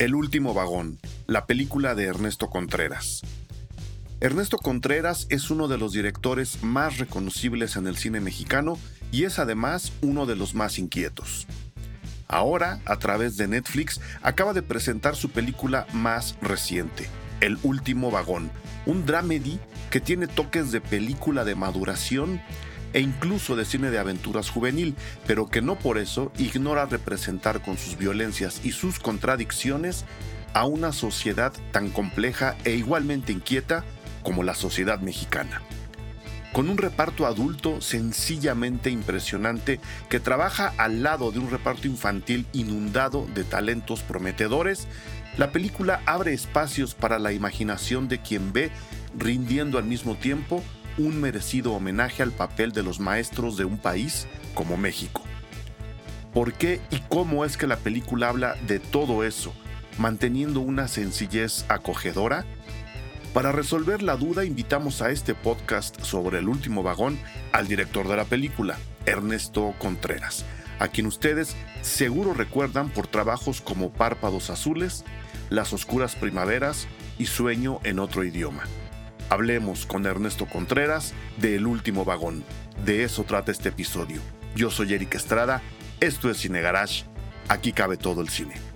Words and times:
El 0.00 0.14
último 0.14 0.54
vagón, 0.54 0.98
la 1.26 1.44
película 1.44 1.94
de 1.94 2.04
Ernesto 2.04 2.48
Contreras. 2.48 3.20
Ernesto 4.20 4.56
Contreras 4.56 5.26
es 5.28 5.50
uno 5.50 5.68
de 5.68 5.76
los 5.76 5.92
directores 5.92 6.62
más 6.62 6.96
reconocibles 6.96 7.76
en 7.76 7.86
el 7.86 7.98
cine 7.98 8.18
mexicano 8.18 8.78
y 9.12 9.24
es 9.24 9.38
además 9.38 9.92
uno 10.00 10.24
de 10.24 10.36
los 10.36 10.54
más 10.54 10.78
inquietos. 10.78 11.46
Ahora, 12.28 12.80
a 12.86 12.96
través 12.96 13.36
de 13.36 13.46
Netflix, 13.46 14.00
acaba 14.22 14.54
de 14.54 14.62
presentar 14.62 15.16
su 15.16 15.28
película 15.28 15.86
más 15.92 16.34
reciente, 16.40 17.06
El 17.42 17.58
último 17.62 18.10
vagón, 18.10 18.50
un 18.86 19.04
dramedy 19.04 19.60
que 19.90 20.00
tiene 20.00 20.28
toques 20.28 20.72
de 20.72 20.80
película 20.80 21.44
de 21.44 21.56
maduración 21.56 22.40
e 22.92 23.00
incluso 23.00 23.56
de 23.56 23.64
cine 23.64 23.90
de 23.90 23.98
aventuras 23.98 24.50
juvenil, 24.50 24.94
pero 25.26 25.46
que 25.46 25.62
no 25.62 25.78
por 25.78 25.98
eso 25.98 26.32
ignora 26.38 26.86
representar 26.86 27.62
con 27.62 27.76
sus 27.76 27.96
violencias 27.96 28.60
y 28.64 28.72
sus 28.72 28.98
contradicciones 28.98 30.04
a 30.54 30.66
una 30.66 30.92
sociedad 30.92 31.52
tan 31.72 31.90
compleja 31.90 32.56
e 32.64 32.74
igualmente 32.74 33.32
inquieta 33.32 33.84
como 34.22 34.42
la 34.42 34.54
sociedad 34.54 35.00
mexicana. 35.00 35.62
Con 36.52 36.68
un 36.68 36.78
reparto 36.78 37.26
adulto 37.26 37.80
sencillamente 37.80 38.90
impresionante 38.90 39.78
que 40.08 40.18
trabaja 40.18 40.74
al 40.78 41.04
lado 41.04 41.30
de 41.30 41.38
un 41.38 41.48
reparto 41.48 41.86
infantil 41.86 42.44
inundado 42.52 43.26
de 43.34 43.44
talentos 43.44 44.02
prometedores, 44.02 44.88
la 45.38 45.52
película 45.52 46.02
abre 46.06 46.32
espacios 46.32 46.96
para 46.96 47.20
la 47.20 47.32
imaginación 47.32 48.08
de 48.08 48.20
quien 48.20 48.52
ve 48.52 48.72
rindiendo 49.16 49.78
al 49.78 49.84
mismo 49.84 50.16
tiempo 50.16 50.64
un 51.06 51.20
merecido 51.20 51.72
homenaje 51.72 52.22
al 52.22 52.32
papel 52.32 52.72
de 52.72 52.82
los 52.82 53.00
maestros 53.00 53.56
de 53.56 53.64
un 53.64 53.78
país 53.78 54.26
como 54.54 54.76
México. 54.76 55.22
¿Por 56.32 56.52
qué 56.52 56.80
y 56.90 57.00
cómo 57.08 57.44
es 57.44 57.56
que 57.56 57.66
la 57.66 57.76
película 57.76 58.28
habla 58.28 58.54
de 58.66 58.78
todo 58.78 59.24
eso, 59.24 59.52
manteniendo 59.98 60.60
una 60.60 60.86
sencillez 60.86 61.64
acogedora? 61.68 62.44
Para 63.34 63.52
resolver 63.52 64.02
la 64.02 64.16
duda 64.16 64.44
invitamos 64.44 65.02
a 65.02 65.10
este 65.10 65.34
podcast 65.34 66.00
sobre 66.02 66.38
el 66.38 66.48
último 66.48 66.82
vagón 66.82 67.18
al 67.52 67.68
director 67.68 68.08
de 68.08 68.16
la 68.16 68.24
película, 68.24 68.76
Ernesto 69.06 69.74
Contreras, 69.78 70.44
a 70.78 70.88
quien 70.88 71.06
ustedes 71.06 71.56
seguro 71.82 72.34
recuerdan 72.34 72.90
por 72.90 73.06
trabajos 73.06 73.60
como 73.60 73.92
Párpados 73.92 74.50
Azules, 74.50 75.04
Las 75.48 75.72
Oscuras 75.72 76.16
Primaveras 76.16 76.86
y 77.18 77.26
Sueño 77.26 77.80
en 77.84 77.98
otro 77.98 78.24
idioma. 78.24 78.64
Hablemos 79.30 79.86
con 79.86 80.06
Ernesto 80.06 80.46
Contreras 80.46 81.14
de 81.36 81.54
El 81.54 81.68
Último 81.68 82.04
Vagón. 82.04 82.42
De 82.84 83.04
eso 83.04 83.22
trata 83.22 83.52
este 83.52 83.68
episodio. 83.68 84.20
Yo 84.56 84.72
soy 84.72 84.92
Eric 84.92 85.14
Estrada, 85.14 85.62
esto 86.00 86.28
es 86.30 86.38
Cine 86.38 86.60
Garage, 86.60 87.04
aquí 87.48 87.72
cabe 87.72 87.96
todo 87.96 88.22
el 88.22 88.28
cine. 88.28 88.69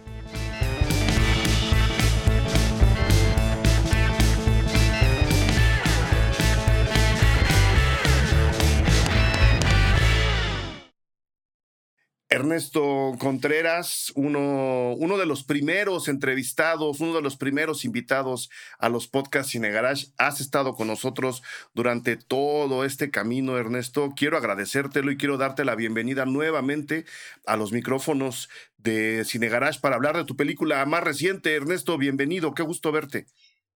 Ernesto 12.44 13.16
Contreras, 13.18 14.12
uno, 14.16 15.16
de 15.18 15.24
los 15.24 15.44
primeros 15.44 16.08
entrevistados, 16.08 17.00
uno 17.00 17.14
de 17.14 17.22
los 17.22 17.38
primeros 17.38 17.86
invitados 17.86 18.50
a 18.78 18.90
los 18.90 19.08
podcasts 19.08 19.52
Cine 19.52 19.70
Garage. 19.70 20.08
Has 20.18 20.42
estado 20.42 20.74
con 20.74 20.88
nosotros 20.88 21.42
durante 21.72 22.18
todo 22.18 22.84
este 22.84 23.10
camino, 23.10 23.56
Ernesto. 23.56 24.12
Quiero 24.14 24.36
agradecértelo 24.36 25.10
y 25.10 25.16
quiero 25.16 25.38
darte 25.38 25.64
la 25.64 25.74
bienvenida 25.74 26.26
nuevamente 26.26 27.06
a 27.46 27.56
los 27.56 27.72
micrófonos 27.72 28.50
de 28.76 29.24
Cine 29.24 29.48
Garage 29.48 29.80
para 29.80 29.96
hablar 29.96 30.14
de 30.14 30.26
tu 30.26 30.36
película 30.36 30.84
más 30.84 31.02
reciente. 31.02 31.54
Ernesto, 31.54 31.96
bienvenido, 31.96 32.52
qué 32.52 32.62
gusto 32.62 32.92
verte. 32.92 33.24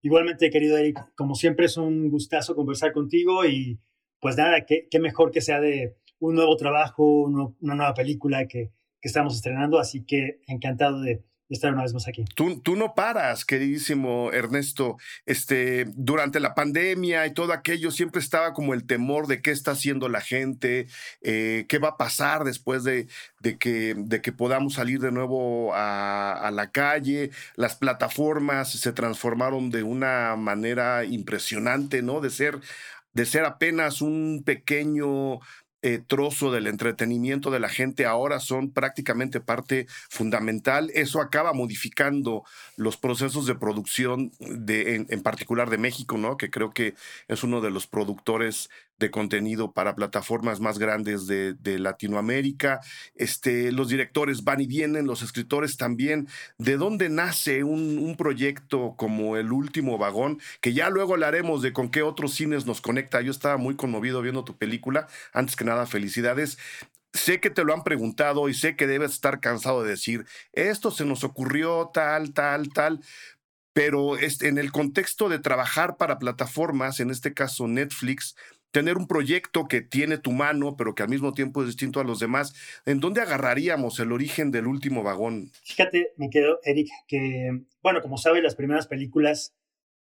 Igualmente, 0.03 0.51
querido 0.51 0.77
Eric, 0.77 0.99
como 1.17 1.35
siempre 1.37 1.65
es 1.65 1.79
un 1.79 2.11
gustazo 2.11 2.55
conversar 2.55 2.93
contigo 2.93 3.47
y 3.47 3.81
pues 4.21 4.37
nada, 4.37 4.67
qué, 4.67 4.89
qué 4.91 5.01
mejor 5.01 5.31
que 5.31 5.41
sea 5.41 5.59
de 5.59 5.97
un 6.21 6.35
nuevo 6.35 6.57
trabajo, 6.57 7.05
una 7.61 7.75
nueva 7.75 7.95
película 7.95 8.47
que, 8.47 8.71
estamos 9.01 9.37
estrenando, 9.37 9.79
así 9.79 10.05
que 10.05 10.41
encantado 10.49 11.01
de, 11.01 11.25
estar 11.49 11.73
una 11.73 11.83
vez 11.83 11.95
más 11.95 12.07
aquí. 12.07 12.25
Tú, 12.35 12.61
tú, 12.61 12.77
no 12.77 12.95
paras, 12.95 13.45
queridísimo 13.45 14.31
Ernesto. 14.33 14.99
Este, 15.25 15.87
durante 15.95 16.41
la 16.41 16.55
pandemia 16.55 17.27
y 17.27 17.33
todo 17.33 17.53
aquello, 17.53 17.91
siempre 17.91 18.21
estaba 18.21 18.53
como 18.53 18.75
el 18.75 18.87
temor 18.87 19.27
de 19.27 19.41
qué 19.41 19.51
está 19.51 19.71
haciendo 19.71 20.09
la 20.09 20.21
gente, 20.21 20.89
eh, 21.23 21.65
qué 21.69 21.79
va 21.79 21.91
a 21.91 21.97
pasar 21.97 22.45
después 22.45 22.85
de, 22.85 23.09
de, 23.41 23.57
que, 23.57 23.95
de 23.97 24.21
que 24.21 24.33
podamos 24.33 24.75
salir 24.75 25.01
de 25.01 25.13
nuevo 25.13 25.75
a, 25.75 26.33
a, 26.33 26.51
la 26.51 26.71
calle. 26.71 27.31
Las 27.57 27.77
plataformas 27.77 28.71
se 28.71 28.93
transformaron 28.93 29.71
de 29.71 29.83
una 29.83 30.37
manera 30.37 31.05
impresionante, 31.05 32.03
¿no? 32.03 32.21
De 32.21 32.31
ser, 32.31 32.61
de 33.15 33.27
ser 33.27 33.45
apenas 33.45 34.03
un 34.03 34.43
pequeño 34.45 35.41
eh, 35.83 36.01
trozo 36.05 36.51
del 36.51 36.67
entretenimiento 36.67 37.51
de 37.51 37.61
la 37.61 37.69
gente 37.69 38.05
ahora 38.05 38.41
son 38.41 38.73
prácticamente 38.73 39.41
parte 39.41 39.87
fundamental. 40.11 40.91
Eso 40.95 41.21
acaba 41.21 41.53
modificando 41.53 42.43
los 42.77 42.97
procesos 42.97 43.47
de 43.47 43.55
producción 43.55 44.33
de, 44.41 45.07
en, 45.09 45.23
particular 45.23 45.71
de 45.71 45.79
México, 45.79 46.19
¿no? 46.19 46.37
Que 46.37 46.51
creo 46.51 46.71
que 46.71 46.95
es 47.29 47.45
uno 47.45 47.61
de 47.61 47.71
los 47.71 47.87
productores 47.87 48.71
de 48.99 49.11
contenido 49.11 49.73
para 49.73 49.95
plataformas 49.95 50.61
más 50.61 50.79
grandes 50.79 51.27
de, 51.27 51.57
Latinoamérica. 51.79 52.81
Este, 53.15 53.71
los 53.73 53.89
directores 53.89 54.43
van 54.43 54.61
y 54.61 54.67
vienen, 54.67 55.07
los 55.07 55.23
escritores 55.23 55.77
también. 55.77 56.29
¿De 56.59 56.77
dónde 56.77 57.09
nace 57.09 57.63
un, 57.63 57.99
un, 57.99 58.17
proyecto 58.17 58.95
como 58.97 59.37
El 59.37 59.53
Último 59.53 59.99
Vagón? 59.99 60.41
Que 60.61 60.73
ya 60.73 60.91
luego 60.91 61.15
hablaremos 61.15 61.63
de 61.63 61.73
con 61.73 61.91
qué 61.91 62.03
otros 62.03 62.35
cines 62.35 62.67
nos 62.67 62.81
conecta. 62.81 63.21
Yo 63.21 63.31
estaba 63.31 63.57
muy 63.57 63.77
conmovido 63.77 64.23
viendo 64.23 64.45
tu 64.45 64.57
película. 64.57 65.07
Antes 65.33 65.55
que 65.55 65.65
nada, 65.65 65.87
felicidades. 65.87 66.59
Sé 67.13 67.41
que 67.41 67.51
te 67.51 67.65
lo 67.65 67.73
han 67.73 67.85
preguntado 67.85 68.49
y 68.49 68.55
sé 68.55 68.77
que 68.77 68.87
debes 68.87 69.13
estar 69.13 69.41
cansado 69.41 69.83
de 69.83 69.91
decir, 69.91 70.27
esto 70.53 70.91
se 70.91 71.05
nos 71.05 71.25
ocurrió 71.25 71.91
tal, 71.93 72.35
tal, 72.35 72.71
tal, 72.73 73.01
pero 73.73 74.19
este, 74.19 74.49
en 74.49 74.59
el 74.59 74.73
contexto 74.73 75.29
de 75.29 75.39
trabajar 75.39 75.97
para 75.97 76.19
plataformas, 76.19 77.01
en 77.01 77.11
este 77.11 77.33
caso 77.33 77.67
Netflix, 77.67 78.37
tener 78.71 78.97
un 78.97 79.07
proyecto 79.07 79.67
que 79.67 79.81
tiene 79.81 80.19
tu 80.19 80.33
mano, 80.33 80.77
pero 80.77 80.95
que 80.95 81.03
al 81.03 81.09
mismo 81.09 81.33
tiempo 81.33 81.63
es 81.63 81.69
distinto 81.69 82.01
a 82.01 82.05
los 82.05 82.19
demás, 82.19 82.55
¿en 82.87 83.01
dónde 83.01 83.21
agarraríamos 83.21 83.99
el 84.01 84.13
origen 84.13 84.51
del 84.51 84.67
último 84.67 85.03
vagón? 85.03 85.51
Fíjate, 85.63 86.13
me 86.17 86.29
quedo, 86.31 86.61
Eric, 86.65 86.89
que, 87.07 87.63
bueno, 87.83 88.03
como 88.03 88.19
sabes, 88.19 88.43
las 88.43 88.55
primeras 88.55 88.87
películas, 88.87 89.55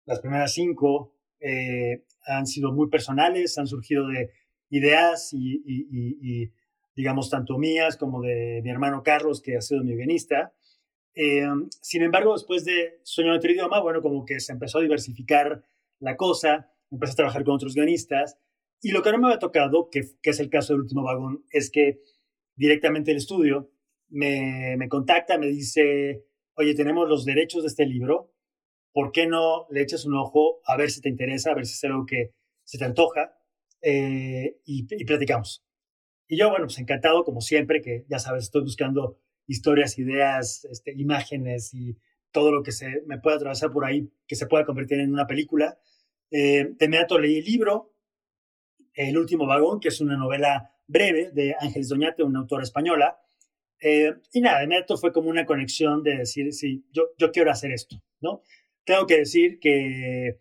las 0.06 0.20
primeras 0.20 0.54
cinco, 0.54 1.14
eh, 1.40 2.04
han 2.26 2.48
sido 2.48 2.74
muy 2.74 2.90
personales, 2.90 3.58
han 3.58 3.68
surgido 3.68 4.08
de 4.08 4.32
ideas 4.70 5.30
y, 5.34 6.52
digamos, 6.96 7.30
tanto 7.30 7.58
mías 7.58 7.98
como 7.98 8.22
de 8.22 8.62
mi 8.64 8.70
hermano 8.70 9.04
Carlos, 9.04 9.42
que 9.42 9.58
ha 9.58 9.62
sido 9.62 9.84
mi 9.84 9.96
guionista. 9.96 10.54
Eh, 11.16 11.48
sin 11.82 12.04
embargo, 12.04 12.34
después 12.34 12.66
de 12.66 13.00
Sueño 13.04 13.32
de 13.32 13.38
otro 13.38 13.52
idioma, 13.52 13.80
bueno, 13.80 14.02
como 14.02 14.26
que 14.26 14.40
se 14.40 14.52
empezó 14.52 14.78
a 14.78 14.82
diversificar 14.82 15.64
la 16.00 16.16
cosa, 16.18 16.72
empecé 16.92 17.14
a 17.14 17.16
trabajar 17.16 17.44
con 17.44 17.56
otros 17.56 17.74
guionistas 17.74 18.38
y 18.82 18.92
lo 18.92 19.02
que 19.02 19.12
no 19.12 19.18
me 19.18 19.28
había 19.28 19.40
tocado, 19.40 19.90
que, 19.90 20.02
es 20.22 20.40
el 20.40 20.50
caso 20.50 20.74
del 20.74 20.84
último 20.84 21.04
vagón, 21.04 21.46
es 21.52 21.70
que 21.70 22.02
directamente 22.56 23.12
el 23.12 23.18
estudio 23.18 23.72
me, 24.10 24.76
me 24.78 24.90
contacta, 24.90 25.38
me 25.38 25.48
dice, 25.48 26.26
oye, 26.56 26.74
tenemos 26.76 27.08
los 27.08 27.26
derechos 27.26 27.64
de 27.64 27.68
este 27.68 27.86
libro, 27.86 28.34
¿por 28.92 29.12
qué 29.12 29.28
no 29.28 29.68
le 29.70 29.82
echas 29.82 30.06
un 30.06 30.16
ojo 30.16 30.62
a 30.66 30.78
ver 30.78 30.92
si 30.92 31.02
te 31.02 31.10
interesa, 31.10 31.52
a 31.52 31.56
ver 31.56 31.66
si 31.66 31.74
es 31.74 31.84
algo 31.84 32.06
que 32.06 32.34
se 32.64 32.78
te 32.78 32.86
antoja 32.86 33.38
eh, 33.82 34.60
y, 34.66 34.88
y, 34.90 35.06
platicamos? 35.06 35.66
Y 36.28 36.38
yo, 36.38 36.50
bueno, 36.50 36.66
pues 36.66 36.80
encantado, 36.80 37.24
como 37.24 37.42
siempre, 37.42 37.82
que 37.82 38.06
ya 38.10 38.20
sabes, 38.20 38.46
estoy 38.46 38.62
buscando 38.62 39.20
historias, 39.48 39.98
ideas, 39.98 40.66
este, 40.66 40.94
imágenes 40.96 41.74
y 41.74 41.98
todo 42.32 42.52
lo 42.52 42.62
que 42.62 42.72
se 42.72 43.02
me 43.08 43.18
pueda 43.18 43.38
atravesar 43.38 43.72
por 43.72 43.86
ahí 43.86 44.12
que 44.28 44.36
se 44.36 44.46
pueda 44.46 44.66
convertir 44.66 45.00
en 45.00 45.12
una 45.12 45.28
película. 45.28 45.80
Eh, 46.32 46.70
de 46.78 46.86
inmediato 46.86 47.18
leí 47.18 47.40
el 47.40 47.46
libro, 47.46 47.96
el 48.94 49.18
último 49.18 49.46
vagón, 49.46 49.80
que 49.80 49.90
es 49.90 50.02
una 50.02 50.18
novela 50.18 50.72
breve 50.88 51.32
de 51.32 51.56
Ángeles 51.60 51.90
Doñate, 51.90 52.24
una 52.24 52.40
autora 52.40 52.64
española. 52.64 53.20
Eh, 53.82 54.14
y 54.34 54.42
nada, 54.42 54.60
de 54.60 54.66
inmediato 54.66 54.98
fue 54.98 55.14
como 55.14 55.30
una 55.30 55.46
conexión 55.46 56.04
de 56.04 56.18
decir, 56.18 56.52
sí, 56.54 56.84
yo, 56.92 57.10
yo 57.18 57.32
quiero 57.32 57.52
hacer 57.52 57.72
esto, 57.72 58.02
¿no? 58.20 58.42
Tengo 58.84 59.08
que 59.08 59.20
decir 59.20 59.60
que, 59.60 60.38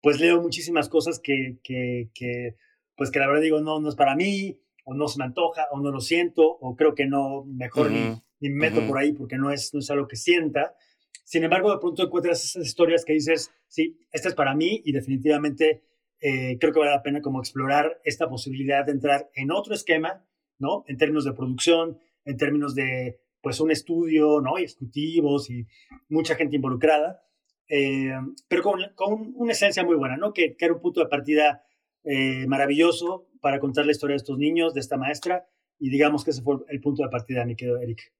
pues 0.00 0.20
leo 0.20 0.40
muchísimas 0.40 0.88
cosas 0.88 1.18
que, 1.18 1.58
que, 1.64 2.10
que, 2.14 2.56
pues 2.96 3.10
que 3.10 3.18
la 3.18 3.26
verdad 3.26 3.42
digo, 3.42 3.60
no, 3.60 3.80
no 3.80 3.88
es 3.88 3.96
para 3.96 4.14
mí, 4.14 4.60
o 4.84 4.94
no 4.94 5.08
se 5.08 5.18
me 5.18 5.24
antoja, 5.24 5.66
o 5.72 5.80
no 5.80 5.90
lo 5.90 6.00
siento, 6.00 6.46
o 6.46 6.76
creo 6.76 6.94
que 6.94 7.06
no, 7.06 7.44
mejor 7.44 7.90
ni, 7.90 8.22
ni, 8.38 8.50
me 8.50 8.70
meto 8.70 8.86
por 8.86 8.98
ahí 8.98 9.12
porque 9.12 9.36
no 9.36 9.50
es, 9.50 9.74
no 9.74 9.80
es 9.80 9.90
algo 9.90 10.06
que 10.06 10.14
sienta. 10.14 10.76
Sin 11.24 11.42
embargo, 11.42 11.72
de 11.72 11.78
pronto 11.78 12.04
encuentras 12.04 12.44
esas 12.44 12.64
historias 12.64 13.04
que 13.04 13.14
dices, 13.14 13.50
sí, 13.66 13.98
esta 14.12 14.28
es 14.28 14.36
para 14.36 14.54
mí 14.54 14.80
y 14.84 14.92
definitivamente 14.92 15.82
eh, 16.20 16.58
creo 16.58 16.72
que 16.72 16.78
vale 16.78 16.92
la 16.92 17.02
pena 17.02 17.20
como 17.20 17.40
explorar 17.40 18.00
esta 18.04 18.28
posibilidad 18.28 18.84
de 18.84 18.92
entrar 18.92 19.30
en 19.34 19.50
otro 19.50 19.74
esquema, 19.74 20.24
¿no? 20.58 20.84
En 20.86 20.96
términos 20.96 21.24
de 21.24 21.32
producción, 21.32 21.98
en 22.24 22.36
términos 22.36 22.74
de 22.74 23.20
pues 23.42 23.60
un 23.60 23.70
estudio, 23.70 24.40
¿no? 24.40 24.58
Y 24.58 24.64
ejecutivos 24.64 25.50
y 25.50 25.66
mucha 26.08 26.34
gente 26.34 26.56
involucrada, 26.56 27.22
eh, 27.68 28.12
pero 28.48 28.62
con, 28.62 28.80
con, 28.94 29.32
una 29.36 29.52
esencia 29.52 29.84
muy 29.84 29.96
buena, 29.96 30.16
¿no? 30.16 30.32
Que, 30.32 30.56
que 30.56 30.64
era 30.64 30.74
un 30.74 30.80
punto 30.80 31.00
de 31.00 31.06
partida 31.06 31.62
eh, 32.04 32.46
maravilloso 32.46 33.28
para 33.40 33.60
contar 33.60 33.84
la 33.84 33.92
historia 33.92 34.14
de 34.14 34.18
estos 34.18 34.38
niños, 34.38 34.74
de 34.74 34.80
esta 34.80 34.96
maestra, 34.96 35.46
y 35.78 35.90
digamos 35.90 36.24
que 36.24 36.30
ese 36.30 36.42
fue 36.42 36.56
el 36.68 36.80
punto 36.80 37.02
de 37.02 37.08
partida, 37.08 37.44
mi 37.44 37.56
querido 37.56 37.78
Eric. 37.78 38.12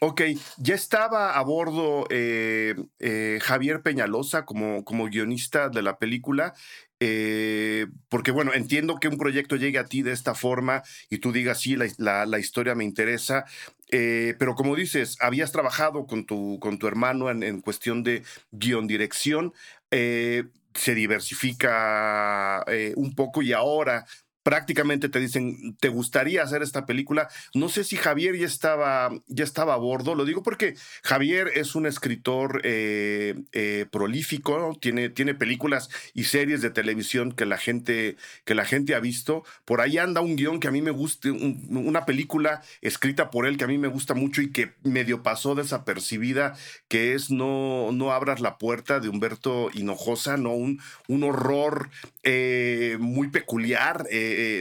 Ok, 0.00 0.22
ya 0.58 0.74
estaba 0.74 1.38
a 1.38 1.42
bordo 1.42 2.06
eh, 2.10 2.74
eh, 2.98 3.38
Javier 3.42 3.82
Peñalosa 3.82 4.44
como, 4.44 4.84
como 4.84 5.06
guionista 5.06 5.70
de 5.70 5.80
la 5.80 5.98
película, 5.98 6.52
eh, 7.00 7.86
porque 8.10 8.30
bueno, 8.30 8.52
entiendo 8.52 8.98
que 9.00 9.08
un 9.08 9.16
proyecto 9.16 9.56
llegue 9.56 9.78
a 9.78 9.86
ti 9.86 10.02
de 10.02 10.12
esta 10.12 10.34
forma 10.34 10.82
y 11.08 11.18
tú 11.18 11.32
digas, 11.32 11.60
sí, 11.60 11.76
la, 11.96 12.26
la, 12.26 12.38
historia 12.38 12.74
me 12.74 12.84
interesa, 12.84 13.46
pero 13.88 14.54
como 14.54 14.76
dices, 14.76 15.16
habías 15.20 15.52
trabajado 15.52 16.06
con 16.06 16.26
tu, 16.26 16.58
con 16.60 16.78
tu 16.78 16.86
hermano 16.88 17.30
en, 17.30 17.42
en 17.42 17.60
cuestión 17.60 18.02
de 18.02 18.22
guion 18.50 18.86
dirección, 18.86 19.54
se 19.90 20.94
diversifica 20.94 22.64
un 22.96 23.14
poco 23.14 23.40
y 23.42 23.52
ahora 23.54 24.04
prácticamente 24.46 25.08
te 25.08 25.18
dicen, 25.18 25.76
¿te 25.80 25.88
gustaría 25.88 26.40
hacer 26.40 26.62
esta 26.62 26.86
película? 26.86 27.28
No 27.52 27.68
sé 27.68 27.82
si 27.82 27.96
Javier 27.96 28.36
ya 28.36 28.46
estaba, 28.46 29.10
ya 29.26 29.42
estaba 29.42 29.74
a 29.74 29.76
bordo, 29.76 30.14
lo 30.14 30.24
digo 30.24 30.44
porque 30.44 30.76
Javier 31.02 31.50
es 31.56 31.74
un 31.74 31.84
escritor 31.84 32.60
eh, 32.62 33.34
eh, 33.50 33.86
prolífico, 33.90 34.78
tiene, 34.80 35.08
tiene 35.08 35.34
películas 35.34 35.90
y 36.14 36.24
series 36.24 36.62
de 36.62 36.70
televisión 36.70 37.32
que 37.32 37.44
la 37.44 37.58
gente, 37.58 38.18
que 38.44 38.54
la 38.54 38.64
gente 38.64 38.94
ha 38.94 39.00
visto. 39.00 39.42
Por 39.64 39.80
ahí 39.80 39.98
anda 39.98 40.20
un 40.20 40.36
guion 40.36 40.60
que 40.60 40.68
a 40.68 40.70
mí 40.70 40.80
me 40.80 40.92
gusta, 40.92 41.28
una 41.32 42.06
película 42.06 42.62
escrita 42.82 43.32
por 43.32 43.48
él 43.48 43.56
que 43.56 43.64
a 43.64 43.66
mí 43.66 43.78
me 43.78 43.88
gusta 43.88 44.14
mucho 44.14 44.42
y 44.42 44.52
que 44.52 44.74
medio 44.84 45.24
pasó 45.24 45.56
desapercibida, 45.56 46.54
que 46.86 47.14
es 47.14 47.32
No, 47.32 47.90
no 47.90 48.12
abras 48.12 48.38
la 48.38 48.58
puerta 48.58 49.00
de 49.00 49.08
Humberto 49.08 49.70
Hinojosa, 49.74 50.36
¿no? 50.36 50.52
Un, 50.52 50.80
un 51.08 51.24
horror 51.24 51.90
eh, 52.22 52.96
muy 53.00 53.26
peculiar. 53.26 54.06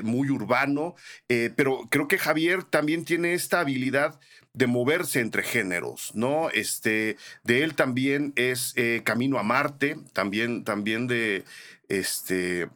Muy 0.04 0.30
urbano, 0.30 0.96
eh, 1.30 1.52
pero 1.56 1.88
creo 1.90 2.08
que 2.08 2.18
Javier 2.18 2.64
también 2.64 3.06
tiene 3.06 3.34
esta 3.34 3.60
habilidad 3.60 4.20
de 4.54 4.68
moverse 4.68 5.20
entre 5.20 5.44
géneros, 5.44 6.12
¿no? 6.14 6.50
Este, 6.50 7.18
de 7.44 7.64
él 7.64 7.76
también 7.76 8.34
es 8.36 8.74
eh, 8.76 9.02
Camino 9.04 9.38
a 9.38 9.44
Marte, 9.44 9.98
también, 10.14 10.64
también 10.64 11.08
de, 11.08 11.44
este, 11.90 12.70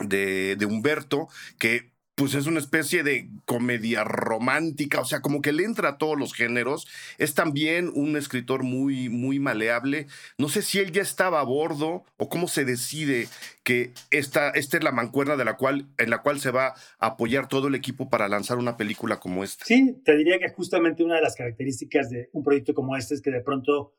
de 0.00 0.66
Humberto, 0.66 1.28
que 1.58 1.89
pues 2.20 2.34
es 2.34 2.46
una 2.46 2.58
especie 2.58 3.02
de 3.02 3.30
comedia 3.46 4.04
romántica, 4.04 5.00
o 5.00 5.06
sea, 5.06 5.22
como 5.22 5.40
que 5.40 5.54
le 5.54 5.64
entra 5.64 5.88
a 5.88 5.96
todos 5.96 6.18
los 6.18 6.34
géneros. 6.34 6.86
Es 7.16 7.32
también 7.32 7.90
un 7.94 8.14
escritor 8.14 8.62
muy, 8.62 9.08
muy 9.08 9.38
maleable. 9.38 10.06
No 10.36 10.50
sé 10.50 10.60
si 10.60 10.80
él 10.80 10.92
ya 10.92 11.00
estaba 11.00 11.40
a 11.40 11.44
bordo 11.44 12.04
o 12.18 12.28
cómo 12.28 12.46
se 12.46 12.66
decide 12.66 13.26
que 13.64 13.92
esta, 14.10 14.50
esta 14.50 14.76
es 14.76 14.84
la 14.84 14.92
mancuerna 14.92 15.38
de 15.38 15.46
la 15.46 15.56
cual, 15.56 15.86
en 15.96 16.10
la 16.10 16.20
cual 16.20 16.40
se 16.40 16.50
va 16.50 16.74
a 16.98 17.06
apoyar 17.06 17.48
todo 17.48 17.68
el 17.68 17.74
equipo 17.74 18.10
para 18.10 18.28
lanzar 18.28 18.58
una 18.58 18.76
película 18.76 19.18
como 19.18 19.42
esta. 19.42 19.64
Sí, 19.64 20.02
te 20.04 20.14
diría 20.14 20.38
que 20.38 20.50
justamente 20.50 21.02
una 21.02 21.14
de 21.14 21.22
las 21.22 21.36
características 21.36 22.10
de 22.10 22.28
un 22.34 22.44
proyecto 22.44 22.74
como 22.74 22.98
este 22.98 23.14
es 23.14 23.22
que 23.22 23.30
de 23.30 23.40
pronto 23.40 23.94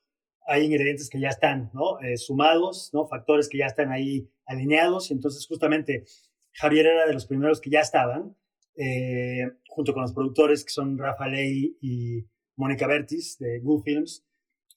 hay 0.46 0.66
ingredientes 0.66 1.10
que 1.10 1.20
ya 1.20 1.30
están 1.30 1.72
¿no? 1.74 2.00
Eh, 2.02 2.18
sumados, 2.18 2.92
¿no? 2.94 3.08
factores 3.08 3.50
que 3.50 3.58
ya 3.58 3.66
están 3.66 3.92
ahí 3.92 4.30
alineados. 4.46 5.10
Entonces, 5.10 5.48
justamente 5.48 6.06
Javier 6.54 6.88
era 6.88 7.06
de 7.06 7.14
los 7.14 7.26
primeros 7.26 7.62
que 7.62 7.70
ya 7.70 7.82
estaban, 7.82 8.36
eh, 8.76 9.52
junto 9.68 9.94
con 9.94 10.04
los 10.04 10.14
productores 10.14 10.64
que 10.64 10.72
son 10.72 10.98
Rafa 10.98 11.28
Ley 11.28 11.78
y 11.82 12.26
Mónica 12.56 12.88
Bertis 12.88 13.38
de 13.40 13.60
Goo 13.60 13.82
Films. 13.82 14.26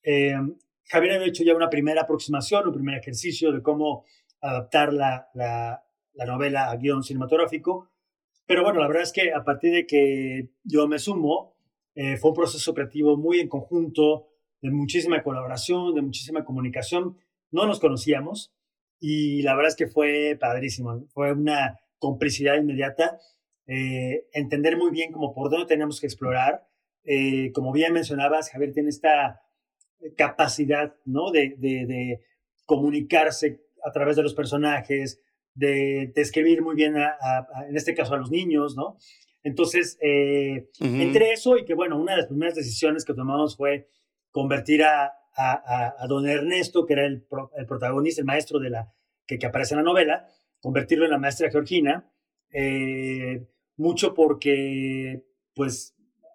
Eh, 0.02 0.34
Javier 0.86 1.14
había 1.14 1.28
hecho 1.28 1.44
ya 1.44 1.54
una 1.54 1.70
primera 1.70 2.02
aproximación, 2.02 2.68
un 2.68 2.74
primer 2.74 2.98
ejercicio 2.98 3.52
de 3.52 3.62
cómo 3.62 4.04
adaptar 4.40 4.92
la, 4.92 5.28
la, 5.34 5.82
novela 6.26 6.70
a 6.70 6.76
guion 6.76 7.02
cinematográfico. 7.02 7.90
Pero 8.46 8.62
bueno, 8.62 8.80
la 8.80 8.86
verdad 8.86 9.02
es 9.02 9.12
que 9.12 9.32
a 9.32 9.42
partir 9.42 9.72
de 9.72 9.86
que 9.86 10.50
yo 10.62 10.86
me 10.86 10.98
sumo, 10.98 11.56
eh, 11.94 12.16
fue 12.16 12.30
un 12.30 12.36
proceso 12.36 12.74
creativo 12.74 13.16
muy 13.16 13.40
en 13.40 13.48
conjunto, 13.48 14.28
de 14.60 14.70
muchísima 14.70 15.22
colaboración, 15.22 15.94
de 15.94 16.02
muchísima 16.02 16.44
comunicación. 16.44 17.18
No 17.50 17.66
nos 17.66 17.80
conocíamos, 17.80 18.53
y 19.06 19.42
la 19.42 19.54
verdad 19.54 19.68
es 19.68 19.76
que 19.76 19.86
fue 19.86 20.34
padrísimo, 20.40 21.04
fue 21.12 21.30
una 21.30 21.78
complicidad 21.98 22.56
inmediata, 22.56 23.18
eh, 23.66 24.28
entender 24.32 24.78
muy 24.78 24.90
bien 24.92 25.12
como 25.12 25.34
por 25.34 25.50
dónde 25.50 25.66
tenemos 25.66 26.00
que 26.00 26.06
explorar. 26.06 26.66
Eh, 27.04 27.52
como 27.52 27.70
bien 27.70 27.92
mencionabas, 27.92 28.50
Javier 28.50 28.72
tiene 28.72 28.88
esta 28.88 29.42
capacidad 30.16 30.94
¿no? 31.04 31.32
de, 31.32 31.54
de, 31.58 32.20
comunicarse 32.64 33.60
a 33.84 33.92
través 33.92 34.16
de 34.16 34.22
los 34.22 34.32
personajes, 34.32 35.20
de 35.52 36.10
describir 36.14 36.62
muy 36.62 36.74
bien, 36.74 36.96
en 36.96 37.76
este 37.76 37.94
caso, 37.94 38.14
a 38.14 38.18
los 38.18 38.30
niños, 38.30 38.74
¿no? 38.74 38.96
Entonces, 39.42 39.98
eh, 40.00 40.70
entre 40.80 41.32
eso 41.32 41.58
y 41.58 41.66
que, 41.66 41.74
bueno, 41.74 42.00
una 42.00 42.12
de 42.12 42.18
las 42.20 42.28
primeras 42.28 42.54
decisiones 42.54 43.04
que 43.04 43.12
tomamos 43.12 43.58
fue 43.58 43.86
convertir 44.30 44.82
a, 44.82 45.12
a, 45.36 46.06
don 46.08 46.26
Ernesto, 46.28 46.86
que 46.86 46.92
era 46.94 47.06
el, 47.06 47.26
el, 47.56 47.66
protagonista, 47.66 48.20
el 48.20 48.26
maestro 48.26 48.58
de 48.58 48.70
la, 48.70 48.92
que, 49.26 49.38
que, 49.38 49.46
aparece 49.46 49.74
en 49.74 49.78
la 49.78 49.84
novela, 49.84 50.28
convertirlo 50.60 51.04
en 51.04 51.10
la 51.10 51.18
maestra 51.18 51.50
Georgina, 51.50 52.10
eh, 52.52 53.46
mucho 53.76 54.14
porque, 54.14 55.24
pues, 55.54 55.94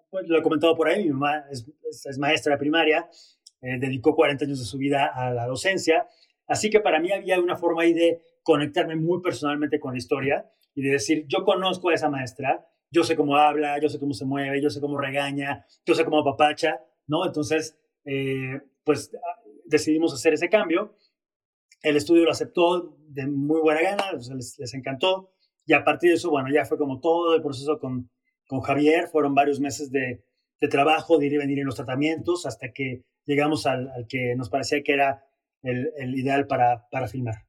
pues, 0.09 0.27
lo 0.27 0.37
he 0.37 0.41
comentado 0.41 0.75
por 0.75 0.87
ahí, 0.87 1.03
mi 1.03 1.11
mamá 1.11 1.45
es, 1.49 1.65
es, 2.05 2.17
maestra 2.17 2.53
de 2.53 2.59
primaria, 2.59 3.09
eh, 3.61 3.77
dedicó 3.79 4.15
40 4.15 4.45
años 4.45 4.59
de 4.59 4.65
su 4.65 4.77
vida 4.77 5.05
a 5.05 5.31
la 5.31 5.45
docencia, 5.45 6.07
así 6.47 6.69
que 6.69 6.79
para 6.79 6.99
mí 6.99 7.11
había 7.11 7.39
una 7.39 7.55
forma 7.55 7.83
ahí 7.83 7.93
de 7.93 8.21
conectarme 8.43 8.95
muy 8.95 9.21
personalmente 9.21 9.79
con 9.79 9.93
la 9.93 9.97
historia 9.97 10.51
y 10.75 10.81
de 10.81 10.91
decir, 10.91 11.25
yo 11.27 11.43
conozco 11.43 11.89
a 11.89 11.93
esa 11.93 12.09
maestra, 12.09 12.65
yo 12.91 13.03
sé 13.03 13.15
cómo 13.15 13.37
habla, 13.37 13.79
yo 13.79 13.89
sé 13.89 13.99
cómo 13.99 14.13
se 14.13 14.25
mueve, 14.25 14.61
yo 14.61 14.69
sé 14.69 14.81
cómo 14.81 14.97
regaña, 14.97 15.65
yo 15.85 15.93
sé 15.93 16.03
cómo 16.03 16.23
papacha, 16.23 16.81
¿no? 17.07 17.25
Entonces, 17.25 17.77
eh, 18.05 18.61
pues 18.89 19.11
ah, 19.13 19.39
decidimos 19.65 20.11
hacer 20.15 20.33
ese 20.33 20.49
cambio. 20.49 20.95
El 21.83 21.95
estudio 21.95 22.23
lo 22.23 22.31
aceptó 22.31 22.97
de 23.07 23.27
muy 23.27 23.61
buena 23.61 23.83
gana, 23.83 24.13
les, 24.13 24.73
encantó. 24.73 25.31
Y 25.63 25.73
a 25.73 25.83
partir 25.83 26.09
de 26.09 26.15
eso, 26.15 26.31
bueno, 26.31 26.49
ya 26.51 26.65
fue 26.65 26.79
como 26.79 26.99
todo 26.99 27.35
el 27.35 27.43
proceso 27.43 27.77
con, 27.77 28.09
con 28.47 28.61
Javier. 28.61 29.07
Fueron 29.07 29.35
varios 29.35 29.59
meses 29.59 29.91
de, 29.91 30.23
de, 30.59 30.67
trabajo, 30.69 31.19
de 31.19 31.27
ir 31.27 31.33
y 31.33 31.37
venir 31.37 31.59
en 31.59 31.67
los 31.67 31.75
tratamientos, 31.75 32.47
hasta 32.47 32.71
que 32.71 33.03
llegamos 33.25 33.67
al, 33.67 33.91
al 33.91 34.07
que 34.07 34.33
nos 34.35 34.49
parecía 34.49 34.81
que 34.81 34.93
era 34.93 35.23
el, 35.61 35.91
el 35.95 36.17
ideal 36.17 36.47
para, 36.47 36.89
para 36.89 37.07
filmar. 37.07 37.45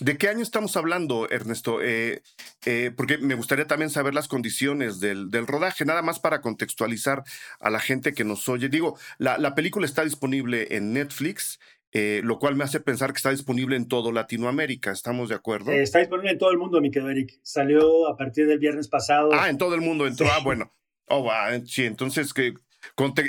¿De 0.00 0.18
qué 0.18 0.28
año 0.28 0.42
estamos 0.42 0.76
hablando, 0.76 1.28
Ernesto? 1.30 1.80
Eh, 1.80 2.22
eh, 2.66 2.90
porque 2.96 3.18
me 3.18 3.36
gustaría 3.36 3.68
también 3.68 3.90
saber 3.90 4.12
las 4.12 4.26
condiciones 4.26 4.98
del, 4.98 5.30
del, 5.30 5.46
rodaje, 5.46 5.84
nada 5.84 6.02
más 6.02 6.18
para 6.18 6.40
contextualizar 6.40 7.22
a 7.60 7.70
la 7.70 7.78
gente 7.78 8.12
que 8.12 8.24
nos 8.24 8.48
oye. 8.48 8.68
Digo, 8.68 8.98
la, 9.18 9.38
la 9.38 9.54
película 9.54 9.86
está 9.86 10.02
disponible 10.02 10.76
en 10.76 10.92
Netflix, 10.92 11.60
eh, 11.92 12.22
lo 12.24 12.40
cual 12.40 12.56
me 12.56 12.64
hace 12.64 12.80
pensar 12.80 13.12
que 13.12 13.18
está 13.18 13.30
disponible 13.30 13.76
en 13.76 13.86
todo 13.86 14.10
Latinoamérica. 14.10 14.90
¿Estamos 14.90 15.28
de 15.28 15.36
acuerdo? 15.36 15.70
está 15.70 16.00
disponible 16.00 16.32
en 16.32 16.38
todo 16.38 16.50
el 16.50 16.58
mundo, 16.58 16.80
mi 16.80 16.90
querido 16.90 17.10
Eric. 17.12 17.38
Salió 17.42 18.08
a 18.08 18.16
partir 18.16 18.48
del 18.48 18.58
viernes 18.58 18.88
pasado. 18.88 19.30
Ah, 19.32 19.48
en 19.48 19.58
todo 19.58 19.76
el 19.76 19.80
mundo 19.80 20.08
entró. 20.08 20.26
Ah, 20.28 20.40
bueno. 20.42 20.72
Oh, 21.06 21.30
sí, 21.66 21.84
entonces 21.84 22.32
que 22.32 22.54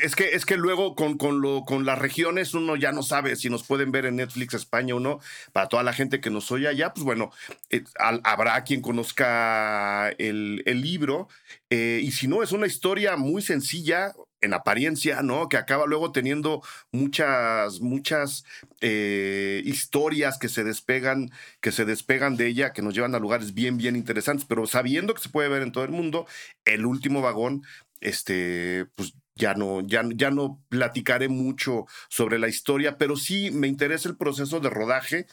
es 0.02 0.16
que, 0.16 0.32
es 0.32 0.46
que 0.46 0.58
luego 0.58 0.96
con, 0.96 1.18
con, 1.18 1.42
lo, 1.42 1.64
con 1.64 1.86
las 1.86 2.00
regiones 2.00 2.54
uno 2.54 2.76
ya 2.76 2.92
no 2.92 3.04
sabe 3.04 3.36
si 3.36 3.50
nos 3.50 3.64
pueden 3.64 3.92
ver 3.92 4.06
en 4.06 4.18
Netflix 4.18 4.54
España 4.54 4.96
o 4.96 5.00
no. 5.00 5.20
Para 5.54 5.70
toda 5.70 5.84
la 5.84 5.94
gente 5.94 6.22
que 6.22 6.30
nos 6.30 6.52
oye 6.52 6.68
allá, 6.68 6.94
pues 6.94 7.04
bueno, 7.04 7.32
eh, 7.70 7.84
habrá 8.00 8.64
quien 8.64 8.82
conozca 8.82 10.10
el, 10.18 10.64
el 10.66 10.82
libro. 10.82 11.28
Eh, 11.70 12.00
y 12.04 12.12
si 12.12 12.28
no, 12.28 12.44
es 12.44 12.52
una 12.52 12.68
historia 12.68 13.16
muy 13.18 13.42
sencilla 13.42 14.14
en 14.46 14.54
apariencia, 14.54 15.22
¿no? 15.22 15.50
Que 15.50 15.58
acaba 15.58 15.86
luego 15.86 16.12
teniendo 16.12 16.62
muchas, 16.92 17.82
muchas 17.82 18.46
eh, 18.82 19.62
historias 19.66 20.38
que 20.38 20.50
se 20.50 20.64
despegan, 20.64 21.32
que 21.62 21.72
se 21.72 21.86
despegan 21.86 22.38
de 22.38 22.48
ella, 22.48 22.72
que 22.72 22.82
nos 22.82 22.94
llevan 22.94 23.16
a 23.16 23.20
lugares 23.20 23.54
bien, 23.54 23.78
bien 23.78 23.96
interesantes, 23.96 24.46
pero 24.48 24.68
sabiendo 24.68 25.14
que 25.14 25.22
se 25.22 25.30
puede 25.30 25.50
ver 25.50 25.64
en 25.64 25.72
todo 25.72 25.84
el 25.84 25.92
mundo, 25.92 26.28
el 26.64 26.86
último 26.86 27.22
vagón, 27.22 27.64
este, 28.02 28.86
pues 28.96 29.14
ya 29.36 29.54
no, 29.54 29.82
ya, 29.82 30.04
ya 30.16 30.32
no 30.32 30.64
platicaré 30.70 31.28
mucho 31.28 31.86
sobre 32.10 32.40
la 32.40 32.48
historia, 32.48 32.98
pero 32.98 33.16
sí 33.16 33.52
me 33.52 33.68
interesa 33.68 34.10
el 34.10 34.18
proceso 34.18 34.60
de 34.60 34.70
rodaje. 34.70 35.28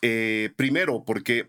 Eh, 0.00 0.50
primero, 0.56 1.04
porque 1.04 1.48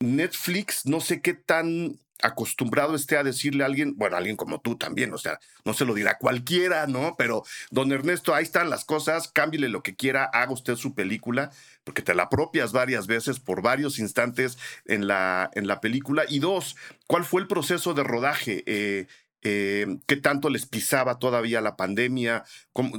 Netflix 0.00 0.86
no 0.86 1.00
sé 1.00 1.20
qué 1.20 1.34
tan 1.34 1.98
acostumbrado 2.22 2.94
esté 2.94 3.16
a 3.16 3.24
decirle 3.24 3.62
a 3.62 3.66
alguien, 3.66 3.94
bueno, 3.96 4.16
alguien 4.16 4.36
como 4.36 4.60
tú 4.60 4.76
también, 4.76 5.12
o 5.14 5.18
sea, 5.18 5.38
no 5.64 5.72
se 5.72 5.86
lo 5.86 5.94
dirá 5.94 6.18
cualquiera, 6.18 6.86
¿no? 6.86 7.14
Pero, 7.16 7.44
don 7.70 7.92
Ernesto, 7.92 8.34
ahí 8.34 8.44
están 8.44 8.68
las 8.68 8.84
cosas, 8.84 9.28
cámbiale 9.28 9.70
lo 9.70 9.82
que 9.82 9.96
quiera, 9.96 10.24
haga 10.24 10.52
usted 10.52 10.76
su 10.76 10.94
película, 10.94 11.50
porque 11.82 12.02
te 12.02 12.14
la 12.14 12.24
apropias 12.24 12.72
varias 12.72 13.06
veces 13.06 13.40
por 13.40 13.62
varios 13.62 13.98
instantes 13.98 14.58
en 14.84 15.06
la, 15.06 15.50
en 15.54 15.66
la 15.66 15.80
película. 15.80 16.24
Y 16.28 16.38
dos, 16.40 16.76
¿cuál 17.06 17.24
fue 17.24 17.40
el 17.40 17.48
proceso 17.48 17.94
de 17.94 18.04
rodaje? 18.04 18.62
Eh, 18.66 19.06
eh, 19.42 19.98
¿Qué 20.06 20.16
tanto 20.16 20.50
les 20.50 20.66
pisaba 20.66 21.18
todavía 21.18 21.60
la 21.60 21.76
pandemia? 21.76 22.44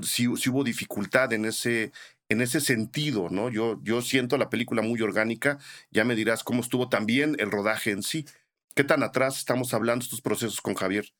si, 0.03 0.27
hubo 0.27 0.63
dificultad 0.63 1.33
en 1.33 1.45
ese, 1.45 1.91
en 2.29 2.41
ese 2.41 2.61
sentido, 2.61 3.29
¿no? 3.29 3.49
Yo, 3.49 4.01
siento 4.01 4.37
la 4.37 4.49
película 4.49 4.81
muy 4.81 5.01
orgánica, 5.01 5.59
ya 5.91 6.03
me 6.03 6.15
dirás 6.15 6.43
cómo 6.43 6.61
estuvo 6.61 6.89
también 6.89 7.35
el 7.39 7.51
rodaje 7.51 7.91
en 7.91 8.03
sí. 8.03 8.25
¿Qué 8.73 8.83
tan 8.83 9.03
atrás 9.03 9.37
estamos 9.37 9.73
hablando 9.73 10.03
estos 10.03 10.21
procesos 10.21 10.61
con 10.61 10.75
Javier? 10.75 11.13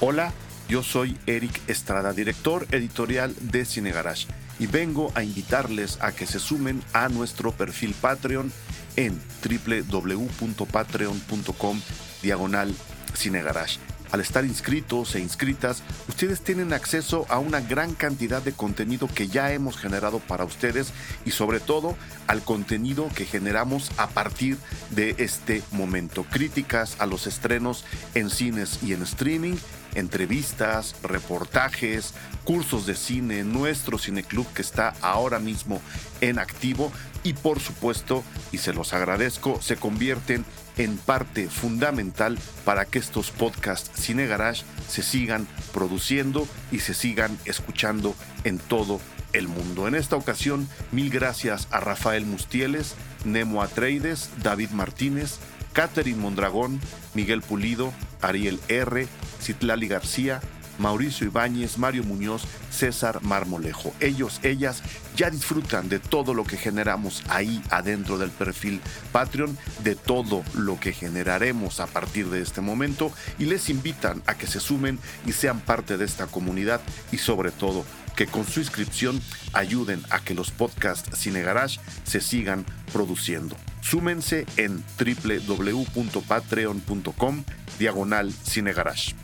Hola, 0.00 0.32
yo 0.68 0.82
soy 0.82 1.16
Eric 1.26 1.58
Estrada, 1.68 2.12
director 2.12 2.66
editorial 2.70 3.34
de 3.40 3.64
Cine 3.64 3.90
Garage, 3.90 4.28
y 4.58 4.66
vengo 4.66 5.10
a 5.14 5.24
invitarles 5.24 5.98
a 6.02 6.14
que 6.14 6.26
se 6.26 6.38
sumen 6.38 6.82
a 6.92 7.08
nuestro 7.08 7.52
perfil 7.52 7.94
Patreon 7.98 8.52
en 8.96 9.20
www.patreon.com 9.42 11.80
diagonal 12.22 12.74
Cinegarage. 13.14 13.78
Al 14.12 14.20
estar 14.20 14.44
inscritos 14.44 15.16
e 15.16 15.20
inscritas, 15.20 15.82
ustedes 16.08 16.40
tienen 16.40 16.72
acceso 16.72 17.26
a 17.28 17.38
una 17.38 17.60
gran 17.60 17.94
cantidad 17.94 18.40
de 18.40 18.52
contenido 18.52 19.08
que 19.08 19.26
ya 19.26 19.52
hemos 19.52 19.76
generado 19.76 20.20
para 20.20 20.44
ustedes 20.44 20.92
y 21.24 21.32
sobre 21.32 21.58
todo 21.58 21.96
al 22.28 22.42
contenido 22.42 23.08
que 23.14 23.24
generamos 23.24 23.90
a 23.96 24.08
partir 24.08 24.58
de 24.90 25.16
este 25.18 25.62
momento. 25.72 26.24
Críticas 26.24 26.96
a 27.00 27.06
los 27.06 27.26
estrenos 27.26 27.84
en 28.14 28.30
cines 28.30 28.78
y 28.82 28.92
en 28.92 29.02
streaming, 29.02 29.56
entrevistas, 29.96 30.94
reportajes, 31.02 32.14
cursos 32.44 32.86
de 32.86 32.94
cine, 32.94 33.42
nuestro 33.44 33.98
cineclub 33.98 34.46
que 34.52 34.62
está 34.62 34.94
ahora 35.00 35.38
mismo 35.38 35.80
en 36.20 36.38
activo 36.38 36.92
y 37.22 37.32
por 37.32 37.58
supuesto, 37.58 38.22
y 38.52 38.58
se 38.58 38.72
los 38.72 38.92
agradezco, 38.92 39.60
se 39.60 39.76
convierten 39.76 40.44
en 40.76 40.96
parte 40.96 41.48
fundamental 41.48 42.38
para 42.64 42.84
que 42.84 43.00
estos 43.00 43.32
podcasts 43.32 43.90
Cine 44.00 44.26
Garage 44.28 44.62
se 44.88 45.02
sigan 45.02 45.48
produciendo 45.72 46.46
y 46.70 46.78
se 46.78 46.94
sigan 46.94 47.36
escuchando 47.44 48.14
en 48.44 48.58
todo 48.58 49.00
el 49.32 49.48
mundo. 49.48 49.88
En 49.88 49.96
esta 49.96 50.14
ocasión, 50.14 50.68
mil 50.92 51.10
gracias 51.10 51.66
a 51.72 51.80
Rafael 51.80 52.26
Mustieles, 52.26 52.94
Nemo 53.24 53.60
Atreides, 53.60 54.30
David 54.42 54.70
Martínez, 54.70 55.38
Catherine 55.76 56.18
Mondragón, 56.18 56.80
Miguel 57.12 57.42
Pulido, 57.42 57.92
Ariel 58.22 58.58
R., 58.68 59.06
Citlali 59.42 59.88
García, 59.88 60.40
Mauricio 60.78 61.26
Ibáñez, 61.26 61.76
Mario 61.76 62.02
Muñoz, 62.02 62.44
César 62.70 63.22
Marmolejo. 63.22 63.92
Ellos, 64.00 64.40
ellas 64.42 64.82
ya 65.16 65.28
disfrutan 65.28 65.90
de 65.90 65.98
todo 65.98 66.32
lo 66.32 66.44
que 66.44 66.56
generamos 66.56 67.22
ahí 67.28 67.62
adentro 67.68 68.16
del 68.16 68.30
perfil 68.30 68.80
Patreon, 69.12 69.58
de 69.84 69.96
todo 69.96 70.42
lo 70.54 70.80
que 70.80 70.94
generaremos 70.94 71.80
a 71.80 71.86
partir 71.86 72.30
de 72.30 72.40
este 72.40 72.62
momento 72.62 73.12
y 73.38 73.44
les 73.44 73.68
invitan 73.68 74.22
a 74.24 74.34
que 74.34 74.46
se 74.46 74.60
sumen 74.60 74.98
y 75.26 75.32
sean 75.32 75.60
parte 75.60 75.98
de 75.98 76.06
esta 76.06 76.26
comunidad 76.26 76.80
y 77.12 77.18
sobre 77.18 77.50
todo 77.50 77.84
que 78.16 78.26
con 78.26 78.46
su 78.46 78.60
inscripción 78.60 79.20
ayuden 79.52 80.02
a 80.08 80.20
que 80.20 80.32
los 80.32 80.50
podcasts 80.52 81.18
Cine 81.18 81.42
Garage 81.42 81.80
se 82.04 82.22
sigan 82.22 82.64
produciendo. 82.94 83.58
Súmense 83.88 84.46
en 84.56 84.82
www.patreon.com 84.98 87.44
diagonal 87.78 88.32
Cine 88.32 88.72
Garage. 88.72 89.14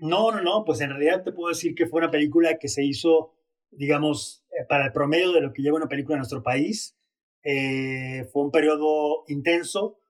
No, 0.00 0.32
no, 0.32 0.42
no, 0.42 0.64
pues 0.64 0.80
en 0.80 0.90
realidad 0.90 1.22
te 1.22 1.30
puedo 1.30 1.50
decir 1.50 1.76
que 1.76 1.86
fue 1.86 2.00
una 2.00 2.10
película 2.10 2.58
que 2.58 2.66
se 2.66 2.82
hizo, 2.82 3.36
digamos, 3.70 4.42
eh, 4.50 4.64
para 4.68 4.86
el 4.86 4.92
promedio 4.92 5.30
de 5.30 5.42
lo 5.42 5.52
que 5.52 5.62
lleva 5.62 5.76
una 5.76 5.86
película 5.86 6.16
en 6.16 6.22
nuestro 6.22 6.42
país. 6.42 6.96
Eh, 7.44 8.28
fue 8.32 8.42
un 8.42 8.50
periodo 8.50 9.22
intenso, 9.28 10.00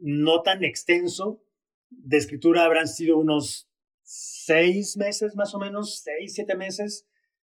no 0.00 0.42
tan 0.42 0.64
extenso. 0.64 1.44
De 1.90 2.16
escritura 2.16 2.64
habrán 2.64 2.88
sido 2.88 3.18
unos 3.18 3.70
seis 4.04 4.96
meses 4.96 5.34
más 5.34 5.54
o 5.54 5.58
menos, 5.58 6.02
seis, 6.02 6.34
siete 6.34 6.54
meses, 6.56 7.06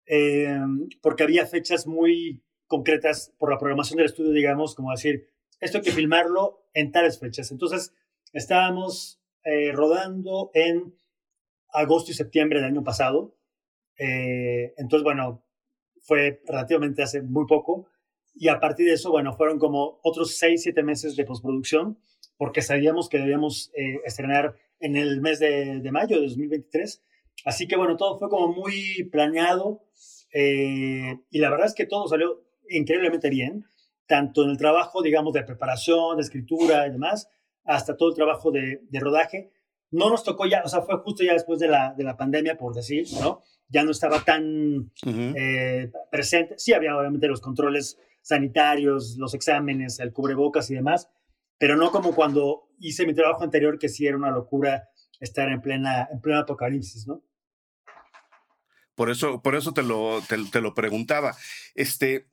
eh, 0.07 0.59
porque 1.03 1.25
había 1.25 1.47
fechas 1.47 1.87
muy 1.87 2.43
concretas 2.67 3.35
por 3.39 3.51
la 3.51 3.59
programación 3.59 3.99
del 3.99 4.07
estudio, 4.07 4.33
digamos, 4.33 4.75
como 4.75 4.91
decir, 4.91 5.29
esto 5.61 5.79
hay 5.79 5.85
que 5.85 5.93
filmarlo 5.93 6.67
en 6.73 6.91
tales 6.93 7.19
fechas. 7.19 7.51
Entonces, 7.51 7.93
estábamos 8.33 9.21
rodando 9.75 10.51
en 10.55 10.95
agosto 11.75 12.13
y 12.13 12.15
septiembre 12.15 12.61
del 12.61 12.69
año 12.69 12.85
pasado. 12.85 13.37
Eh, 13.99 14.73
entonces, 14.77 15.05
bueno, 15.05 15.45
fue 16.01 16.41
relativamente 16.47 17.03
hace 17.03 17.21
muy 17.21 17.47
poco. 17.47 17.89
Y 18.35 18.49
a 18.49 18.59
partir 18.59 18.87
de 18.87 18.95
eso, 18.95 19.11
bueno, 19.11 19.33
fueron 19.37 19.59
como 19.59 20.01
otros 20.03 20.39
seis, 20.39 20.63
siete 20.63 20.83
meses 20.83 21.17
de 21.17 21.25
postproducción, 21.25 21.99
porque 22.37 22.62
sabíamos 22.62 23.09
que 23.09 23.19
debíamos 23.19 23.71
eh, 23.75 24.00
estrenar 24.05 24.57
en 24.81 24.97
el 24.97 25.21
mes 25.21 25.38
de, 25.38 25.81
mayo 25.93 26.17
de 26.17 26.26
2023. 26.26 27.03
Así 27.45 27.67
que, 27.67 27.76
bueno, 27.76 27.97
todo 27.97 28.19
fue 28.19 28.29
como 28.29 28.53
muy 28.53 29.09
planeado. 29.11 29.83
Eh, 30.33 31.17
y 31.31 31.38
la 31.38 31.50
verdad 31.50 31.67
es 31.67 31.75
que 31.75 31.87
todo 31.87 32.09
salió 32.09 32.43
increíblemente 32.69 33.31
bien, 33.31 33.64
tanto 34.07 34.45
en 34.45 34.50
el 34.50 34.59
trabajo, 34.59 35.03
digamos, 35.03 35.33
de 35.33 35.45
preparación, 35.45 36.17
de 36.17 36.23
escritura 36.23 36.87
y 36.87 36.91
demás, 36.91 37.29
hasta 37.64 37.97
todo 37.97 38.11
el 38.11 38.14
trabajo 38.14 38.50
de, 38.50 38.81
de 38.88 39.00
rodaje 39.00 39.53
no 39.95 40.11
nos 40.11 40.25
tocó 40.25 40.47
ya, 40.47 40.62
o 40.64 40.69
sea, 40.69 40.83
fue 40.83 40.99
justo 40.99 41.23
ya 41.23 41.35
después 41.35 41.61
de 41.61 41.69
la, 41.69 41.95
de 41.95 42.03
la 42.03 42.17
pandemia, 42.17 42.57
por 42.57 42.75
decir, 42.75 43.07
¿no? 43.21 43.41
Ya 43.69 43.85
no 43.85 43.93
estaba 43.93 44.25
tan 44.25 44.91
eh, 45.07 45.91
presente. 46.11 46.57
Sí, 46.59 46.73
había 46.73 46.97
obviamente 46.97 47.29
los 47.29 47.41
controles 47.41 47.97
sanitarios, 48.21 49.17
los 49.19 49.35
exámenes, 49.35 50.00
el 50.00 50.12
cubrebocas 50.12 50.69
y 50.71 50.75
demás, 50.75 51.09
pero 51.64 51.78
no 51.78 51.90
como 51.90 52.14
cuando 52.14 52.68
hice 52.78 53.06
mi 53.06 53.14
trabajo 53.14 53.42
anterior, 53.42 53.78
que 53.78 53.88
sí 53.88 54.06
era 54.06 54.18
una 54.18 54.30
locura 54.30 54.90
estar 55.18 55.49
en 55.49 55.62
plena, 55.62 56.06
en 56.12 56.21
plena 56.21 56.40
apocalipsis, 56.40 57.06
¿no? 57.06 57.25
Por 58.94 59.09
eso, 59.09 59.40
por 59.40 59.54
eso 59.54 59.73
te 59.73 59.83
lo, 59.83 60.21
te 60.52 60.61
lo 60.61 60.75
preguntaba. 60.75 61.35
Este, 61.75 62.28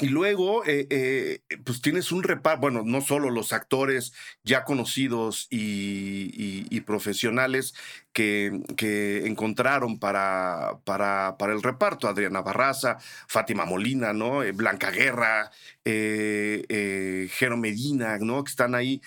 y 0.00 0.08
luego, 0.08 0.64
eh, 0.64 0.86
eh, 0.88 1.40
pues 1.64 1.82
tienes 1.82 2.10
un 2.10 2.22
reparto, 2.22 2.62
bueno, 2.62 2.82
no 2.84 3.02
solo 3.02 3.28
los 3.28 3.52
actores 3.52 4.14
ya 4.42 4.64
conocidos 4.64 5.46
y, 5.50 6.80
profesionales 6.86 7.74
que, 8.14 8.62
que, 8.76 9.26
encontraron 9.26 9.98
para, 9.98 10.80
para, 10.84 11.36
para, 11.38 11.52
el 11.52 11.62
reparto, 11.62 12.08
Adriana 12.08 12.40
Barraza, 12.40 12.96
Fátima 13.28 13.66
Molina, 13.66 14.14
¿no? 14.14 14.42
Eh, 14.42 14.52
Blanca 14.52 14.90
Guerra, 14.90 15.50
eh, 15.84 17.28
Jero 17.32 17.58
Medina, 17.58 18.16
¿no? 18.18 18.42
Que 18.42 18.50
están 18.50 18.74
ahí 18.74 19.02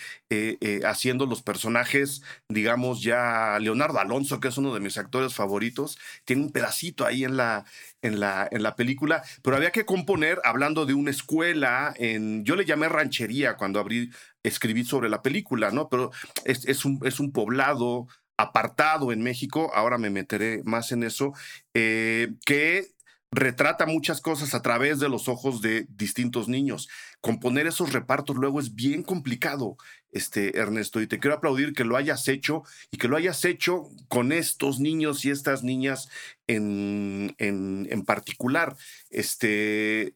haciendo 0.85 1.25
los 1.25 1.43
personajes, 1.43 2.23
digamos, 2.49 3.03
ya 3.03 3.57
Leonardo 3.59 3.99
Alonso, 3.99 4.39
que 4.39 4.47
es 4.47 4.57
uno 4.57 4.73
de 4.73 4.79
mis 4.79 4.97
actores 4.97 5.33
favoritos, 5.35 5.99
tiene 6.25 6.43
un 6.43 6.51
pedacito 6.51 7.05
ahí 7.05 7.23
en 7.23 7.37
la, 7.37 7.65
en 8.03 8.19
la, 8.19 8.47
en 8.51 8.61
la 8.61 8.75
película, 8.75 9.23
pero 9.41 9.55
había 9.55 9.71
que 9.71 9.85
componer 9.85 10.39
hablando 10.43 10.85
de 10.85 10.93
una 10.93 11.09
escuela, 11.09 11.93
en, 11.97 12.43
yo 12.43 12.55
le 12.55 12.65
llamé 12.65 12.89
ranchería 12.89 13.55
cuando 13.55 13.79
abrí, 13.79 14.11
escribí 14.43 14.83
sobre 14.83 15.09
la 15.09 15.23
película, 15.23 15.71
¿no? 15.71 15.89
Pero 15.89 16.11
es, 16.45 16.65
es, 16.65 16.85
un, 16.85 16.99
es 17.03 17.19
un 17.19 17.31
poblado 17.31 18.07
apartado 18.37 19.11
en 19.11 19.21
México, 19.23 19.71
ahora 19.73 19.97
me 19.97 20.09
meteré 20.09 20.61
más 20.65 20.91
en 20.91 21.03
eso, 21.03 21.33
eh, 21.73 22.33
que 22.45 22.93
retrata 23.31 23.85
muchas 23.85 24.21
cosas 24.21 24.53
a 24.53 24.61
través 24.61 24.99
de 24.99 25.09
los 25.09 25.27
ojos 25.27 25.61
de 25.61 25.87
distintos 25.89 26.47
niños. 26.47 26.89
Componer 27.21 27.67
esos 27.67 27.93
repartos 27.93 28.35
luego 28.35 28.59
es 28.59 28.75
bien 28.75 29.01
complicado, 29.01 29.77
este 30.13 30.57
Ernesto, 30.57 31.01
y 31.01 31.07
te 31.07 31.19
quiero 31.19 31.35
aplaudir 31.35 31.73
que 31.73 31.83
lo 31.83 31.97
hayas 31.97 32.27
hecho 32.27 32.63
y 32.91 32.97
que 32.97 33.07
lo 33.07 33.17
hayas 33.17 33.43
hecho 33.45 33.89
con 34.07 34.31
estos 34.31 34.79
niños 34.79 35.25
y 35.25 35.31
estas 35.31 35.63
niñas 35.63 36.09
en, 36.47 37.35
en, 37.37 38.05
particular. 38.05 38.75
Este, 39.09 40.15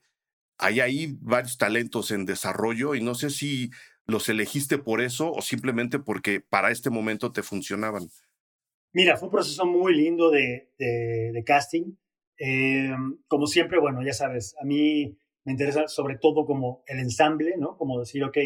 hay 0.58 0.80
ahí 0.80 1.18
varios 1.20 1.58
talentos 1.58 2.12
en 2.12 2.25
desarrollo 2.25 2.96
y 2.96 3.01
no 3.01 3.16
sé 3.16 3.30
si 3.30 3.72
los 4.06 4.30
elegiste 4.30 4.77
por 4.77 5.01
eso 5.01 5.32
o 5.32 5.42
simplemente 5.42 6.00
porque 6.00 6.39
para 6.39 6.72
este 6.72 6.89
momento 6.89 7.32
te 7.32 7.44
funcionaban. 7.44 8.10
Mira, 8.94 9.18
fue 9.18 9.27
un 9.27 9.34
proceso 9.34 9.66
muy 9.66 9.94
lindo 9.96 10.32
de, 10.32 10.72
de 10.77 11.44
casting 11.46 11.94
eh, 12.38 12.92
como 13.27 13.48
siempre, 13.48 13.80
bueno, 13.80 14.04
ya 14.04 14.13
sabes, 14.13 14.56
a 14.62 14.66
mí 14.66 15.18
me 15.44 15.51
interesa 15.51 15.88
sobre 15.88 16.18
todo 16.18 16.46
como 16.46 16.84
el 16.88 17.00
ensamble, 17.00 17.56
¿no? 17.58 17.77
Como 17.77 18.00
decir, 18.00 18.24
ok, 18.24 18.38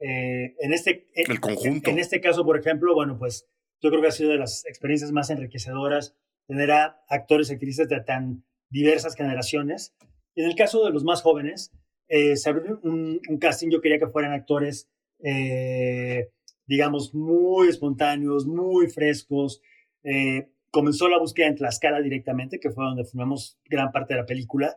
eh, 0.00 0.54
en 0.58 0.72
este... 0.72 1.08
el 1.14 1.40
conjunto. 1.40 1.90
En, 1.90 1.98
este 1.98 2.20
caso, 2.20 2.44
por 2.44 2.58
ejemplo, 2.58 2.94
bueno, 2.94 3.18
pues 3.18 3.48
yo 3.80 3.90
creo 3.90 4.02
que 4.02 4.08
ha 4.08 4.12
sido 4.12 4.30
de 4.30 4.38
las 4.38 4.66
experiencias 4.66 5.12
más 5.12 5.30
enriquecedoras 5.30 6.16
tener 6.50 6.72
a 6.72 7.00
actores 7.08 7.48
y 7.48 7.54
actrices 7.54 7.88
de 7.88 8.00
tan 8.00 8.44
diversas 8.70 9.14
generaciones. 9.14 9.94
En 10.34 10.46
el 10.46 10.56
caso 10.56 10.84
de 10.84 10.90
los 10.90 11.04
más 11.04 11.22
jóvenes, 11.22 11.72
eh, 12.08 12.36
se 12.36 12.50
abrió 12.50 12.80
un, 12.82 13.20
casting, 13.40 13.70
yo 13.70 13.80
quería 13.80 14.00
que 14.00 14.08
fueran 14.08 14.32
actores, 14.32 14.90
eh, 15.22 16.28
digamos, 16.66 17.14
muy 17.14 17.68
espontáneos, 17.68 18.46
muy 18.46 18.88
frescos. 18.88 19.62
Eh, 20.02 20.50
comenzó 20.72 21.08
la 21.08 21.20
búsqueda 21.20 21.46
en 21.46 21.54
Tlaxcala 21.54 22.00
directamente, 22.00 22.58
que 22.58 22.72
fue 22.72 22.84
donde 22.84 23.04
filmamos 23.04 23.60
gran 23.68 23.92
parte 23.92 24.14
de 24.14 24.20
la 24.20 24.26
película. 24.26 24.76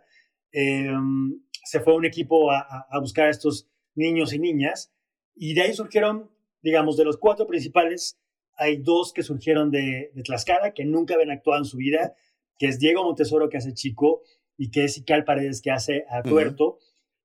se 0.52 1.80
fue 1.80 1.96
un 1.96 2.06
equipo 2.06 2.52
a, 2.52 2.86
a, 2.88 3.00
buscar 3.00 3.28
a 3.28 3.32
estos 3.32 3.68
niños 3.96 4.32
y 4.34 4.38
niñas, 4.38 4.94
y 5.36 5.54
de 5.54 5.62
ahí 5.62 5.74
surgieron, 5.74 6.30
digamos, 6.62 6.98
de 6.98 7.06
los 7.06 7.18
cuatro 7.18 7.48
principales, 7.48 8.20
hay 8.56 8.78
dos 8.78 9.14
que 9.14 9.24
surgieron 9.24 9.72
de, 9.72 10.12
de 10.14 10.24
Tlaxcala, 10.24 10.74
que 10.74 10.86
nunca 10.86 11.16
habían 11.16 11.32
actuado 11.32 11.60
en 11.60 11.66
su 11.66 11.78
vida, 11.78 12.16
que 12.58 12.68
es 12.68 12.80
Diego 12.80 13.04
Montesoro, 13.04 13.50
que 13.50 13.58
hace 13.58 13.74
Chico, 13.74 14.22
y 14.58 14.70
que 14.70 14.86
es 14.86 14.98
Ical 14.98 15.24
Paredes, 15.24 15.62
que 15.62 15.72
hace 15.72 16.06
a 16.10 16.22
Tuerto. 16.22 16.78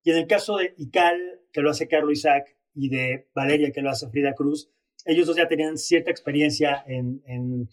Y 0.02 0.10
en 0.10 0.18
el 0.18 0.26
caso 0.26 0.56
de 0.56 0.74
Ical, 0.78 1.40
que 1.52 1.60
lo 1.60 1.70
hace 1.70 1.88
Carlos 1.88 2.12
Isaac, 2.12 2.56
y 2.74 2.88
de 2.88 3.28
Valeria, 3.34 3.72
que 3.72 3.82
lo 3.82 3.90
hace 3.90 4.08
Frida 4.08 4.34
Cruz, 4.34 4.70
ellos 5.04 5.26
dos 5.26 5.36
ya 5.36 5.48
tenían 5.48 5.76
cierta 5.76 6.10
experiencia 6.10 6.82
en, 6.86 7.22
en 7.26 7.68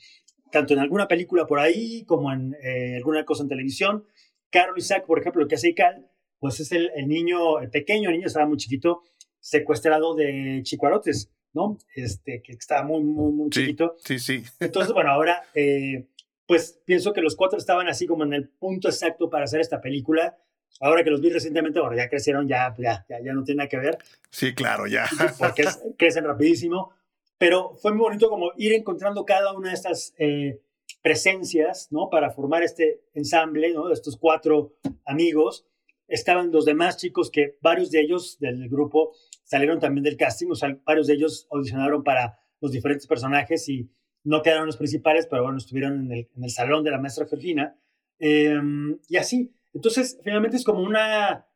tanto 0.52 0.74
en 0.74 0.80
alguna 0.80 1.08
película 1.08 1.46
por 1.46 1.60
ahí 1.60 2.04
como 2.06 2.32
en 2.32 2.56
eh, 2.64 2.96
alguna 2.96 3.26
cosa 3.26 3.44
en 3.44 3.50
televisión. 3.50 4.06
Carlos 4.50 4.78
Isaac, 4.78 5.06
por 5.06 5.20
ejemplo, 5.20 5.42
lo 5.42 5.48
que 5.48 5.56
hace 5.56 5.70
Ical, 5.70 6.10
pues 6.40 6.60
es 6.60 6.72
el, 6.72 6.92
el 6.96 7.08
niño, 7.08 7.60
el 7.60 7.70
pequeño 7.70 8.10
niño, 8.12 8.28
estaba 8.28 8.46
muy 8.46 8.58
chiquito, 8.58 9.04
secuestrado 9.46 10.16
de 10.16 10.62
Chicuarotes, 10.64 11.30
¿no? 11.54 11.78
Este, 11.94 12.42
que 12.42 12.54
estaba 12.54 12.84
muy, 12.84 13.04
muy, 13.04 13.32
muy 13.32 13.50
chiquito. 13.52 13.96
Sí, 14.04 14.18
sí. 14.18 14.44
Entonces, 14.60 14.92
bueno, 14.92 15.12
ahora, 15.12 15.44
eh, 15.54 16.08
pues 16.48 16.82
pienso 16.84 17.14
que 17.14 17.22
los 17.22 17.36
cuatro 17.36 17.60
estaban 17.60 17.88
así 17.88 18.08
como 18.08 18.24
en 18.24 18.34
el 18.34 18.50
punto 18.50 18.88
exacto 18.90 19.30
para 19.30 19.44
hacer 19.44 19.62
esta 19.62 19.82
película. 19.82 20.36
Ahora 20.82 21.04
que 21.04 21.12
los 21.12 21.22
vi 21.22 21.30
recientemente, 21.30 21.80
bueno, 21.80 21.96
ya 21.96 22.10
crecieron, 22.10 22.48
ya, 22.48 22.74
ya, 22.80 23.06
ya, 23.08 23.34
no 23.34 23.44
tiene 23.44 23.60
nada 23.60 23.70
que 23.70 23.78
ver. 23.78 24.00
Sí, 24.32 24.56
claro, 24.56 24.88
ya. 24.88 25.06
Porque 25.38 25.64
crecen 25.98 26.26
rapidísimo. 26.26 26.92
Pero 27.38 27.76
fue 27.76 27.92
muy 27.92 28.02
bonito 28.02 28.30
como 28.30 28.52
ir 28.58 28.74
encontrando 28.74 29.26
cada 29.26 29.54
una 29.54 29.70
de 29.70 29.76
estas 29.76 30.16
eh, 30.18 30.60
presencias, 31.04 31.92
¿no? 31.92 32.10
Para 32.10 32.32
formar 32.32 32.64
este 32.64 33.04
ensamble, 33.14 33.74
¿no? 33.74 33.90
De 33.90 33.94
estos 33.94 34.18
cuatro 34.18 34.74
amigos. 35.06 35.68
Estaban 36.08 36.52
los 36.52 36.66
demás 36.66 36.98
chicos 36.98 37.32
que 37.32 37.58
varios 37.62 37.92
de 37.92 38.02
ellos 38.02 38.38
del 38.40 38.70
grupo 38.70 39.14
salieron 39.44 39.80
también 39.80 40.04
del 40.04 40.18
casting, 40.18 40.48
o 40.52 40.56
sea, 40.56 40.78
varios 40.86 41.08
de 41.08 41.14
ellos 41.14 41.48
audicionaron 41.52 42.04
para 42.04 42.40
los 42.62 42.72
diferentes 42.72 43.08
personajes 43.08 43.68
y 43.70 43.90
no 44.24 44.42
quedaron 44.42 44.66
los 44.66 44.78
principales, 44.78 45.28
pero 45.28 45.44
bueno, 45.44 45.58
estuvieron 45.58 46.06
en 46.06 46.12
el, 46.12 46.30
en 46.36 46.44
el 46.44 46.50
salón 46.50 46.84
de 46.84 46.92
la 46.92 47.00
maestra 47.00 47.28
Georgina. 47.28 47.78
Em, 48.20 49.00
y 49.08 49.18
así, 49.18 49.54
entonces, 49.74 50.20
finalmente 50.24 50.58
es 50.58 50.64
como 50.64 50.82
una, 50.82 51.48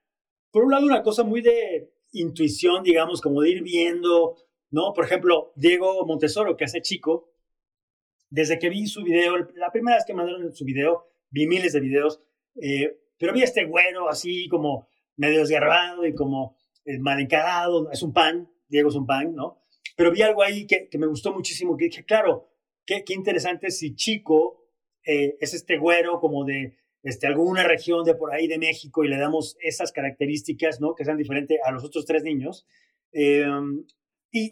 por 0.51 0.65
un 0.65 0.71
lado, 0.71 0.85
una 0.85 1.01
cosa 1.01 1.23
muy 1.23 1.41
de 1.41 1.91
intuición, 2.11 2.83
digamos, 2.83 3.21
como 3.21 3.41
de 3.41 3.49
ir 3.49 3.63
viendo, 3.63 4.35
¿no? 4.71 4.93
Por 4.93 5.05
ejemplo, 5.05 5.53
Diego 5.55 6.05
Montesoro, 6.05 6.57
que 6.57 6.65
hace 6.65 6.81
chico, 6.81 7.31
desde 8.29 8.59
que 8.59 8.69
vi 8.69 8.87
su 8.87 9.03
video, 9.03 9.37
la 9.55 9.71
primera 9.71 9.97
vez 9.97 10.05
que 10.05 10.13
mandaron 10.13 10.53
su 10.53 10.65
video, 10.65 11.07
vi 11.29 11.47
miles 11.47 11.73
de 11.73 11.79
videos, 11.79 12.21
eh, 12.61 12.99
pero 13.19 13.33
vi 13.33 13.41
a 13.41 13.45
este 13.45 13.65
güero 13.65 14.09
así 14.09 14.47
como 14.47 14.87
medio 15.17 15.39
desgarrado 15.39 16.05
y 16.05 16.15
como 16.15 16.57
eh, 16.85 16.97
mal 16.97 17.19
encarado, 17.19 17.91
es 17.91 18.01
un 18.01 18.13
pan, 18.13 18.49
Diego 18.67 18.89
es 18.89 18.95
un 18.95 19.05
pan, 19.05 19.35
¿no? 19.35 19.61
Pero 19.95 20.11
vi 20.11 20.21
algo 20.21 20.41
ahí 20.41 20.65
que, 20.65 20.87
que 20.89 20.97
me 20.97 21.07
gustó 21.07 21.33
muchísimo, 21.33 21.77
que 21.77 21.85
dije, 21.85 22.05
claro, 22.05 22.49
qué, 22.85 23.03
qué 23.03 23.13
interesante 23.13 23.69
si 23.69 23.95
Chico 23.95 24.65
eh, 25.05 25.37
es 25.39 25.53
este 25.53 25.77
güero 25.77 26.19
como 26.19 26.45
de 26.45 26.77
este, 27.03 27.27
alguna 27.27 27.63
región 27.63 28.03
de 28.03 28.15
por 28.15 28.33
ahí 28.33 28.47
de 28.47 28.57
México 28.57 29.03
y 29.03 29.07
le 29.07 29.17
damos 29.17 29.57
esas 29.61 29.91
características, 29.91 30.81
¿no? 30.81 30.95
Que 30.95 31.05
sean 31.05 31.17
diferentes 31.17 31.59
a 31.63 31.71
los 31.71 31.83
otros 31.83 32.05
tres 32.05 32.23
niños. 32.23 32.65
Em, 33.11 33.85
y, 34.31 34.49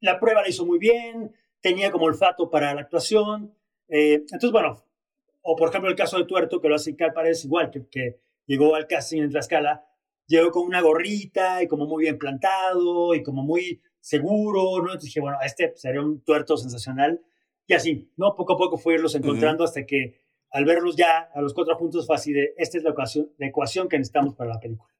la 0.00 0.20
prueba 0.20 0.42
la 0.42 0.48
hizo 0.48 0.64
muy 0.64 0.78
bien, 0.78 1.32
tenía 1.60 1.90
como 1.90 2.04
olfato 2.04 2.50
para 2.50 2.72
la 2.74 2.82
actuación. 2.82 3.54
Eh, 3.88 4.14
entonces, 4.14 4.52
bueno, 4.52 4.84
o 5.50 5.56
por 5.56 5.70
ejemplo 5.70 5.88
el 5.88 5.96
caso 5.96 6.18
de 6.18 6.26
Tuerto, 6.26 6.60
que 6.60 6.68
lo 6.68 6.74
hace 6.74 6.94
Cal 6.94 7.14
Paredes 7.14 7.42
igual, 7.46 7.70
que, 7.70 7.88
que 7.88 8.20
llegó 8.44 8.74
al 8.74 8.86
casting 8.86 9.22
en 9.22 9.30
Tlaxcala, 9.30 9.82
llegó 10.26 10.50
con 10.50 10.64
una 10.64 10.82
gorrita 10.82 11.62
y 11.62 11.66
como 11.66 11.86
muy 11.86 12.02
bien 12.04 12.18
plantado 12.18 13.14
y 13.14 13.22
como 13.22 13.42
muy 13.42 13.80
seguro, 13.98 14.76
¿no? 14.76 14.88
Entonces 14.88 15.04
dije, 15.04 15.20
bueno, 15.20 15.38
este 15.42 15.72
sería 15.74 16.02
un 16.02 16.20
tuerto 16.20 16.58
sensacional. 16.58 17.22
Y 17.66 17.72
así, 17.72 18.12
¿no? 18.18 18.34
Poco 18.36 18.52
a 18.52 18.56
poco 18.58 18.76
fue 18.76 18.94
irlos 18.94 19.14
encontrando 19.14 19.64
hasta 19.64 19.86
que 19.86 20.20
al 20.50 20.66
verlos 20.66 20.96
ya 20.96 21.30
a 21.34 21.40
los 21.40 21.54
cuatro 21.54 21.74
juntos 21.76 22.06
fue 22.06 22.16
así 22.16 22.34
de, 22.34 22.52
esta 22.58 22.76
es 22.76 22.84
la 22.84 22.90
ecuación, 22.90 23.32
la 23.38 23.46
ecuación 23.46 23.88
que 23.88 23.96
necesitamos 23.96 24.34
para 24.34 24.50
la 24.50 24.60
película. 24.60 24.92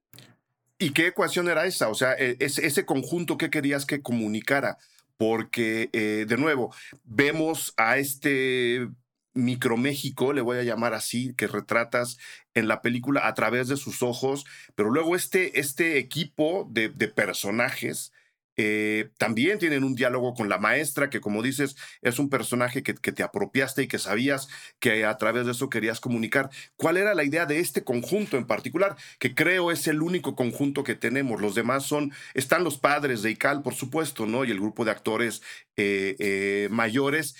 ¿Y 0.79 0.95
qué 0.95 1.09
ecuación 1.09 1.49
era 1.51 1.67
esa? 1.67 1.91
O 1.91 1.95
sea, 1.95 2.15
e, 2.15 2.37
ese, 2.41 2.67
ese 2.67 2.87
conjunto 2.87 3.37
que 3.37 3.51
querías 3.51 3.85
que 3.85 4.01
comunicara, 4.01 4.79
porque, 5.19 5.91
eh, 5.93 6.25
de 6.27 6.37
nuevo, 6.39 6.73
vemos 7.05 7.75
a 7.77 7.99
este 7.99 8.89
microméxico, 9.39 10.33
le 10.33 10.41
voy 10.41 10.59
a 10.59 10.63
llamar 10.63 10.95
así, 10.95 11.35
que 11.35 11.47
retratas 11.47 12.19
en 12.55 12.69
la 12.69 12.83
película 12.83 13.27
a 13.27 13.35
través 13.35 13.69
de 13.69 13.77
sus 13.77 14.03
ojos, 14.03 14.45
pero 14.75 14.91
luego 14.91 15.17
este, 15.17 15.61
este 15.61 15.99
equipo 15.99 16.67
de, 16.71 16.91
personajes 17.09 18.13
eh, 18.61 19.11
también 19.19 19.61
tienen 19.61 19.85
un 19.85 19.95
diálogo 19.95 20.35
con 20.35 20.49
la 20.49 20.59
maestra, 20.59 21.11
que 21.11 21.21
como 21.21 21.43
dices, 21.43 21.77
es 22.03 22.19
un 22.19 22.29
personaje 22.29 22.83
que, 22.83 22.93
te 22.95 23.23
apropiaste 23.23 23.85
y 23.85 23.89
que 23.89 24.01
sabías 24.01 24.49
que 24.81 25.05
a 25.05 25.17
través 25.17 25.47
de 25.47 25.53
eso 25.53 25.71
querías 25.71 26.01
comunicar. 26.01 26.51
¿Cuál 26.77 26.97
era 26.97 27.15
la 27.15 27.23
idea 27.23 27.47
de 27.47 27.61
este 27.61 27.85
conjunto 27.85 28.37
en 28.37 28.47
particular? 28.47 28.97
Que 29.21 29.35
creo 29.35 29.71
es 29.71 29.87
el 29.87 30.03
único 30.03 30.35
conjunto 30.35 30.83
que 30.83 30.97
tenemos. 30.97 31.41
Los 31.41 31.55
demás 31.55 31.85
son, 31.85 32.13
están 32.35 32.65
los 32.65 32.79
padres 32.79 33.23
de 33.23 33.31
ICAL, 33.31 33.63
por 33.63 33.75
supuesto, 33.75 34.27
¿no? 34.27 34.45
Y 34.45 34.51
el 34.51 34.59
grupo 34.59 34.85
de 34.85 34.91
actores 34.91 35.41
eh, 35.77 36.17
eh, 36.19 36.69
mayores, 36.73 37.37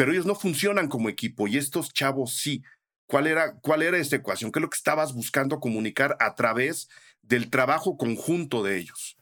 pero 0.00 0.12
ellos 0.12 0.24
no 0.24 0.34
funcionan 0.34 0.88
como 0.88 1.10
equipo 1.10 1.46
y 1.46 1.58
estos 1.58 1.92
chavos 1.92 2.32
sí. 2.32 2.62
¿Cuál 3.06 3.26
era, 3.26 3.60
¿Cuál 3.60 3.82
era 3.82 3.98
esta 3.98 4.16
ecuación? 4.16 4.50
¿Qué 4.50 4.58
es 4.58 4.62
lo 4.62 4.70
que 4.70 4.78
estabas 4.78 5.14
buscando 5.14 5.60
comunicar 5.60 6.16
a 6.20 6.34
través 6.34 6.88
del 7.20 7.50
trabajo 7.50 7.98
conjunto 7.98 8.62
de 8.62 8.78
ellos? 8.78 9.18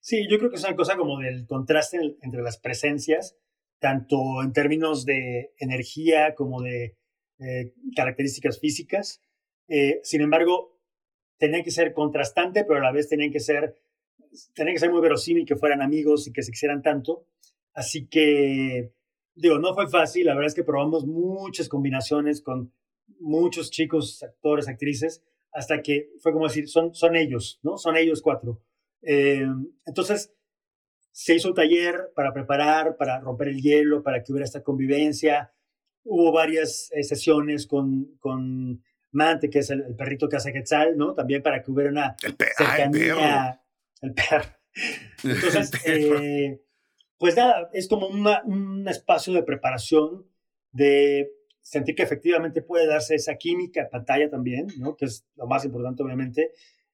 Sí, 0.00 0.26
yo 0.30 0.38
creo 0.38 0.48
que 0.48 0.56
es 0.56 0.64
una 0.64 0.74
cosa 0.74 0.96
como 0.96 1.18
del 1.18 1.46
contraste 1.46 1.98
entre 2.22 2.40
las 2.40 2.56
presencias, 2.56 3.36
tanto 3.78 4.16
en 4.42 4.54
términos 4.54 5.04
de 5.04 5.52
energía 5.58 6.34
como 6.34 6.62
de 6.62 6.96
eh, 7.40 7.74
características 7.94 8.60
físicas. 8.60 9.20
Eh, 9.68 10.00
sin 10.02 10.22
embargo, 10.22 10.80
tenían 11.36 11.62
que 11.62 11.70
ser 11.70 11.92
contrastante, 11.92 12.64
pero 12.64 12.78
a 12.78 12.84
la 12.84 12.92
vez 12.92 13.10
tenían 13.10 13.32
que 13.32 13.40
ser, 13.40 13.74
tenían 14.54 14.76
que 14.76 14.80
ser 14.80 14.90
muy 14.90 15.02
verosímil, 15.02 15.44
que 15.44 15.56
fueran 15.56 15.82
amigos 15.82 16.26
y 16.26 16.32
que 16.32 16.42
se 16.42 16.52
quisieran 16.52 16.80
tanto. 16.80 17.26
Así 17.74 18.06
que, 18.06 18.94
digo, 19.34 19.58
no 19.58 19.74
fue 19.74 19.88
fácil. 19.88 20.26
La 20.26 20.34
verdad 20.34 20.48
es 20.48 20.54
que 20.54 20.64
probamos 20.64 21.06
muchas 21.06 21.68
combinaciones 21.68 22.40
con 22.40 22.72
muchos 23.20 23.70
chicos, 23.70 24.22
actores, 24.22 24.68
actrices, 24.68 25.22
hasta 25.52 25.82
que 25.82 26.10
fue 26.20 26.32
como 26.32 26.46
decir, 26.46 26.68
son, 26.68 26.94
son 26.94 27.16
ellos, 27.16 27.60
¿no? 27.62 27.76
Son 27.76 27.96
ellos 27.96 28.22
cuatro. 28.22 28.60
Eh, 29.02 29.46
entonces, 29.86 30.32
se 31.12 31.34
hizo 31.36 31.48
un 31.48 31.54
taller 31.54 32.10
para 32.14 32.32
preparar, 32.32 32.96
para 32.96 33.20
romper 33.20 33.48
el 33.48 33.60
hielo, 33.60 34.02
para 34.02 34.22
que 34.22 34.32
hubiera 34.32 34.44
esta 34.44 34.62
convivencia. 34.62 35.52
Hubo 36.02 36.32
varias 36.32 36.90
eh, 36.92 37.04
sesiones 37.04 37.66
con, 37.66 38.16
con 38.18 38.82
Mante, 39.12 39.48
que 39.48 39.60
es 39.60 39.70
el, 39.70 39.94
perrito 39.94 40.28
que 40.28 40.36
hace 40.36 40.52
Quetzal, 40.52 40.96
¿no? 40.96 41.14
También 41.14 41.42
para 41.42 41.62
que 41.62 41.70
hubiera 41.70 41.90
una 41.90 42.16
el 42.22 42.36
cercanía. 42.36 43.60
El 44.02 44.12
perro. 44.12 44.44
Entonces, 45.22 45.70
eh, 45.86 46.60
pues 47.18 47.36
nada, 47.36 47.70
es 47.72 47.88
como 47.88 48.08
un 48.08 48.86
espacio 48.88 49.32
de 49.32 49.42
preparación, 49.42 50.26
de 50.72 51.30
sentir 51.64 51.94
que 51.94 52.02
efectivamente 52.02 52.62
puede 52.62 52.86
darse 52.86 53.14
esa 53.14 53.36
química 53.36 53.82
en 53.82 53.88
pantalla 53.88 54.28
también, 54.28 54.66
¿no? 54.78 54.96
Que 54.96 55.06
es 55.06 55.26
lo 55.36 55.46
más 55.46 55.64
importante, 55.64 56.02
obviamente. 56.02 56.50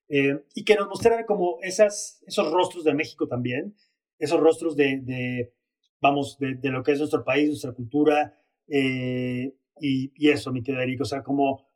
Eh, 0.09 0.45
y 0.55 0.65
que 0.65 0.77
nos 0.77 0.89
mostrara 0.89 1.27
como 1.27 1.59
esas, 1.63 2.23
esos 2.27 2.51
rostros 2.53 2.85
de 2.85 2.95
México 2.95 3.27
también, 3.27 3.75
esos 4.19 4.41
rostros 4.41 4.77
de, 4.77 5.53
vamos, 6.01 6.39
de, 6.39 6.59
lo 6.71 6.83
que 6.83 6.93
es 6.93 6.99
nuestro 6.99 7.25
país, 7.25 7.49
nuestra 7.49 7.73
cultura, 7.73 8.37
eh, 8.69 9.55
y, 9.81 10.13
y, 10.15 10.31
eso, 10.31 10.53
mi 10.53 10.63
querido 10.63 10.83
Eric, 10.83 11.01
o 11.01 11.05
sea, 11.05 11.23
como 11.23 11.67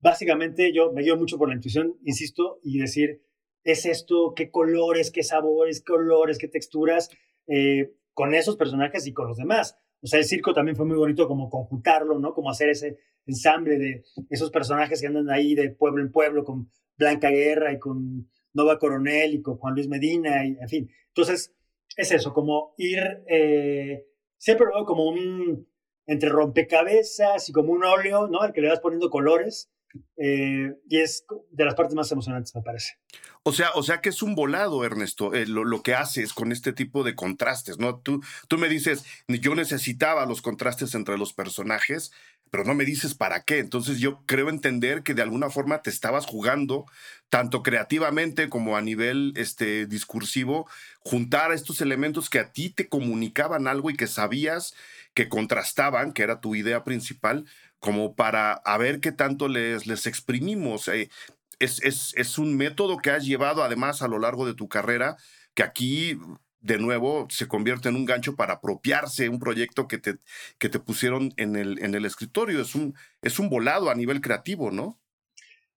básicamente 0.00 0.72
yo 0.72 0.92
me 0.92 1.02
guío 1.02 1.16
mucho 1.16 1.38
por 1.38 1.48
la 1.48 1.54
intuición, 1.54 1.96
insisto, 2.04 2.58
y 2.62 2.78
decir, 2.78 3.22
es 3.64 3.86
esto, 3.86 4.34
qué 4.34 4.50
colores, 4.50 5.10
qué 5.10 5.22
sabores, 5.22 5.82
qué 5.82 5.92
olores, 5.92 6.38
qué 6.38 6.48
texturas, 6.48 7.10
eh, 7.46 7.92
con 8.12 8.34
esos 8.34 8.56
personajes 8.56 9.06
y 9.06 9.12
con 9.12 9.28
los 9.28 9.36
demás. 9.36 9.78
O 10.02 10.06
sea, 10.06 10.18
el 10.18 10.24
circo 10.24 10.52
también 10.52 10.76
fue 10.76 10.86
muy 10.86 10.96
bonito 10.96 11.26
como 11.26 11.48
conjuntarlo, 11.48 12.18
¿no? 12.18 12.34
Como 12.34 12.50
hacer 12.50 12.68
ese 12.68 12.98
ensamble 13.26 13.78
de 13.78 14.04
esos 14.28 14.50
personajes 14.50 15.00
que 15.00 15.06
andan 15.06 15.30
ahí 15.30 15.54
de 15.54 15.70
pueblo 15.70 16.02
en 16.02 16.12
pueblo 16.12 16.44
con 16.44 16.70
Blanca 16.96 17.30
Guerra 17.30 17.72
y 17.72 17.78
con 17.78 18.28
Nova 18.52 18.78
Coronel 18.78 19.34
y 19.34 19.42
con 19.42 19.56
Juan 19.56 19.74
Luis 19.74 19.88
Medina, 19.88 20.44
y, 20.46 20.56
en 20.60 20.68
fin. 20.68 20.90
Entonces, 21.08 21.54
es 21.96 22.12
eso, 22.12 22.32
como 22.32 22.74
ir 22.76 23.00
eh, 23.28 24.06
siempre 24.38 24.66
veo 24.66 24.84
como 24.84 25.08
un, 25.08 25.66
entre 26.06 26.28
rompecabezas 26.28 27.48
y 27.48 27.52
como 27.52 27.72
un 27.72 27.84
óleo, 27.84 28.28
¿no? 28.28 28.40
Al 28.40 28.52
que 28.52 28.60
le 28.60 28.68
vas 28.68 28.80
poniendo 28.80 29.10
colores. 29.10 29.70
Eh, 30.16 30.72
y 30.88 31.00
es 31.00 31.24
de 31.50 31.64
las 31.64 31.74
partes 31.74 31.94
más 31.94 32.10
emocionantes, 32.10 32.54
me 32.54 32.62
parece. 32.62 32.94
O 33.42 33.52
sea, 33.52 33.70
o 33.74 33.82
sea 33.82 34.00
que 34.00 34.08
es 34.08 34.22
un 34.22 34.34
volado, 34.34 34.84
Ernesto, 34.84 35.34
eh, 35.34 35.46
lo, 35.46 35.82
que 35.82 35.94
haces 35.94 36.32
con 36.32 36.52
este 36.52 36.72
tipo 36.72 37.04
de 37.04 37.14
contrastes, 37.14 37.78
¿no? 37.78 37.98
Tú, 37.98 38.22
tú 38.48 38.56
me 38.56 38.68
dices, 38.68 39.04
yo 39.28 39.54
necesitaba 39.54 40.24
los 40.26 40.40
contrastes 40.40 40.94
entre 40.94 41.18
los 41.18 41.32
personajes, 41.32 42.10
pero 42.50 42.64
no 42.64 42.74
me 42.74 42.84
dices 42.84 43.14
para 43.14 43.42
qué. 43.42 43.58
Entonces 43.58 43.98
yo 43.98 44.22
creo 44.26 44.48
entender 44.48 45.02
que 45.02 45.14
de 45.14 45.22
alguna 45.22 45.50
forma 45.50 45.82
te 45.82 45.90
estabas 45.90 46.24
jugando, 46.24 46.86
tanto 47.28 47.64
creativamente 47.64 48.48
como 48.48 48.76
a 48.76 48.80
nivel 48.80 49.32
este, 49.36 49.86
discursivo, 49.86 50.68
juntar 51.00 51.52
estos 51.52 51.80
elementos 51.80 52.30
que 52.30 52.38
a 52.38 52.52
ti 52.52 52.70
te 52.70 52.88
comunicaban 52.88 53.66
algo 53.66 53.90
y 53.90 53.96
que 53.96 54.06
sabías 54.06 54.74
que 55.14 55.28
contrastaban, 55.28 56.12
que 56.12 56.22
era 56.22 56.40
tu 56.40 56.54
idea 56.54 56.84
principal, 56.84 57.44
como 57.84 58.14
para 58.14 58.54
a 58.54 58.78
ver 58.78 58.98
qué 58.98 59.12
tanto 59.12 59.46
les, 59.46 59.86
les 59.86 60.06
exprimimos. 60.06 60.88
Eh, 60.88 61.10
es, 61.58 61.82
es, 61.82 62.14
es, 62.16 62.38
un 62.38 62.56
método 62.56 62.96
que 62.96 63.10
has 63.10 63.26
llevado 63.26 63.62
además 63.62 64.00
a 64.00 64.08
lo 64.08 64.18
largo 64.18 64.46
de 64.46 64.54
tu 64.54 64.70
carrera, 64.70 65.18
que 65.52 65.62
aquí 65.62 66.18
de 66.60 66.78
nuevo 66.78 67.26
se 67.28 67.46
convierte 67.46 67.90
en 67.90 67.96
un 67.96 68.06
gancho 68.06 68.36
para 68.36 68.54
apropiarse 68.54 69.28
un 69.28 69.38
proyecto 69.38 69.86
que 69.86 69.98
te, 69.98 70.16
que 70.56 70.70
te 70.70 70.80
pusieron 70.80 71.34
en 71.36 71.56
el, 71.56 71.78
en 71.84 71.94
el 71.94 72.06
escritorio. 72.06 72.62
Es 72.62 72.74
un, 72.74 72.94
es 73.20 73.38
un 73.38 73.50
volado 73.50 73.90
a 73.90 73.94
nivel 73.94 74.22
creativo, 74.22 74.70
¿no? 74.70 74.98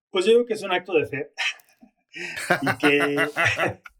Pues 0.10 0.24
yo 0.24 0.32
creo 0.32 0.46
que 0.46 0.54
es 0.54 0.63
un 0.63 0.72
acto 0.72 0.93
de 0.93 1.08
fe. 1.08 1.32
y 2.62 2.78
que 2.78 3.17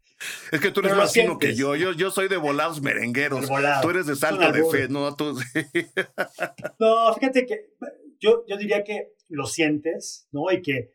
Es 0.50 0.60
que 0.60 0.70
tú 0.70 0.80
eres 0.80 0.96
más 0.96 1.12
fino 1.12 1.38
que 1.38 1.54
yo. 1.54 1.76
yo. 1.76 1.92
Yo 1.92 2.10
soy 2.10 2.28
de 2.28 2.36
volados 2.36 2.82
merengueros. 2.82 3.48
Tú 3.82 3.90
eres 3.90 4.06
de 4.06 4.16
salto 4.16 4.50
de 4.52 4.64
fe, 4.64 4.88
¿no? 4.88 5.10
no, 6.78 7.14
fíjate 7.14 7.46
que 7.46 7.70
yo, 8.18 8.44
yo 8.46 8.56
diría 8.56 8.82
que 8.82 9.12
lo 9.28 9.46
sientes, 9.46 10.28
¿no? 10.32 10.50
Y 10.50 10.62
que 10.62 10.90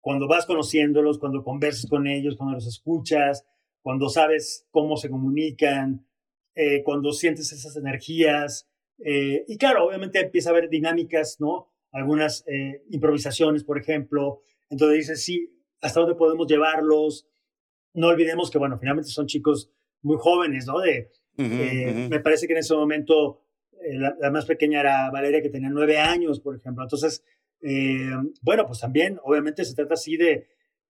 cuando 0.00 0.28
vas 0.28 0.46
conociéndolos, 0.46 1.18
cuando 1.18 1.42
conversas 1.42 1.88
con 1.88 2.06
ellos, 2.06 2.36
cuando 2.36 2.54
los 2.54 2.66
escuchas, 2.66 3.44
cuando 3.82 4.08
sabes 4.08 4.66
cómo 4.70 4.96
se 4.96 5.10
comunican, 5.10 6.06
eh, 6.54 6.82
cuando 6.82 7.12
sientes 7.12 7.52
esas 7.52 7.76
energías. 7.76 8.68
Eh, 8.98 9.44
y 9.46 9.58
claro, 9.58 9.86
obviamente 9.86 10.20
empieza 10.20 10.50
a 10.50 10.52
haber 10.52 10.68
dinámicas, 10.68 11.36
¿no? 11.38 11.72
Algunas 11.92 12.44
eh, 12.46 12.82
improvisaciones, 12.90 13.62
por 13.62 13.78
ejemplo. 13.78 14.42
Entonces 14.70 14.98
dices, 14.98 15.24
sí, 15.24 15.52
¿hasta 15.80 16.00
dónde 16.00 16.14
podemos 16.14 16.46
llevarlos? 16.46 17.26
No 17.96 18.08
olvidemos 18.08 18.50
que, 18.50 18.58
bueno, 18.58 18.78
finalmente 18.78 19.10
son 19.10 19.26
chicos 19.26 19.70
muy 20.02 20.18
jóvenes, 20.18 20.66
¿no? 20.66 20.78
De, 20.80 21.10
eh, 21.38 22.06
Me 22.08 22.20
parece 22.20 22.46
que 22.46 22.52
en 22.52 22.60
ese 22.60 22.74
momento 22.74 23.42
eh, 23.72 23.98
la, 23.98 24.30
más 24.30 24.44
pequeña 24.44 24.80
era 24.80 25.10
Valeria, 25.10 25.42
que 25.42 25.48
tenía 25.48 25.70
nueve 25.70 25.98
años, 25.98 26.40
por 26.40 26.56
ejemplo. 26.56 26.84
Entonces, 26.84 27.24
eh, 27.62 28.10
bueno, 28.42 28.66
pues 28.66 28.80
también, 28.80 29.18
obviamente, 29.24 29.64
se 29.64 29.74
trata 29.74 29.94
así 29.94 30.16
de 30.16 30.46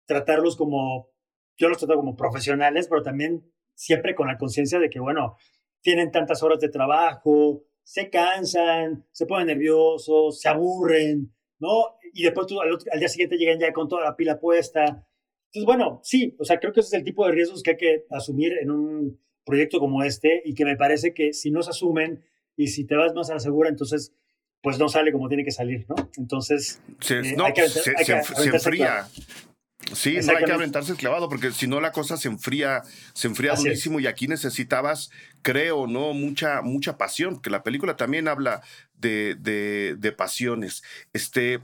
tratarlos 0.05 0.57
como, 0.57 1.09
yo 1.57 1.69
los 1.69 1.77
trato 1.77 1.95
como 1.95 2.15
profesionales, 2.15 2.87
pero 2.89 3.01
también 3.01 3.49
siempre 3.73 4.13
con 4.13 4.27
la 4.27 4.37
conciencia 4.37 4.77
de 4.77 4.89
que, 4.89 4.99
bueno, 4.99 5.37
tienen 5.81 6.11
tantas 6.11 6.43
horas 6.43 6.59
de 6.59 6.69
trabajo, 6.69 7.63
se 7.83 8.09
cansan, 8.09 9.05
se 9.11 9.25
ponen 9.25 9.47
nerviosos, 9.47 10.39
se 10.41 10.49
aburren, 10.49 11.33
¿no? 11.59 11.97
Y 12.13 12.23
después 12.23 12.47
al, 12.51 12.77
al, 12.91 12.99
día 12.99 13.07
siguiente 13.07 13.37
llegan 13.37 13.59
ya 13.59 13.71
con 13.71 13.87
toda 13.87 14.03
la 14.03 14.15
pila 14.17 14.39
puesta. 14.39 15.05
Entonces, 15.51 15.65
bueno, 15.65 15.99
sí, 16.03 16.35
o 16.37 16.45
sea, 16.45 16.59
creo 16.59 16.71
que 16.71 16.81
ese 16.81 16.87
es 16.89 16.93
el 16.93 17.03
tipo 17.03 17.25
de 17.25 17.31
riesgos 17.31 17.63
que 17.63 17.71
hay 17.71 17.77
que 17.77 18.05
asumir 18.11 18.53
en 18.61 18.69
un 18.69 19.19
proyecto 19.43 19.79
como 19.79 20.03
este 20.03 20.43
y 20.45 20.53
que 20.53 20.63
me 20.63 20.77
parece 20.77 21.13
que 21.13 21.33
si 21.33 21.49
no 21.49 21.63
se 21.63 21.71
asumen 21.71 22.23
y 22.55 22.67
si 22.67 22.85
te 22.85 22.95
vas 22.95 23.15
más 23.15 23.31
a 23.31 23.33
la 23.33 23.39
segura, 23.39 23.69
entonces 23.69 24.13
pues 24.61 24.77
no 24.77 24.89
sale 24.89 25.11
como 25.11 25.27
tiene 25.27 25.43
que 25.43 25.51
salir, 25.51 25.85
¿no? 25.89 25.95
Entonces, 26.17 26.81
se, 26.99 27.19
eh, 27.19 27.35
no, 27.35 27.45
hay 27.45 27.53
que, 27.53 27.67
se, 27.67 27.91
enfría. 28.45 29.07
Sí, 29.93 30.17
no 30.23 30.37
hay 30.37 30.43
que 30.43 30.51
aventarse 30.51 30.91
el 30.91 30.97
clavado 30.97 31.29
porque 31.29 31.51
si 31.51 31.65
no 31.65 31.79
la 31.79 31.91
cosa 31.93 32.17
se 32.17 32.27
enfría, 32.27 32.83
se 33.13 33.27
enfría 33.27 33.55
durísimo 33.55 33.99
y 33.99 34.05
aquí 34.05 34.27
necesitabas, 34.27 35.09
creo, 35.41 35.87
no 35.87 36.13
mucha 36.13 36.61
mucha 36.61 36.97
pasión, 36.97 37.41
que 37.41 37.49
la 37.49 37.63
película 37.63 37.95
también 37.95 38.27
habla 38.27 38.61
de, 38.93 39.35
de, 39.39 39.95
de 39.97 40.11
pasiones. 40.11 40.83
Este, 41.13 41.61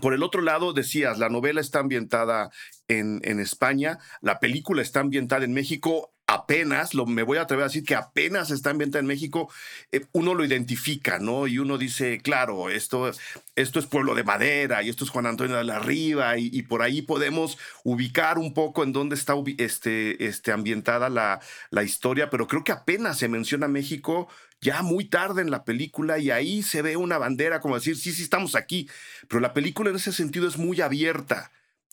por 0.00 0.14
el 0.14 0.22
otro 0.22 0.42
lado, 0.42 0.72
decías, 0.72 1.18
la 1.18 1.28
novela 1.28 1.60
está 1.60 1.80
ambientada 1.80 2.50
en, 2.88 3.20
en 3.24 3.40
España, 3.40 3.98
la 4.20 4.38
película 4.38 4.82
está 4.82 5.00
ambientada 5.00 5.44
en 5.44 5.52
México, 5.52 6.12
apenas, 6.28 6.92
lo, 6.92 7.06
me 7.06 7.22
voy 7.22 7.38
a 7.38 7.42
atrever 7.42 7.64
a 7.64 7.68
decir 7.68 7.84
que 7.84 7.94
apenas 7.94 8.50
está 8.50 8.70
ambientada 8.70 9.00
en 9.00 9.06
México, 9.06 9.50
eh, 9.92 10.04
uno 10.12 10.34
lo 10.34 10.44
identifica, 10.44 11.18
¿no? 11.18 11.46
Y 11.46 11.58
uno 11.58 11.78
dice, 11.78 12.20
claro, 12.20 12.68
esto, 12.68 13.10
esto 13.56 13.78
es 13.78 13.86
Pueblo 13.86 14.14
de 14.14 14.24
Madera 14.24 14.82
y 14.82 14.90
esto 14.90 15.04
es 15.04 15.10
Juan 15.10 15.24
Antonio 15.24 15.56
de 15.56 15.64
la 15.64 15.78
Riva 15.78 16.36
y, 16.36 16.50
y 16.52 16.62
por 16.62 16.82
ahí 16.82 17.00
podemos 17.00 17.56
ubicar 17.82 18.38
un 18.38 18.52
poco 18.52 18.84
en 18.84 18.92
dónde 18.92 19.14
está 19.14 19.34
este, 19.56 20.26
este, 20.26 20.52
ambientada 20.52 21.08
la, 21.08 21.40
la 21.70 21.82
historia, 21.82 22.28
pero 22.28 22.46
creo 22.46 22.62
que 22.62 22.72
apenas 22.72 23.18
se 23.18 23.28
menciona 23.28 23.66
México 23.66 24.28
ya 24.60 24.82
muy 24.82 25.06
tarde 25.06 25.40
en 25.40 25.50
la 25.50 25.64
película 25.64 26.18
y 26.18 26.30
ahí 26.30 26.62
se 26.62 26.82
ve 26.82 26.98
una 26.98 27.16
bandera 27.16 27.60
como 27.60 27.76
decir, 27.76 27.96
sí, 27.96 28.12
sí, 28.12 28.22
estamos 28.22 28.54
aquí, 28.54 28.86
pero 29.28 29.40
la 29.40 29.54
película 29.54 29.88
en 29.88 29.96
ese 29.96 30.12
sentido 30.12 30.46
es 30.46 30.58
muy 30.58 30.82
abierta. 30.82 31.50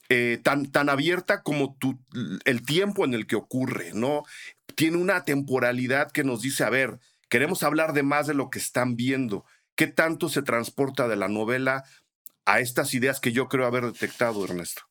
Eh, 0.10 0.40
tan, 0.44 0.72
tan 0.72 0.90
abierta 0.90 1.42
como 1.42 1.76
tu, 1.78 2.00
el 2.46 2.64
tiempo 2.64 3.06
en 3.06 3.14
el 3.14 3.26
que 3.26 3.36
ocurre, 3.36 3.92
¿no? 3.94 4.24
Tiene 4.76 4.98
una 4.98 5.24
temporalidad 5.24 6.12
que 6.12 6.24
nos 6.24 6.42
dice, 6.42 6.64
a 6.64 6.70
ver, 6.70 7.00
queremos 7.28 7.64
hablar 7.64 7.94
de 7.94 8.04
más 8.04 8.28
de 8.28 8.36
lo 8.36 8.50
que 8.50 8.60
están 8.60 8.96
viendo. 8.96 9.46
¿Qué 9.76 9.88
tanto 9.88 10.30
se 10.30 10.44
transporta 10.44 11.08
de 11.08 11.16
la 11.16 11.28
novela 11.28 11.84
a 12.46 12.60
estas 12.60 12.94
ideas 12.94 13.20
que 13.20 13.32
yo 13.32 13.48
creo 13.48 13.66
haber 13.66 13.86
detectado, 13.86 14.46
Ernesto? 14.46 14.84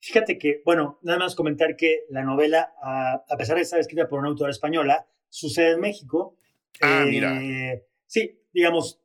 Fíjate 0.00 0.38
que, 0.38 0.62
bueno, 0.64 0.98
nada 1.02 1.18
más 1.18 1.34
comentar 1.34 1.76
que 1.76 2.04
la 2.10 2.22
novela, 2.22 2.72
a, 2.82 3.36
pesar 3.36 3.56
de 3.56 3.62
estar 3.62 3.80
escrita 3.80 4.08
por 4.08 4.20
una 4.20 4.28
autora 4.28 4.50
española, 4.50 5.06
sucede 5.28 5.72
en 5.72 5.80
México 5.80 6.36
Ah, 6.80 7.04
mira. 7.06 7.40
Eh, 7.42 7.84
sí, 8.06 8.38
digamos, 8.52 9.00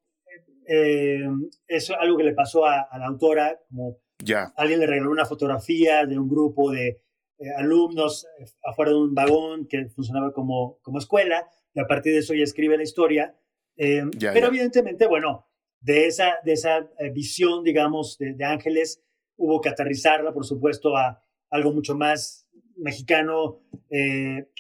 eh, 0.67 1.23
es 1.67 1.89
algo 1.91 2.17
que 2.17 2.23
le 2.23 2.33
pasó 2.33 2.65
a, 2.65 2.87
la 2.97 3.05
autora, 3.05 3.59
como 3.69 3.97
ya. 4.23 4.53
alguien 4.55 4.79
le 4.79 4.87
regaló 4.87 5.11
una 5.11 5.25
fotografía 5.25 6.05
de 6.05 6.17
un 6.17 6.29
grupo 6.29 6.71
de 6.71 7.01
eh, 7.39 7.49
alumnos 7.57 8.27
afuera 8.63 8.91
de 8.91 8.97
un 8.97 9.13
vagón 9.13 9.67
que 9.67 9.87
funcionaba 9.89 10.33
como, 10.33 10.79
como 10.81 10.99
escuela, 10.99 11.47
y 11.73 11.79
a 11.79 11.87
partir 11.87 12.13
de 12.13 12.19
eso 12.19 12.33
ella 12.33 12.43
escribe 12.43 12.77
la 12.77 12.83
historia. 12.83 13.35
pero 13.75 14.47
evidentemente, 14.47 15.07
bueno, 15.07 15.47
de 15.79 16.07
esa, 16.07 16.39
de 16.43 16.53
esa 16.53 16.89
visión, 17.13 17.63
digamos, 17.63 18.17
de, 18.17 18.33
de, 18.33 18.43
Ángeles, 18.43 19.01
hubo 19.37 19.61
que 19.61 19.69
aterrizarla, 19.69 20.33
por 20.33 20.45
supuesto, 20.45 20.97
a 20.97 21.23
algo 21.49 21.71
mucho 21.71 21.95
más 21.95 22.47
mexicano. 22.75 23.61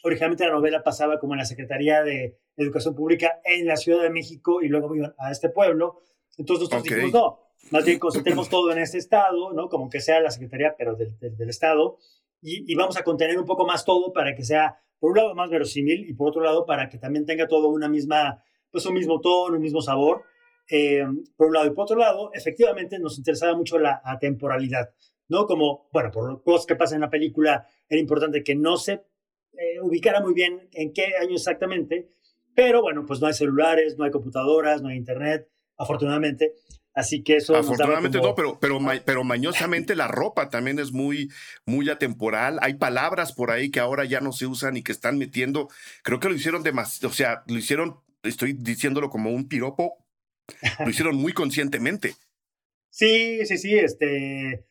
originalmente 0.03 0.45
la 0.45 0.53
novela 0.53 0.83
pasaba 0.83 1.19
como 1.19 1.33
en 1.33 1.39
la 1.39 1.45
Secretaría 1.45 2.03
de 2.03 2.39
educación 2.63 2.95
pública 2.95 3.41
en 3.43 3.65
la 3.65 3.77
Ciudad 3.77 4.03
de 4.03 4.09
México 4.09 4.61
y 4.61 4.67
luego 4.67 4.95
iban 4.95 5.13
a 5.17 5.31
este 5.31 5.49
pueblo. 5.49 6.03
Entonces 6.37 6.69
nosotros 6.69 6.83
dijimos, 6.83 7.13
no, 7.13 7.48
más 7.71 7.85
bien 7.85 7.99
concentremos 7.99 8.49
todo 8.49 8.71
en 8.71 8.79
este 8.79 8.97
estado, 8.97 9.53
¿no? 9.53 9.69
Como 9.69 9.89
que 9.89 10.01
sea 10.01 10.19
la 10.19 10.31
Secretaría, 10.31 10.75
pero 10.77 10.95
del, 10.95 11.17
del, 11.19 11.49
estado, 11.49 11.97
y, 12.41 12.71
y, 12.71 12.75
vamos 12.75 12.97
a 12.97 13.03
contener 13.03 13.37
un 13.37 13.45
poco 13.45 13.65
más 13.65 13.85
todo 13.85 14.13
para 14.13 14.35
que 14.35 14.43
sea, 14.43 14.81
por 14.99 15.11
un 15.11 15.17
lado, 15.17 15.35
más 15.35 15.49
verosímil 15.49 16.09
y 16.09 16.13
por 16.13 16.29
otro 16.29 16.41
lado, 16.41 16.65
para 16.65 16.89
que 16.89 16.97
también 16.97 17.25
tenga 17.25 17.47
todo 17.47 17.69
una 17.69 17.89
misma, 17.89 18.43
pues 18.71 18.85
un 18.85 18.93
mismo 18.93 19.19
tono, 19.19 19.55
un 19.55 19.61
mismo 19.61 19.81
sabor. 19.81 20.23
Eh, 20.71 21.03
por 21.35 21.47
un 21.47 21.53
lado 21.53 21.65
y 21.65 21.71
por 21.71 21.83
otro 21.83 21.97
lado, 21.97 22.31
efectivamente 22.33 22.99
nos 22.99 23.17
interesaba 23.17 23.55
mucho 23.55 23.79
la 23.79 24.01
atemporalidad, 24.05 24.91
¿no? 25.27 25.47
Como, 25.47 25.89
bueno, 25.91 26.11
por 26.11 26.43
cosas 26.43 26.67
que 26.67 26.75
pasan 26.75 26.97
en 26.97 27.01
la 27.01 27.09
película, 27.09 27.65
era 27.89 27.99
importante 27.99 28.43
que 28.43 28.55
no 28.55 28.77
se 28.77 28.93
eh, 28.93 29.81
ubicara 29.81 30.21
muy 30.21 30.33
bien 30.33 30.69
en 30.73 30.93
qué 30.93 31.15
año 31.19 31.33
exactamente, 31.33 32.11
pero 32.55 32.81
bueno, 32.81 33.05
pues 33.05 33.19
no 33.19 33.27
hay 33.27 33.33
celulares, 33.33 33.97
no 33.97 34.05
hay 34.05 34.11
computadoras, 34.11 34.81
no 34.81 34.89
hay 34.89 34.97
internet, 34.97 35.49
afortunadamente. 35.75 36.53
Así 36.99 37.23
que 37.23 37.37
eso. 37.37 37.55
Afortunadamente 37.55 38.17
no, 38.17 38.35
pero, 38.35 38.59
pero, 38.59 38.77
pero 39.05 39.23
mañosamente 39.23 39.95
la 39.95 40.09
ropa 40.09 40.49
también 40.49 40.79
es 40.79 40.91
muy, 40.91 41.31
muy 41.65 41.89
atemporal. 41.89 42.59
Hay 42.61 42.73
palabras 42.73 43.31
por 43.31 43.51
ahí 43.51 43.71
que 43.71 43.79
ahora 43.79 44.03
ya 44.03 44.19
no 44.19 44.33
se 44.33 44.47
usan 44.47 44.75
y 44.75 44.83
que 44.83 44.91
están 44.91 45.17
metiendo. 45.17 45.69
Creo 46.03 46.19
que 46.19 46.27
lo 46.27 46.35
hicieron 46.35 46.61
demasiado, 46.61 47.09
o 47.09 47.15
sea, 47.15 47.43
lo 47.47 47.57
hicieron, 47.57 48.01
estoy 48.21 48.51
diciéndolo 48.51 49.09
como 49.09 49.31
un 49.31 49.47
piropo, 49.47 50.05
lo 50.79 50.89
hicieron 50.89 51.15
muy 51.15 51.31
conscientemente. 51.31 52.15
Sí, 52.89 53.45
sí, 53.45 53.57
sí. 53.57 53.79
Este, 53.79 54.65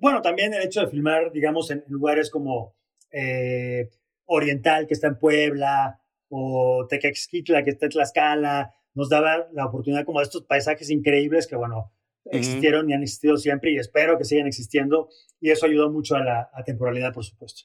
bueno, 0.00 0.20
también 0.20 0.54
el 0.54 0.64
hecho 0.64 0.80
de 0.80 0.88
filmar, 0.88 1.30
digamos, 1.30 1.70
en, 1.70 1.84
lugares 1.86 2.28
como 2.28 2.74
eh, 3.12 3.88
Oriental, 4.24 4.88
que 4.88 4.94
está 4.94 5.06
en 5.06 5.18
Puebla, 5.20 6.00
o 6.28 6.88
Tequexquitla, 6.90 7.62
que 7.62 7.70
está 7.70 7.86
en 7.86 7.92
Tlaxcala, 7.92 8.74
nos 8.98 9.08
daba 9.08 9.46
la 9.52 9.66
oportunidad 9.66 10.04
como 10.04 10.18
de 10.18 10.24
estos 10.24 10.42
paisajes 10.42 10.90
increíbles 10.90 11.46
que, 11.46 11.54
bueno, 11.54 11.92
existieron 12.24 12.90
y 12.90 12.94
han 12.94 13.02
existido 13.02 13.36
siempre 13.36 13.70
y 13.70 13.78
espero 13.78 14.18
que 14.18 14.24
sigan 14.24 14.48
existiendo 14.48 15.08
y 15.40 15.50
eso 15.50 15.66
ayudó 15.66 15.88
mucho 15.88 16.16
a 16.16 16.20
la 16.20 16.50
temporalidad, 16.66 17.14
por 17.14 17.24
supuesto. 17.24 17.62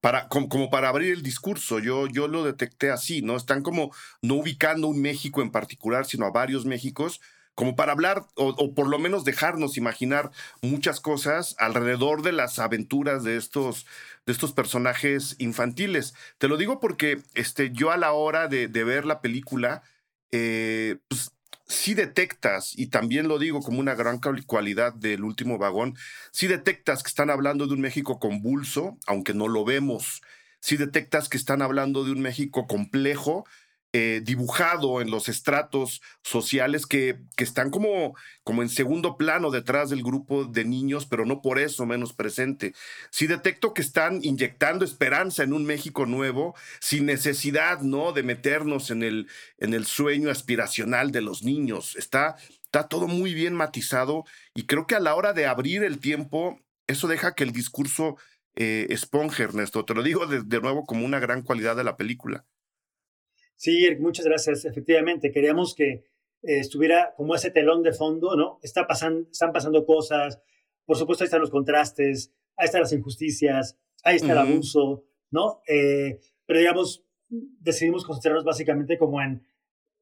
Para, 0.00 0.28
como, 0.28 0.70
para 0.70 0.88
abrir 0.88 1.12
el 1.12 1.22
discurso, 1.22 1.80
yo, 1.80 2.06
yo 2.06 2.28
lo 2.28 2.44
detecté 2.44 2.90
así, 2.90 3.22
¿no? 3.22 3.36
Están 3.36 3.62
como 3.62 3.90
no 4.22 4.34
ubicando 4.34 4.86
un 4.86 5.02
México 5.02 5.42
en 5.42 5.50
particular, 5.50 6.04
sino 6.04 6.26
a 6.26 6.30
varios 6.30 6.64
Méxicos, 6.64 7.20
como 7.58 7.74
para 7.74 7.90
hablar 7.90 8.24
o, 8.36 8.72
por 8.72 8.86
lo 8.86 9.00
menos 9.00 9.24
dejarnos 9.24 9.76
imaginar 9.76 10.30
muchas 10.62 11.00
cosas 11.00 11.56
alrededor 11.58 12.22
de 12.22 12.30
las 12.30 12.60
aventuras 12.60 13.24
de 13.24 13.36
estos, 13.36 13.84
de 14.26 14.32
estos 14.32 14.52
personajes 14.52 15.34
infantiles. 15.40 16.14
Te 16.38 16.46
lo 16.46 16.56
digo 16.56 16.78
porque 16.78 17.20
este, 17.34 17.72
yo 17.72 17.90
a 17.90 17.96
la 17.96 18.12
hora 18.12 18.46
de, 18.46 18.68
ver 18.68 19.04
la 19.04 19.20
película, 19.20 19.82
eh, 20.30 20.98
pues, 21.08 21.32
si 21.66 21.94
detectas, 21.94 22.78
y 22.78 22.90
también 22.90 23.26
lo 23.26 23.40
digo 23.40 23.58
como 23.58 23.80
una 23.80 23.96
gran 23.96 24.20
cualidad 24.46 24.94
del 24.94 25.24
último 25.24 25.58
vagón, 25.58 25.96
si 26.30 26.46
detectas 26.46 27.02
que 27.02 27.08
están 27.08 27.28
hablando 27.28 27.66
de 27.66 27.74
un 27.74 27.80
México 27.80 28.20
convulso, 28.20 28.98
aunque 29.08 29.34
no 29.34 29.48
lo 29.48 29.64
vemos, 29.64 30.22
si 30.60 30.76
detectas 30.76 31.28
que 31.28 31.36
están 31.36 31.60
hablando 31.60 32.04
de 32.04 32.12
un 32.12 32.20
México 32.20 32.68
complejo, 32.68 33.46
eh, 33.94 34.20
dibujado 34.22 35.00
en 35.00 35.10
los 35.10 35.30
estratos 35.30 36.02
sociales 36.22 36.84
que, 36.84 37.20
que, 37.36 37.44
están 37.44 37.70
como, 37.70 38.14
como 38.44 38.60
en 38.60 38.68
segundo 38.68 39.16
plano 39.16 39.50
detrás 39.50 39.88
del 39.88 40.02
grupo 40.02 40.44
de 40.44 40.66
niños, 40.66 41.06
pero 41.06 41.24
no 41.24 41.40
por 41.40 41.58
eso 41.58 41.86
menos 41.86 42.12
presente. 42.12 42.74
Si 43.10 43.26
detecto 43.26 43.72
que 43.72 43.80
están 43.80 44.20
inyectando 44.22 44.84
esperanza 44.84 45.42
en 45.42 45.54
un 45.54 45.64
México 45.64 46.04
nuevo, 46.04 46.54
sin 46.80 47.06
necesidad 47.06 47.80
¿no? 47.80 48.12
de 48.12 48.22
meternos 48.22 48.90
en 48.90 49.02
el, 49.02 49.26
en 49.56 49.72
el 49.72 49.86
sueño 49.86 50.30
aspiracional 50.30 51.10
de 51.10 51.22
los 51.22 51.42
niños, 51.42 51.96
está, 51.96 52.36
está 52.64 52.88
todo 52.88 53.06
muy 53.06 53.32
bien 53.32 53.54
matizado 53.54 54.24
y 54.54 54.66
creo 54.66 54.86
que 54.86 54.96
a 54.96 55.00
la 55.00 55.14
hora 55.14 55.32
de 55.32 55.46
abrir 55.46 55.82
el 55.82 55.98
tiempo, 55.98 56.60
eso 56.86 57.08
deja 57.08 57.34
que 57.34 57.44
el 57.44 57.52
discurso 57.52 58.18
eh, 58.54 58.86
esponje, 58.90 59.44
Ernesto. 59.44 59.86
Te 59.86 59.94
lo 59.94 60.02
digo 60.02 60.26
de 60.26 60.60
nuevo 60.60 60.84
como 60.84 61.06
una 61.06 61.20
gran 61.20 61.40
cualidad 61.40 61.74
de 61.74 61.84
la 61.84 61.96
película. 61.96 62.44
Sí, 63.58 63.88
muchas 63.98 64.24
gracias. 64.24 64.64
Efectivamente, 64.64 65.32
queríamos 65.32 65.74
que 65.74 65.88
eh, 65.90 66.04
estuviera 66.60 67.12
como 67.16 67.34
ese 67.34 67.50
telón 67.50 67.82
de 67.82 67.92
fondo, 67.92 68.36
¿no? 68.36 68.60
Está 68.62 68.86
pasando, 68.86 69.28
están 69.28 69.52
pasando 69.52 69.84
cosas, 69.84 70.40
por 70.86 70.96
supuesto 70.96 71.24
ahí 71.24 71.26
están 71.26 71.40
los 71.40 71.50
contrastes, 71.50 72.32
ahí 72.56 72.66
están 72.66 72.82
las 72.82 72.92
injusticias, 72.92 73.76
ahí 74.04 74.16
está 74.16 74.30
el 74.30 74.38
abuso, 74.38 75.04
¿no? 75.32 75.60
Eh, 75.66 76.20
pero 76.46 76.60
digamos, 76.60 77.04
decidimos 77.28 78.04
concentrarnos 78.04 78.44
básicamente 78.44 78.96
como 78.96 79.20
en 79.20 79.44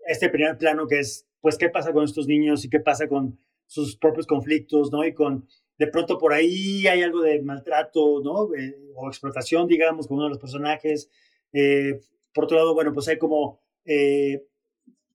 este 0.06 0.28
primer 0.28 0.58
plano 0.58 0.86
que 0.86 0.98
es, 0.98 1.26
pues, 1.40 1.56
qué 1.56 1.70
pasa 1.70 1.94
con 1.94 2.04
estos 2.04 2.26
niños 2.26 2.62
y 2.62 2.68
qué 2.68 2.80
pasa 2.80 3.08
con 3.08 3.38
sus 3.64 3.96
propios 3.96 4.26
conflictos, 4.26 4.92
¿no? 4.92 5.02
Y 5.02 5.14
con, 5.14 5.48
de 5.78 5.86
pronto 5.86 6.18
por 6.18 6.34
ahí 6.34 6.86
hay 6.86 7.02
algo 7.02 7.22
de 7.22 7.40
maltrato, 7.40 8.20
¿no? 8.22 8.54
Eh, 8.54 8.76
o 8.94 9.08
explotación, 9.08 9.66
digamos, 9.66 10.06
con 10.06 10.18
uno 10.18 10.24
de 10.24 10.30
los 10.30 10.38
personajes. 10.38 11.08
Eh, 11.54 11.98
por 12.36 12.44
otro 12.44 12.58
lado, 12.58 12.74
bueno, 12.74 12.92
pues 12.92 13.08
hay 13.08 13.16
como, 13.16 13.62
eh, 13.86 14.46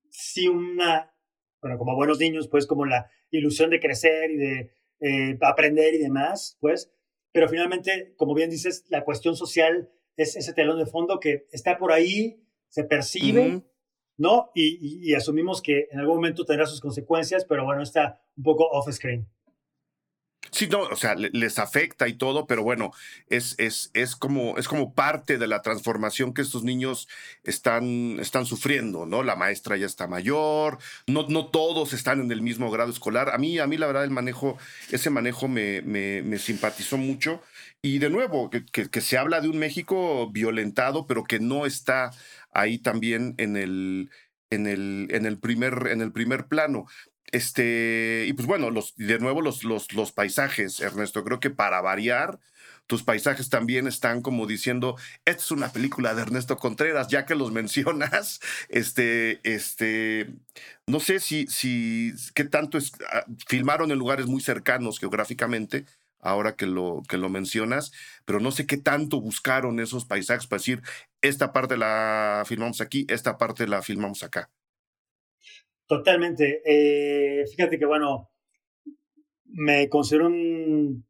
sí, 0.10 0.47
una, 0.47 1.13
bueno, 1.62 1.77
como 1.77 1.95
buenos 1.95 2.19
niños, 2.19 2.47
pues 2.47 2.65
como 2.65 2.84
la 2.86 3.12
ilusión 3.29 3.69
de 3.69 3.79
crecer 3.79 4.31
y 4.31 4.38
de 4.38 4.71
eh, 5.01 5.38
aprender 5.41 5.93
y 5.93 5.99
demás, 5.99 6.57
pues, 6.60 6.91
pero 7.31 7.47
finalmente, 7.47 8.15
como 8.17 8.34
bien 8.34 8.49
dices, 8.49 8.86
la 8.89 9.05
cuestión 9.05 9.36
social 9.36 9.91
es 10.17 10.36
ese 10.36 10.53
telón 10.53 10.79
de 10.79 10.88
fondo 10.88 11.19
que 11.19 11.45
está 11.51 11.77
por 11.77 11.91
ahí, 11.91 12.43
se 12.69 12.86
percibe, 12.86 13.62
¿no? 14.17 14.49
y, 14.55 15.13
asumimos 15.13 15.62
que 15.62 15.89
en 15.91 15.99
algún 15.99 16.15
momento 16.15 16.43
tendrá 16.43 16.65
sus 16.65 16.81
consecuencias, 16.81 17.45
pero 17.45 17.65
bueno, 17.65 17.84
está 17.84 18.19
un 18.36 18.43
poco 18.43 18.67
off 18.67 18.91
screen. 18.91 19.27
Sí, 20.53 20.67
no, 20.67 20.81
o 20.81 20.95
sea, 20.97 21.15
les 21.15 21.59
afecta 21.59 22.09
y 22.09 22.13
todo, 22.13 22.45
pero 22.45 22.61
bueno, 22.61 22.91
es, 23.29 23.55
es, 23.57 23.89
es, 23.93 24.17
como, 24.17 24.57
es 24.57 24.67
como 24.67 24.93
parte 24.93 25.37
de 25.37 25.47
la 25.47 25.61
transformación 25.61 26.33
que 26.33 26.41
estos 26.41 26.63
niños 26.65 27.07
están, 27.45 28.19
están 28.19 28.45
sufriendo, 28.45 29.05
¿no? 29.05 29.23
La 29.23 29.37
maestra 29.37 29.77
ya 29.77 29.85
está 29.85 30.07
mayor, 30.07 30.77
no, 31.07 31.25
no 31.29 31.47
todos 31.47 31.93
están 31.93 32.19
en 32.19 32.31
el 32.33 32.41
mismo 32.41 32.69
grado 32.69 32.91
escolar. 32.91 33.29
A 33.29 33.37
mí, 33.37 33.59
a 33.59 33.67
mí 33.67 33.77
la 33.77 33.87
verdad, 33.87 34.03
el 34.03 34.11
manejo, 34.11 34.57
ese 34.91 35.09
manejo 35.09 35.47
me, 35.47 35.81
me, 35.83 36.37
simpatizó 36.37 36.97
mucho. 36.97 37.41
Y 37.81 37.99
de 37.99 38.09
nuevo, 38.09 38.49
que, 38.49 38.65
que, 38.65 39.01
se 39.01 39.17
habla 39.17 39.39
de 39.39 39.47
un 39.47 39.57
México 39.57 40.29
violentado, 40.31 41.07
pero 41.07 41.23
que 41.23 41.39
no 41.39 41.65
está 41.65 42.11
ahí 42.51 42.77
también 42.77 43.35
en 43.37 43.55
el, 43.55 44.09
en 44.49 44.67
el, 44.67 45.07
en 45.11 45.25
el, 45.25 45.39
primer, 45.39 45.87
en 45.87 46.01
el 46.01 46.11
primer 46.11 46.47
plano. 46.47 46.87
Este, 47.31 48.25
y 48.27 48.34
pues 48.34 48.47
bueno, 48.47 48.69
los, 48.71 48.95
de 48.95 49.19
nuevo 49.19 49.41
los, 49.41 49.63
los, 49.63 49.93
los 49.93 50.12
paisajes, 50.12 50.79
Ernesto, 50.81 51.23
creo 51.23 51.39
que 51.39 51.49
para 51.49 51.81
variar, 51.81 52.39
tus 52.88 53.03
paisajes 53.03 53.49
también 53.49 53.88
están 53.88 54.21
como 54.21 54.47
diciendo, 54.47 54.97
esta 55.23 55.41
es 55.41 55.51
una 55.51 55.71
película 55.71 56.13
de 56.13 56.23
Ernesto 56.23 56.57
Contreras, 56.57 57.07
ya 57.07 57.25
que 57.25 57.36
los 57.36 57.51
mencionas, 57.53 58.41
este, 58.67 59.39
este, 59.43 60.34
no 60.88 60.99
sé 60.99 61.21
si, 61.21 61.47
si, 61.47 62.12
qué 62.36 62.43
tanto 62.43 62.77
es, 62.77 62.91
ah, 63.13 63.23
filmaron 63.47 63.91
en 63.91 63.97
lugares 63.97 64.27
muy 64.27 64.41
cercanos 64.41 64.99
geográficamente, 64.99 65.86
ahora 66.19 66.55
que 66.55 66.65
lo, 66.65 67.01
que 67.07 67.17
lo 67.17 67.29
mencionas, 67.29 67.93
pero 68.25 68.41
no 68.41 68.51
sé 68.51 68.65
qué 68.65 68.77
tanto 68.77 69.21
buscaron 69.21 69.79
esos 69.79 70.05
paisajes 70.05 70.47
para 70.47 70.60
decir, 70.60 70.81
esta 71.21 71.53
parte 71.53 71.77
la 71.77 72.43
filmamos 72.45 72.81
aquí, 72.81 73.05
esta 73.10 73.38
parte 73.38 73.67
la 73.67 73.81
filmamos 73.81 74.21
acá. 74.23 74.49
Totalmente. 75.91 76.62
Eh, 76.63 77.45
fíjate 77.47 77.77
que, 77.77 77.86
bueno, 77.86 78.32
me 79.43 79.89
considero 79.89 80.27
un, 80.27 81.06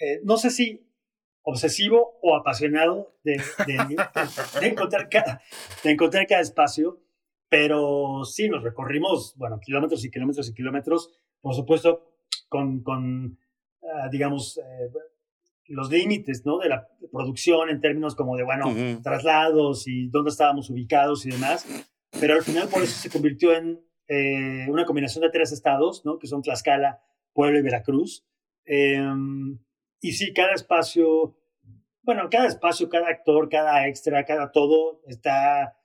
eh, 0.00 0.20
no 0.22 0.36
sé 0.36 0.50
si 0.50 0.86
obsesivo 1.42 2.20
o 2.22 2.36
apasionado 2.36 3.16
de, 3.24 3.42
encontrar 4.62 5.08
cada, 5.08 5.42
de 5.82 5.90
encontrar 5.90 6.28
cada 6.28 6.40
espacio, 6.40 7.00
pero 7.48 8.24
sí, 8.24 8.48
nos 8.48 8.62
recorrimos, 8.62 9.34
bueno, 9.36 9.58
kilómetros 9.58 10.04
y 10.04 10.10
kilómetros 10.12 10.48
y 10.48 10.54
kilómetros, 10.54 11.10
por 11.40 11.56
supuesto, 11.56 12.12
con, 12.48 12.84
con 12.84 13.40
ah, 13.82 14.08
digamos, 14.08 14.58
eh, 14.58 14.92
los 15.66 15.90
límites, 15.90 16.46
¿no? 16.46 16.58
De 16.58 16.68
la 16.68 16.86
producción 17.10 17.70
en 17.70 17.80
términos 17.80 18.14
como 18.14 18.36
de, 18.36 18.44
bueno, 18.44 18.72
traslados 19.02 19.88
y 19.88 20.06
dónde 20.10 20.30
estábamos 20.30 20.70
ubicados 20.70 21.26
y 21.26 21.30
demás 21.30 21.66
pero 22.20 22.34
al 22.34 22.42
final 22.42 22.68
por 22.68 22.82
eso 22.82 23.00
se 23.00 23.10
convirtió 23.10 23.54
en 23.56 23.82
eh, 24.06 24.66
una 24.68 24.84
combinación 24.84 25.22
de 25.22 25.30
tres 25.30 25.52
estados, 25.52 26.04
¿no? 26.04 26.18
que 26.18 26.26
son 26.26 26.42
Tlaxcala, 26.42 27.00
Puebla 27.32 27.58
y 27.58 27.62
Veracruz. 27.62 28.26
Em, 28.64 29.58
y 30.00 30.12
sí, 30.12 30.32
cada 30.32 30.52
espacio, 30.52 31.36
bueno, 32.02 32.28
cada 32.30 32.46
espacio, 32.46 32.88
cada 32.88 33.08
actor, 33.08 33.48
cada 33.48 33.88
extra, 33.88 34.24
cada 34.24 34.52
todo 34.52 35.02
está 35.06 35.76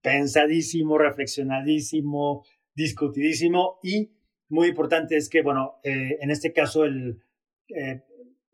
pensadísimo, 0.00 0.96
reflexionadísimo, 0.96 2.44
discutidísimo 2.74 3.78
y 3.82 4.12
muy 4.48 4.68
importante 4.68 5.16
es 5.16 5.28
que, 5.28 5.42
bueno, 5.42 5.78
eh, 5.84 6.18
en 6.20 6.30
este 6.30 6.52
caso 6.52 6.84
el, 6.84 7.22
eh, 7.68 8.02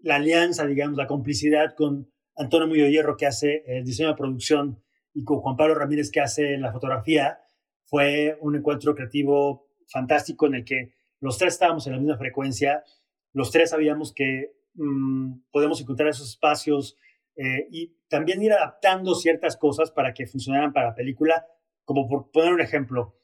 la 0.01 0.17
alianza, 0.17 0.67
digamos, 0.67 0.97
la 0.97 1.07
complicidad 1.07 1.75
con 1.75 2.11
Antonio 2.37 2.69
Muyo 2.69 2.87
Hierro 2.87 3.17
que 3.17 3.27
hace 3.27 3.63
el 3.67 3.85
diseño 3.85 4.11
de 4.11 4.17
producción 4.17 4.83
y 5.17 5.25
con 5.25 5.41
Juan 5.41 5.57
Pablo 5.57 5.75
Ramírez 5.75 6.11
que 6.11 6.21
hace 6.21 6.59
la 6.59 6.73
fotografía, 6.73 7.41
fue 7.85 8.37
un 8.43 8.55
encuentro 8.55 8.95
creativo 8.95 9.71
fantástico 9.89 10.47
en 10.47 10.57
el 10.57 10.65
que 10.65 10.93
los 11.21 11.39
tres 11.39 11.55
estábamos 11.55 11.87
en 11.87 11.95
la 11.95 11.99
misma 11.99 12.19
frecuencia, 12.19 12.85
los 13.33 13.51
tres 13.51 13.71
sabíamos 13.71 14.13
que 14.13 14.53
mm, 14.75 15.39
podemos 15.51 15.81
encontrar 15.81 16.11
esos 16.11 16.29
espacios 16.29 16.99
eh, 17.35 17.67
y 17.71 17.97
también 18.09 18.43
ir 18.43 18.53
adaptando 18.53 19.15
ciertas 19.15 19.57
cosas 19.57 19.91
para 19.91 20.13
que 20.13 20.27
funcionaran 20.27 20.75
para 20.75 20.89
la 20.89 20.95
película, 20.95 21.47
como 21.85 22.07
por 22.07 22.31
poner 22.31 22.53
un 22.53 22.61
ejemplo. 22.61 23.17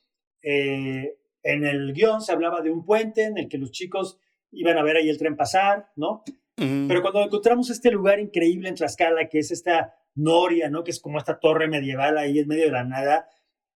Eh, 0.42 1.18
en 1.42 1.66
el 1.66 1.92
guion 1.92 2.22
se 2.22 2.32
hablaba 2.32 2.62
de 2.62 2.70
un 2.70 2.86
puente 2.86 3.24
en 3.24 3.36
el 3.36 3.48
que 3.50 3.58
los 3.58 3.70
chicos 3.70 4.18
iban 4.50 4.78
a 4.78 4.82
ver 4.82 4.96
ahí 4.96 5.10
el 5.10 5.18
tren 5.18 5.36
pasar, 5.36 5.90
¿no? 5.96 6.22
Pero 6.56 7.02
cuando 7.02 7.22
encontramos 7.22 7.70
este 7.70 7.90
lugar 7.90 8.20
increíble 8.20 8.68
en 8.68 8.76
Tlaxcala, 8.76 9.28
que 9.28 9.40
es 9.40 9.50
esta 9.50 9.94
Noria, 10.14 10.70
¿no? 10.70 10.84
Que 10.84 10.90
es 10.90 11.00
como 11.00 11.18
esta 11.18 11.38
torre 11.38 11.68
medieval 11.68 12.18
ahí 12.18 12.38
en 12.38 12.48
medio 12.48 12.66
de 12.66 12.72
la 12.72 12.84
nada. 12.84 13.28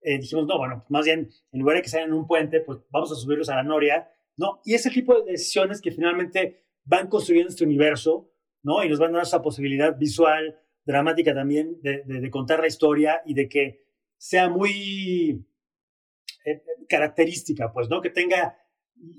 Eh, 0.01 0.19
dijimos, 0.19 0.47
no, 0.47 0.59
bueno, 0.59 0.85
más 0.89 1.05
bien, 1.05 1.31
en 1.53 1.61
lugar 1.61 1.77
de 1.77 1.83
que 1.83 1.89
sean 1.89 2.05
en 2.05 2.13
un 2.13 2.27
puente, 2.27 2.61
pues 2.61 2.79
vamos 2.91 3.13
a 3.13 3.15
subirlos 3.15 3.49
a 3.49 3.57
la 3.57 3.63
Noria, 3.63 4.11
¿no? 4.37 4.61
Y 4.65 4.75
ese 4.75 4.91
tipo 4.91 5.21
de 5.21 5.33
decisiones 5.33 5.81
que 5.81 5.93
finalmente 5.93 6.65
van 6.85 7.09
construyendo 7.09 7.51
este 7.51 7.65
universo, 7.65 8.31
¿no? 8.63 8.83
Y 8.85 8.89
nos 8.89 8.99
van 8.99 9.11
a 9.11 9.19
dar 9.19 9.27
esa 9.27 9.43
posibilidad 9.43 9.97
visual, 9.97 10.59
dramática 10.85 11.35
también, 11.35 11.79
de, 11.83 12.03
de, 12.05 12.31
contar 12.31 12.61
la 12.61 12.67
historia 12.67 13.23
y 13.25 13.35
de 13.35 13.49
que 13.49 13.85
sea 14.17 14.49
muy 14.49 15.47
eh, 16.45 16.63
característica, 16.89 17.73
pues, 17.73 17.89
¿no? 17.89 18.01
Que 18.01 18.11
tenga, 18.11 18.57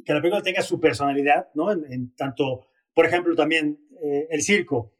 que 0.05 0.13
la 0.13 0.19
película 0.19 0.41
tenga 0.41 0.61
su 0.61 0.79
personalidad, 0.79 1.49
¿no? 1.53 1.71
En, 1.71 2.13
tanto, 2.15 2.67
por 2.93 3.05
ejemplo, 3.05 3.35
también 3.35 3.79
eh, 4.01 4.27
el 4.29 4.41
circo 4.41 4.93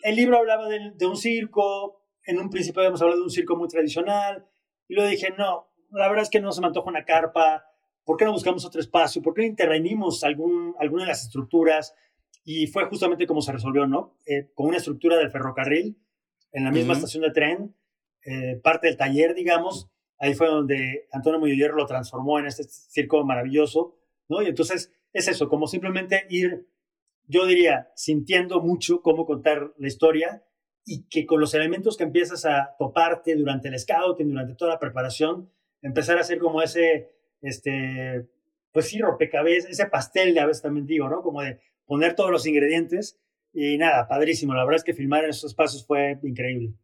el 0.00 0.16
libro 0.16 0.38
hablaba 0.38 0.68
de, 0.68 1.06
un 1.06 1.16
circo, 1.16 2.02
en 2.24 2.38
un 2.38 2.50
principio 2.50 2.80
habíamos 2.80 3.02
hablado 3.02 3.20
de 3.20 3.24
un 3.24 3.30
circo 3.30 3.56
muy 3.56 3.68
tradicional, 3.68 4.46
y 4.88 4.94
luego 4.94 5.10
dije, 5.10 5.30
no, 5.36 5.70
la 5.90 6.08
verdad 6.08 6.22
es 6.22 6.30
que 6.30 6.40
no 6.40 6.52
se 6.52 6.60
me 6.60 6.68
antoja 6.68 6.88
una 6.88 7.04
carpa, 7.04 7.64
¿por 8.04 8.16
qué 8.16 8.24
no 8.24 8.32
buscamos 8.32 8.64
otro 8.64 8.80
espacio? 8.80 9.22
¿Por 9.22 9.34
qué 9.34 9.42
no 9.42 9.48
intervenimos 9.48 10.24
algún, 10.24 10.74
alguna 10.78 11.02
de 11.02 11.08
las 11.08 11.24
estructuras? 11.24 11.94
y 12.50 12.66
fue 12.66 12.86
justamente 12.86 13.26
como 13.26 13.42
se 13.42 13.52
resolvió, 13.52 13.86
¿no? 13.86 14.16
Eh, 14.24 14.50
con 14.54 14.68
una 14.68 14.78
estructura 14.78 15.18
del 15.18 15.30
ferrocarril 15.30 15.98
en 16.52 16.64
la 16.64 16.70
misma 16.70 16.94
estación 16.94 17.22
de 17.22 17.30
tren, 17.30 17.76
eh, 18.24 18.58
parte 18.62 18.86
del 18.86 18.96
taller, 18.96 19.34
digamos, 19.34 19.90
ahí 20.18 20.32
fue 20.32 20.46
donde 20.46 21.08
Antonio 21.12 21.38
Murillo 21.38 21.70
lo 21.72 21.84
transformó 21.84 22.38
en 22.38 22.46
este 22.46 22.64
circo 22.64 23.22
maravilloso, 23.22 23.98
¿no? 24.30 24.40
Y 24.40 24.46
entonces 24.46 24.94
es 25.12 25.28
eso, 25.28 25.50
como 25.50 25.66
simplemente 25.66 26.26
ir, 26.30 26.66
yo 27.28 27.46
diría, 27.46 27.90
sintiendo 27.94 28.60
mucho 28.60 29.02
cómo 29.02 29.26
contar 29.26 29.72
la 29.78 29.86
historia 29.86 30.42
y 30.84 31.06
que 31.08 31.26
con 31.26 31.40
los 31.40 31.54
elementos 31.54 31.96
que 31.96 32.04
empiezas 32.04 32.46
a 32.46 32.74
toparte 32.78 33.36
durante 33.36 33.68
el 33.68 33.78
scouting, 33.78 34.30
durante 34.30 34.54
toda 34.54 34.72
la 34.72 34.80
preparación, 34.80 35.50
empezar 35.82 36.16
a 36.16 36.22
hacer 36.22 36.38
como 36.38 36.62
ese, 36.62 37.12
este, 37.42 38.26
pues 38.72 38.88
sí, 38.88 38.98
rompecabezas, 38.98 39.70
ese 39.70 39.86
pastel, 39.86 40.36
a 40.38 40.46
veces 40.46 40.62
también 40.62 40.86
digo, 40.86 41.08
¿no? 41.08 41.22
Como 41.22 41.42
de 41.42 41.60
poner 41.84 42.14
todos 42.14 42.30
los 42.30 42.46
ingredientes 42.46 43.20
y 43.52 43.76
nada, 43.76 44.08
padrísimo. 44.08 44.54
La 44.54 44.64
verdad 44.64 44.78
es 44.78 44.84
que 44.84 44.94
filmar 44.94 45.24
esos 45.24 45.50
espacios 45.50 45.86
fue 45.86 46.18
increíble. 46.22 46.74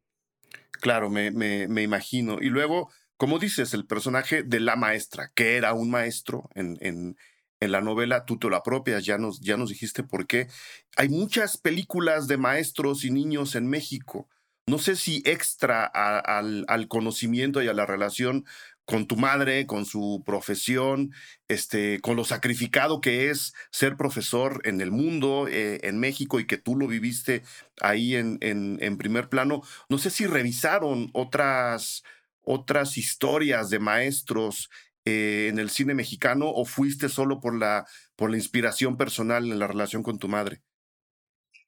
Claro, 0.70 1.08
me, 1.08 1.30
me, 1.30 1.66
me 1.68 1.82
imagino. 1.82 2.38
Y 2.40 2.50
luego, 2.50 2.90
como 3.16 3.38
dices, 3.38 3.72
el 3.72 3.86
personaje 3.86 4.42
de 4.42 4.60
la 4.60 4.76
maestra, 4.76 5.30
que 5.34 5.56
era 5.56 5.72
un 5.72 5.90
maestro 5.90 6.50
en, 6.54 6.76
en, 6.80 7.16
en 7.64 7.72
la 7.72 7.80
novela, 7.80 8.24
tú 8.24 8.38
te 8.38 8.48
lo 8.48 8.56
apropias, 8.56 9.04
ya 9.04 9.18
nos, 9.18 9.40
ya 9.40 9.56
nos 9.56 9.70
dijiste 9.70 10.02
por 10.02 10.26
qué. 10.26 10.48
Hay 10.96 11.08
muchas 11.08 11.56
películas 11.56 12.28
de 12.28 12.36
maestros 12.36 13.04
y 13.04 13.10
niños 13.10 13.54
en 13.54 13.66
México. 13.66 14.28
No 14.66 14.78
sé 14.78 14.96
si 14.96 15.22
extra 15.26 15.84
al, 15.84 16.88
conocimiento 16.88 17.62
y 17.62 17.68
a 17.68 17.74
la 17.74 17.84
relación 17.84 18.46
con 18.86 19.06
tu 19.06 19.16
madre, 19.16 19.66
con 19.66 19.84
su 19.84 20.22
profesión, 20.24 21.12
este, 21.48 22.00
con 22.00 22.16
lo 22.16 22.24
sacrificado 22.24 23.00
que 23.00 23.30
es 23.30 23.54
ser 23.70 23.96
profesor 23.96 24.60
en 24.64 24.80
el 24.80 24.90
mundo, 24.90 25.48
eh, 25.48 25.80
en 25.82 25.98
México, 25.98 26.40
y 26.40 26.46
que 26.46 26.58
tú 26.58 26.76
lo 26.76 26.86
viviste 26.86 27.42
ahí 27.80 28.14
en, 28.14 28.38
en, 28.40 28.78
en, 28.80 28.96
primer 28.96 29.28
plano. 29.28 29.62
No 29.88 29.98
sé 29.98 30.10
si 30.10 30.26
revisaron 30.26 31.10
otras, 31.12 32.02
otras 32.42 32.96
historias 32.96 33.70
de 33.70 33.78
maestros 33.78 34.70
eh, 35.04 35.48
en 35.50 35.58
el 35.58 35.68
cine 35.68 35.94
mexicano 35.94 36.50
o 36.50 36.64
fuiste 36.64 37.08
solo 37.08 37.40
por 37.40 37.58
la, 37.58 37.86
por 38.16 38.30
la 38.30 38.36
inspiración 38.36 38.96
personal 38.96 39.50
en 39.50 39.58
la 39.58 39.66
relación 39.66 40.02
con 40.02 40.18
tu 40.18 40.28
madre? 40.28 40.62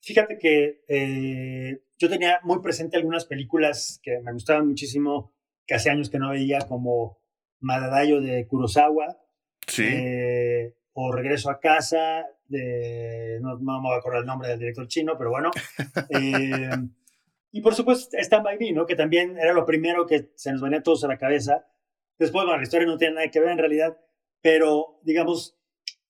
Fíjate 0.00 0.38
que 0.38 0.82
eh, 0.88 1.82
yo 1.98 2.08
tenía 2.08 2.40
muy 2.44 2.60
presente 2.60 2.96
algunas 2.96 3.26
películas 3.26 4.00
que 4.02 4.20
me 4.20 4.32
gustaban 4.32 4.68
muchísimo, 4.68 5.34
que 5.66 5.74
hace 5.74 5.90
años 5.90 6.08
que 6.08 6.18
no 6.18 6.30
veía, 6.30 6.60
como 6.60 7.18
Madadayo 7.60 8.20
de 8.20 8.46
Kurosawa, 8.46 9.18
¿Sí? 9.66 9.84
Eh, 9.86 10.74
o 10.92 11.12
Regreso 11.12 11.50
a 11.50 11.60
casa, 11.60 12.24
de, 12.48 13.38
no, 13.42 13.58
no, 13.58 13.82
me 13.82 13.88
voy 13.88 13.96
a 13.96 13.98
acordar 13.98 14.20
el 14.20 14.26
nombre 14.26 14.48
del 14.48 14.60
director 14.60 14.88
chino, 14.88 15.18
pero 15.18 15.30
bueno. 15.30 15.50
y 17.52 17.60
por 17.60 17.74
supuesto 17.74 18.16
Stand 18.16 18.44
By 18.44 18.58
Me, 18.58 18.72
¿no? 18.72 18.86
que 18.86 18.96
también 18.96 19.36
era 19.36 19.52
lo 19.52 19.66
primero 19.66 20.06
que 20.06 20.30
se 20.36 20.52
nos 20.52 20.62
venía 20.62 20.78
a 20.78 20.82
todos 20.82 21.04
a 21.04 21.08
la 21.08 21.18
cabeza 21.18 21.66
Después, 22.18 22.44
bueno, 22.44 22.56
la 22.56 22.62
historia 22.62 22.86
no 22.86 22.96
tiene 22.96 23.14
nada 23.14 23.30
que 23.30 23.40
ver 23.40 23.50
en 23.50 23.58
realidad, 23.58 23.96
pero 24.40 25.00
digamos, 25.02 25.56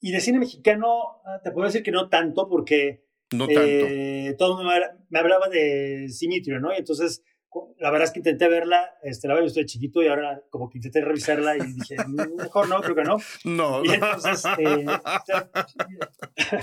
y 0.00 0.12
de 0.12 0.20
cine 0.20 0.38
mexicano, 0.38 1.20
ah, 1.24 1.40
te 1.42 1.50
puedo 1.50 1.66
decir 1.66 1.82
que 1.82 1.90
no 1.90 2.08
tanto, 2.08 2.48
porque 2.48 3.04
no 3.32 3.46
tanto. 3.46 3.62
Eh, 3.62 4.34
todo 4.38 4.62
me, 4.62 5.18
hablaba 5.18 5.48
de 5.48 6.08
Simitrio, 6.10 6.60
¿no? 6.60 6.72
Y 6.72 6.76
entonces, 6.76 7.24
la 7.78 7.90
verdad 7.90 8.06
es 8.06 8.12
que 8.12 8.20
intenté 8.20 8.48
verla, 8.48 8.94
este, 9.02 9.26
la 9.26 9.34
verdad, 9.34 9.46
yo 9.46 9.48
estoy 9.48 9.66
chiquito 9.66 10.02
y 10.02 10.08
ahora 10.08 10.42
como 10.50 10.68
que 10.68 10.78
intenté 10.78 11.00
revisarla 11.00 11.56
y 11.56 11.72
dije, 11.72 11.96
mm, 12.06 12.36
mejor 12.36 12.68
no, 12.68 12.80
creo 12.80 12.94
que 12.94 13.04
no. 13.04 13.16
No. 13.44 13.84
Y 13.84 13.94
entonces, 13.94 14.44
eh, 14.58 14.86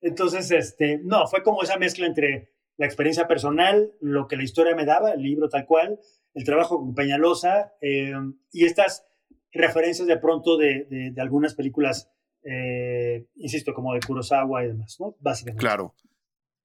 entonces, 0.00 0.50
este, 0.50 0.98
no, 1.04 1.26
fue 1.26 1.42
como 1.42 1.62
esa 1.62 1.76
mezcla 1.76 2.06
entre 2.06 2.52
la 2.78 2.86
experiencia 2.86 3.28
personal, 3.28 3.92
lo 4.00 4.26
que 4.26 4.36
la 4.36 4.42
historia 4.42 4.74
me 4.74 4.86
daba, 4.86 5.12
el 5.12 5.22
libro 5.22 5.48
tal 5.48 5.66
cual, 5.66 6.00
el 6.34 6.44
trabajo 6.44 6.78
con 6.78 6.94
Peñalosa 6.94 7.72
eh, 7.80 8.12
y 8.52 8.64
estas 8.64 9.04
referencias 9.52 10.08
de 10.08 10.16
pronto 10.18 10.56
de, 10.56 10.86
de, 11.14 11.20
algunas 11.20 11.54
películas, 11.54 12.10
eh, 12.42 13.26
insisto, 13.36 13.74
como 13.74 13.94
de 13.94 14.00
Kurosawa 14.00 14.64
y 14.64 14.68
demás, 14.68 14.96
¿no? 14.98 15.16
Básicamente. 15.20 15.60
Claro. 15.60 15.94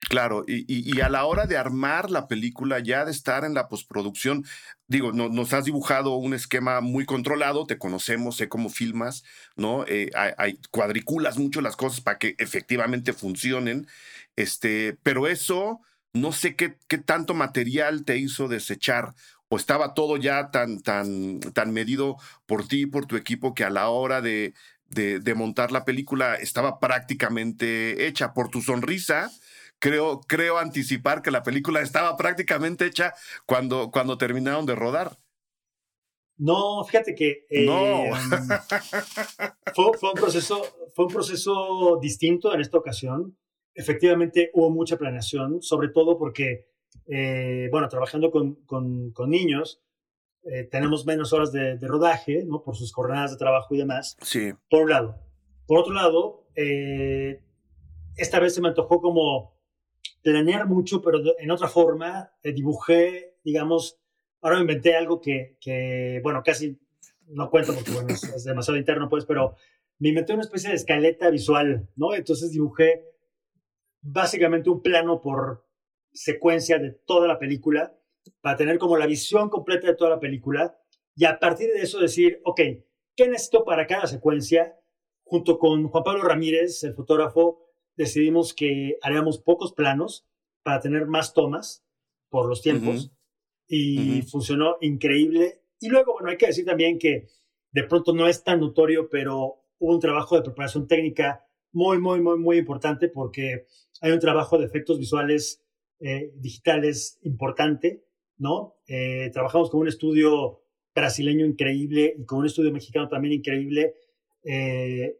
Claro, 0.09 0.45
y, 0.47 0.63
y, 0.67 1.01
a 1.01 1.09
la 1.09 1.25
hora 1.25 1.47
de 1.47 1.57
armar 1.57 2.09
la 2.09 2.29
película, 2.29 2.79
ya 2.79 3.03
de 3.03 3.11
estar 3.11 3.43
en 3.43 3.53
la 3.53 3.67
postproducción, 3.67 4.45
digo, 4.87 5.11
no, 5.11 5.27
nos 5.27 5.51
has 5.51 5.65
dibujado 5.65 6.15
un 6.15 6.33
esquema 6.33 6.79
muy 6.79 7.05
controlado, 7.05 7.65
te 7.65 7.77
conocemos, 7.77 8.37
sé 8.37 8.47
cómo 8.47 8.69
filmas, 8.69 9.25
¿no? 9.57 9.85
Eh, 9.85 10.09
hay, 10.15 10.59
cuadriculas 10.71 11.37
mucho 11.37 11.59
las 11.59 11.75
cosas 11.75 11.99
para 11.99 12.19
que 12.19 12.35
efectivamente 12.37 13.11
funcionen, 13.11 13.85
este, 14.37 14.97
pero 15.03 15.27
eso, 15.27 15.81
no 16.13 16.31
sé 16.31 16.55
qué, 16.55 16.77
qué 16.87 16.99
tanto 16.99 17.33
material 17.33 18.05
te 18.05 18.17
hizo 18.17 18.47
desechar 18.47 19.13
o 19.49 19.57
estaba 19.57 19.93
todo 19.93 20.17
ya 20.17 20.51
tan, 20.51 20.81
tan, 20.81 21.39
tan 21.39 21.71
medido 21.71 22.17
por 22.45 22.67
ti 22.67 22.81
y 22.81 22.85
por 22.85 23.05
tu 23.05 23.15
equipo 23.15 23.53
que 23.53 23.63
a 23.63 23.69
la 23.69 23.89
hora 23.89 24.21
de, 24.21 24.53
de, 24.89 25.19
de, 25.19 25.35
montar 25.35 25.71
la 25.71 25.85
película 25.85 26.35
estaba 26.35 26.79
prácticamente 26.79 28.07
hecha 28.07 28.33
por 28.33 28.49
tu 28.49 28.61
sonrisa. 28.61 29.31
Creo, 29.79 30.21
creo 30.21 30.57
anticipar 30.57 31.21
que 31.21 31.31
la 31.31 31.43
película 31.43 31.81
estaba 31.81 32.17
prácticamente 32.17 32.85
hecha 32.85 33.13
cuando, 33.45 33.91
cuando 33.91 34.17
terminaron 34.17 34.65
de 34.65 34.75
rodar. 34.75 35.17
No, 36.37 36.83
fíjate 36.83 37.15
que 37.15 37.45
eh, 37.49 37.65
no. 37.65 38.15
fue, 39.75 39.97
fue, 39.97 40.09
un 40.11 40.15
proceso, 40.15 40.61
fue 40.93 41.05
un 41.05 41.11
proceso 41.11 41.99
distinto 42.01 42.53
en 42.53 42.61
esta 42.61 42.77
ocasión. 42.77 43.37
Efectivamente 43.73 44.51
hubo 44.53 44.69
mucha 44.69 44.97
planeación, 44.97 45.61
sobre 45.61 45.89
todo 45.89 46.17
porque 46.17 46.67
eh, 47.07 47.69
bueno, 47.71 47.87
trabajando 47.87 48.31
con, 48.31 48.55
con, 48.65 49.11
con 49.11 49.29
niños, 49.29 49.81
eh, 50.43 50.63
tenemos 50.63 51.05
menos 51.05 51.33
horas 51.33 51.51
de, 51.51 51.77
de, 51.77 51.87
rodaje, 51.87 52.43
¿no? 52.45 52.63
Por 52.63 52.75
sus 52.75 52.93
jornadas 52.93 53.31
de 53.31 53.37
trabajo 53.37 53.73
y 53.75 53.77
demás. 53.77 54.17
Sí. 54.21 54.53
Por 54.69 54.83
un 54.83 54.89
lado. 54.89 55.19
Por 55.65 55.79
otro 55.79 55.93
lado, 55.93 56.47
eh, 56.55 57.41
esta 58.15 58.39
vez 58.39 58.55
se 58.55 58.61
me 58.61 58.69
antojó 58.69 59.01
como 59.01 59.55
planear 60.21 60.67
mucho, 60.67 61.01
pero 61.01 61.19
en 61.37 61.51
otra 61.51 61.67
forma. 61.67 62.31
dibujé, 62.43 63.35
digamos, 63.43 63.99
ahora 64.41 64.57
me 64.57 64.61
inventé 64.61 64.95
algo 64.95 65.19
que, 65.19 65.57
que 65.59 66.19
bueno, 66.23 66.41
casi 66.43 66.79
no 67.27 67.49
cuento 67.49 67.73
porque 67.73 67.91
bueno, 67.91 68.09
es, 68.09 68.23
es, 68.23 68.43
demasiado 68.45 68.77
interno, 68.77 69.09
pues, 69.09 69.25
pero 69.25 69.55
me 69.99 70.09
inventé 70.09 70.33
una 70.33 70.43
especie 70.43 70.69
de 70.69 70.75
escaleta 70.75 71.29
visual, 71.29 71.89
¿no? 71.95 72.13
Entonces 72.13 72.51
dibujé 72.51 73.03
básicamente 74.01 74.69
un 74.69 74.81
plano 74.81 75.21
por, 75.21 75.66
secuencia 76.17 76.79
de 76.79 76.91
toda 77.05 77.27
la 77.27 77.37
película 77.37 77.95
para 78.41 78.57
tener 78.57 78.79
como 78.79 78.97
la 78.97 79.05
visión 79.05 79.49
completa 79.49 79.87
de 79.87 79.95
toda 79.95 80.09
la 80.09 80.19
película 80.19 80.75
y 81.15 81.25
a 81.25 81.39
partir 81.39 81.69
de 81.71 81.81
eso 81.81 81.99
decir, 81.99 82.41
ok, 82.43 82.59
¿qué 83.15 83.27
necesito 83.27 83.63
para 83.63 83.85
cada 83.85 84.07
secuencia? 84.07 84.79
Junto 85.23 85.59
con 85.59 85.87
Juan 85.87 86.03
Pablo 86.03 86.23
Ramírez, 86.23 86.83
el 86.83 86.93
fotógrafo, 86.93 87.59
decidimos 87.95 88.53
que 88.53 88.97
haríamos 89.01 89.39
pocos 89.39 89.73
planos 89.73 90.25
para 90.63 90.79
tener 90.79 91.05
más 91.05 91.33
tomas 91.33 91.85
por 92.29 92.47
los 92.47 92.61
tiempos 92.61 93.05
uh 93.05 93.07
-huh. 93.07 93.11
y 93.67 93.97
uh 93.97 94.23
-huh. 94.23 94.29
funcionó 94.29 94.77
increíble. 94.81 95.61
Y 95.79 95.89
luego, 95.89 96.13
bueno, 96.13 96.29
hay 96.29 96.37
que 96.37 96.47
decir 96.47 96.65
también 96.65 96.97
que 96.97 97.27
de 97.71 97.83
pronto 97.83 98.13
no 98.13 98.27
es 98.27 98.43
tan 98.43 98.59
notorio, 98.59 99.07
pero 99.09 99.63
hubo 99.77 99.93
un 99.93 99.99
trabajo 99.99 100.35
de 100.35 100.41
preparación 100.41 100.87
técnica 100.87 101.45
muy, 101.71 101.99
muy, 101.99 102.21
muy, 102.21 102.39
muy 102.39 102.57
importante 102.57 103.07
porque 103.07 103.67
hay 104.01 104.11
un 104.11 104.19
trabajo 104.19 104.57
de 104.57 104.65
efectos 104.65 104.97
visuales 104.97 105.63
eh, 105.99 106.31
digital 106.35 106.85
es 106.85 107.17
importante, 107.23 108.03
¿no? 108.37 108.75
Eh, 108.87 109.29
trabajamos 109.33 109.69
con 109.69 109.81
un 109.81 109.87
estudio 109.87 110.61
brasileño 110.93 111.45
increíble 111.45 112.15
y 112.17 112.25
con 112.25 112.39
un 112.39 112.45
estudio 112.45 112.71
mexicano 112.71 113.07
también 113.07 113.33
increíble. 113.33 113.95
Eh, 114.43 115.17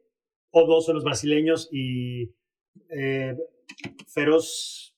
O2 0.52 0.82
son 0.82 0.96
los 0.96 1.04
brasileños 1.04 1.70
y 1.72 2.32
Feroz, 4.08 4.96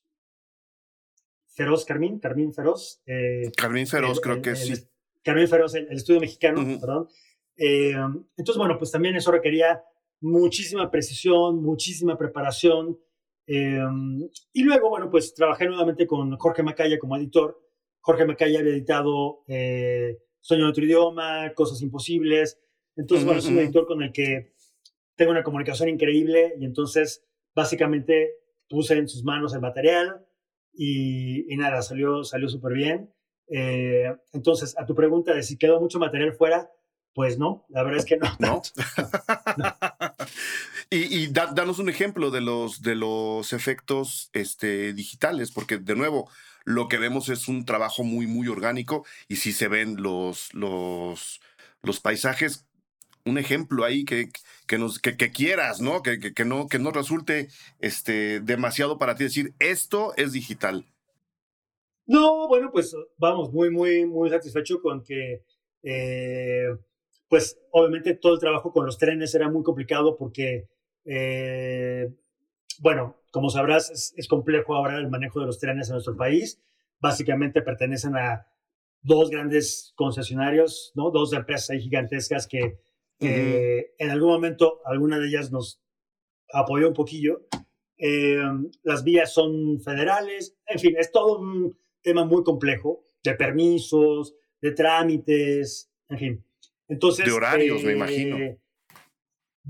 Feroz 1.48 1.84
Carmín, 1.84 2.18
Carmín 2.18 2.52
Feroz. 2.52 3.02
Carmín 3.56 3.86
Feroz, 3.86 4.18
el, 4.18 4.22
creo 4.22 4.36
el, 4.36 4.42
que 4.42 4.50
el, 4.50 4.56
sí. 4.56 4.74
Carmín 5.22 5.48
Feroz, 5.48 5.74
el, 5.74 5.90
estudio 5.92 6.20
mexicano, 6.20 6.60
uh 6.60 6.64
-huh. 6.64 6.80
perdón. 6.80 7.08
Entonces, 7.56 8.56
bueno, 8.56 8.78
pues 8.78 8.90
también 8.90 9.16
eso 9.16 9.32
requería 9.32 9.82
muchísima 10.20 10.90
precisión, 10.90 11.62
muchísima 11.62 12.16
preparación. 12.16 12.98
Eh, 13.46 13.80
y 14.52 14.62
luego, 14.62 14.90
bueno, 14.90 15.10
pues 15.10 15.34
trabajé 15.34 15.66
nuevamente 15.66 16.06
con 16.06 16.36
Jorge 16.36 16.62
Macaya 16.62 16.98
como 16.98 17.16
editor. 17.16 17.60
Jorge 18.00 18.24
Macaya 18.24 18.60
había 18.60 18.72
editado 18.72 19.42
eh, 19.46 20.18
Sueño 20.40 20.64
de 20.64 20.70
otro 20.70 20.84
idioma, 20.84 21.52
Cosas 21.54 21.82
Imposibles. 21.82 22.58
Entonces, 22.96 23.24
uh 23.24 23.26
-huh, 23.26 23.26
bueno, 23.26 23.40
es 23.40 23.46
un 23.46 23.58
editor 23.58 23.86
con 23.86 24.02
el 24.02 24.12
que 24.12 24.52
tengo 25.16 25.32
una 25.32 25.42
comunicación 25.42 25.88
increíble 25.88 26.54
y 26.58 26.64
entonces 26.64 27.24
básicamente 27.54 28.36
puse 28.68 28.96
en 28.96 29.08
sus 29.08 29.22
manos 29.24 29.52
el 29.54 29.60
material 29.60 30.24
y, 30.72 31.52
y 31.52 31.56
nada, 31.56 31.82
salió, 31.82 32.24
salió 32.24 32.48
súper 32.48 32.72
bien. 32.72 33.12
Eh, 33.48 34.16
entonces, 34.32 34.78
a 34.78 34.86
tu 34.86 34.94
pregunta 34.94 35.34
de 35.34 35.42
si 35.42 35.58
quedó 35.58 35.80
mucho 35.80 35.98
material 35.98 36.32
fuera, 36.32 36.70
pues 37.12 37.38
no, 37.38 37.66
la 37.68 37.82
verdad 37.82 37.98
es 37.98 38.04
que 38.04 38.16
no. 38.16 38.28
¿No? 38.38 38.62
no. 39.58 39.74
Y, 40.92 41.28
danos 41.28 41.78
un 41.78 41.88
ejemplo 41.88 42.32
de 42.32 42.40
los, 42.40 42.82
de 42.82 42.96
los 42.96 43.52
efectos 43.52 44.28
este, 44.32 44.92
digitales, 44.92 45.52
porque 45.52 45.78
de 45.78 45.94
nuevo, 45.94 46.28
lo 46.64 46.88
que 46.88 46.98
vemos 46.98 47.28
es 47.28 47.46
un 47.46 47.64
trabajo 47.64 48.02
muy, 48.02 48.26
muy 48.26 48.48
orgánico 48.48 49.06
y 49.28 49.36
si 49.36 49.52
se 49.52 49.68
ven 49.68 50.02
los, 50.02 50.52
los, 50.52 51.40
los 51.82 52.00
paisajes, 52.00 52.66
un 53.24 53.38
ejemplo 53.38 53.84
ahí 53.84 54.04
que, 54.04 54.30
que, 54.66 54.78
nos, 54.78 54.98
que, 54.98 55.14
quieras, 55.30 55.80
¿no? 55.80 56.02
Que, 56.02 56.18
que, 56.18 56.44
no, 56.44 56.66
que 56.66 56.80
no 56.80 56.90
resulte 56.90 57.48
este, 57.78 58.40
demasiado 58.40 58.98
para 58.98 59.14
ti 59.14 59.22
decir, 59.22 59.54
esto 59.60 60.12
es 60.16 60.32
digital. 60.32 60.86
No, 62.04 62.48
bueno, 62.48 62.70
pues 62.72 62.96
vamos, 63.16 63.52
muy, 63.52 63.70
muy, 63.70 64.06
muy 64.06 64.28
satisfecho 64.28 64.82
con 64.82 65.04
que, 65.04 65.44
eh, 65.84 66.66
pues 67.28 67.60
obviamente 67.70 68.14
todo 68.14 68.34
el 68.34 68.40
trabajo 68.40 68.72
con 68.72 68.86
los 68.86 68.98
trenes 68.98 69.32
era 69.36 69.48
muy 69.48 69.62
complicado 69.62 70.16
porque 70.18 70.68
eh, 71.04 72.08
bueno, 72.78 73.16
como 73.30 73.50
sabrás, 73.50 74.12
es, 74.16 74.28
complejo 74.28 74.74
ahora 74.74 74.98
el 74.98 75.08
manejo 75.08 75.40
de 75.40 75.46
los 75.46 75.58
trenes 75.58 75.88
en 75.88 75.94
nuestro 75.94 76.16
país. 76.16 76.60
Básicamente 76.98 77.62
pertenecen 77.62 78.16
a 78.16 78.46
dos 79.02 79.30
grandes 79.30 79.92
concesionarios, 79.96 80.92
¿no? 80.94 81.10
Dos 81.10 81.32
empresas 81.32 81.76
gigantescas 81.78 82.46
que 82.46 82.78
en 83.20 84.10
algún 84.10 84.30
momento 84.30 84.80
alguna 84.84 85.18
de 85.18 85.28
ellas 85.28 85.52
nos 85.52 85.80
apoyó 86.52 86.88
un 86.88 86.94
poquillo. 86.94 87.46
Eh, 87.98 88.40
las 88.82 89.04
vías 89.04 89.32
son 89.32 89.80
federales, 89.80 90.56
en 90.66 90.78
fin, 90.78 90.94
es 90.98 91.12
todo 91.12 91.38
un 91.38 91.78
tema 92.02 92.24
muy 92.24 92.42
complejo 92.42 93.04
de 93.22 93.34
permisos, 93.34 94.34
de 94.60 94.72
trámites, 94.72 95.90
en 96.08 96.18
fin. 96.18 96.44
Entonces, 96.88 97.26
de 97.26 97.32
horarios, 97.32 97.84
me 97.84 97.92
imagino. 97.92 98.38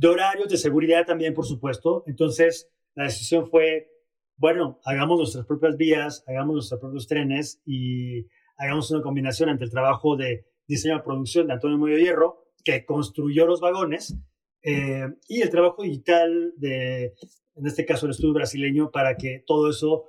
De 0.00 0.08
horarios, 0.08 0.48
de 0.48 0.56
seguridad 0.56 1.04
también, 1.04 1.34
por 1.34 1.44
supuesto. 1.44 2.04
Entonces, 2.06 2.70
la 2.94 3.04
decisión 3.04 3.50
fue, 3.50 3.90
bueno, 4.38 4.80
hagamos 4.86 5.18
nuestras 5.18 5.44
propias 5.44 5.76
vías, 5.76 6.24
hagamos 6.26 6.54
nuestros 6.54 6.80
propios 6.80 7.06
trenes 7.06 7.60
y 7.66 8.26
hagamos 8.56 8.90
una 8.90 9.02
combinación 9.02 9.50
entre 9.50 9.66
el 9.66 9.70
trabajo 9.70 10.16
de 10.16 10.46
diseño 10.66 10.96
y 10.96 11.02
producción 11.02 11.48
de 11.48 11.52
Antonio 11.52 11.76
Moyo 11.76 11.98
Hierro, 11.98 12.46
que 12.64 12.86
construyó 12.86 13.44
los 13.44 13.60
vagones, 13.60 14.16
eh, 14.62 15.06
y 15.28 15.42
el 15.42 15.50
trabajo 15.50 15.82
digital 15.82 16.54
de, 16.56 17.12
en 17.56 17.66
este 17.66 17.84
caso, 17.84 18.06
el 18.06 18.12
estudio 18.12 18.32
brasileño, 18.32 18.90
para 18.90 19.18
que 19.18 19.44
todo 19.46 19.68
eso 19.68 20.06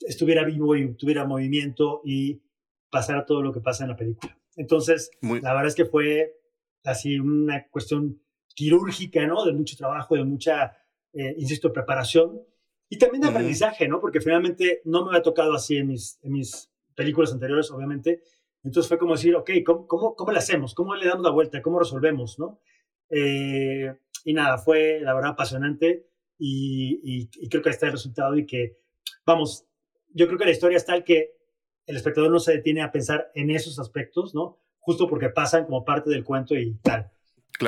estuviera 0.00 0.44
vivo 0.44 0.76
y 0.76 0.94
tuviera 0.94 1.24
movimiento 1.24 2.02
y 2.04 2.42
pasara 2.90 3.24
todo 3.24 3.40
lo 3.40 3.54
que 3.54 3.62
pasa 3.62 3.84
en 3.84 3.90
la 3.90 3.96
película. 3.96 4.38
Entonces, 4.56 5.10
la 5.22 5.54
verdad 5.54 5.68
es 5.68 5.74
que 5.74 5.86
fue 5.86 6.34
así 6.84 7.18
una 7.18 7.66
cuestión 7.68 8.20
quirúrgica, 8.56 9.24
¿no? 9.26 9.44
De 9.44 9.52
mucho 9.52 9.76
trabajo, 9.76 10.16
de 10.16 10.24
mucha, 10.24 10.72
eh, 11.12 11.34
insisto, 11.38 11.72
preparación 11.72 12.42
y 12.88 12.98
también 12.98 13.20
de 13.22 13.28
aprendizaje, 13.28 13.86
¿no? 13.86 14.00
Porque 14.00 14.20
finalmente 14.20 14.80
no 14.84 15.04
me 15.04 15.10
había 15.10 15.22
tocado 15.22 15.54
así 15.54 15.76
en 15.76 15.88
mis, 15.88 16.18
en 16.22 16.32
mis 16.32 16.72
películas 16.94 17.32
anteriores, 17.32 17.70
obviamente. 17.70 18.22
Entonces 18.64 18.88
fue 18.88 18.98
como 18.98 19.14
decir, 19.14 19.36
ok, 19.36 19.50
¿cómo, 19.64 19.86
cómo, 19.86 20.16
cómo 20.16 20.32
le 20.32 20.38
hacemos? 20.38 20.74
¿Cómo 20.74 20.96
le 20.96 21.06
damos 21.06 21.22
la 21.22 21.30
vuelta? 21.30 21.62
¿Cómo 21.62 21.78
resolvemos? 21.78 22.38
¿no? 22.38 22.60
Eh, 23.10 23.94
y 24.24 24.32
nada, 24.32 24.58
fue 24.58 25.00
la 25.00 25.14
verdad 25.14 25.32
apasionante 25.32 26.08
y, 26.38 27.28
y, 27.38 27.48
creo 27.48 27.62
que 27.62 27.68
ahí 27.68 27.74
está 27.74 27.86
el 27.86 27.92
resultado 27.92 28.36
y 28.36 28.46
que, 28.46 28.78
vamos, 29.24 29.66
yo 30.12 30.26
creo 30.26 30.38
que 30.38 30.46
la 30.46 30.50
historia 30.50 30.76
es 30.76 30.84
tal 30.84 31.04
que 31.04 31.36
el 31.86 31.96
espectador 31.96 32.30
no 32.30 32.40
se 32.40 32.52
detiene 32.52 32.82
a 32.82 32.90
pensar 32.90 33.30
en 33.34 33.50
esos 33.50 33.78
aspectos, 33.78 34.34
¿no? 34.34 34.58
Justo 34.80 35.06
porque 35.08 35.28
pasan 35.28 35.66
como 35.66 35.84
parte 35.84 36.10
del 36.10 36.24
cuento 36.24 36.56
y 36.56 36.74
tal. 36.82 37.10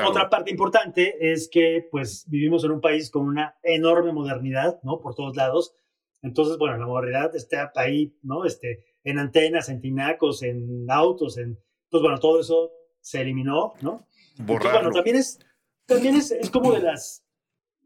Otra 0.06 0.28
parte 0.28 0.50
importante 0.50 1.32
es 1.32 1.48
que 1.48 1.86
pues 1.90 2.24
vivimos 2.28 2.64
en 2.64 2.72
un 2.72 2.80
país 2.80 3.10
con 3.10 3.26
una 3.26 3.56
enorme 3.62 4.12
modernidad, 4.12 4.80
¿no? 4.82 5.00
Por 5.00 5.14
todos 5.14 5.36
lados. 5.36 5.74
Entonces, 6.22 6.58
bueno, 6.58 6.76
la 6.76 6.86
modernidad 6.86 7.34
está 7.34 7.72
ahí, 7.76 8.16
¿no? 8.22 8.44
Este, 8.44 8.84
en 9.04 9.18
antenas, 9.18 9.68
en 9.68 9.80
tinacos, 9.80 10.42
en 10.42 10.86
autos, 10.90 11.38
en... 11.38 11.58
Pues 11.90 12.02
bueno, 12.02 12.18
todo 12.18 12.40
eso 12.40 12.70
se 13.00 13.20
eliminó, 13.20 13.72
¿no? 13.80 14.06
bueno, 14.38 14.90
también 14.90 15.16
es, 15.16 15.38
también 15.86 16.16
es, 16.16 16.30
es 16.30 16.50
como 16.50 16.72
de 16.72 16.80
las, 16.80 17.24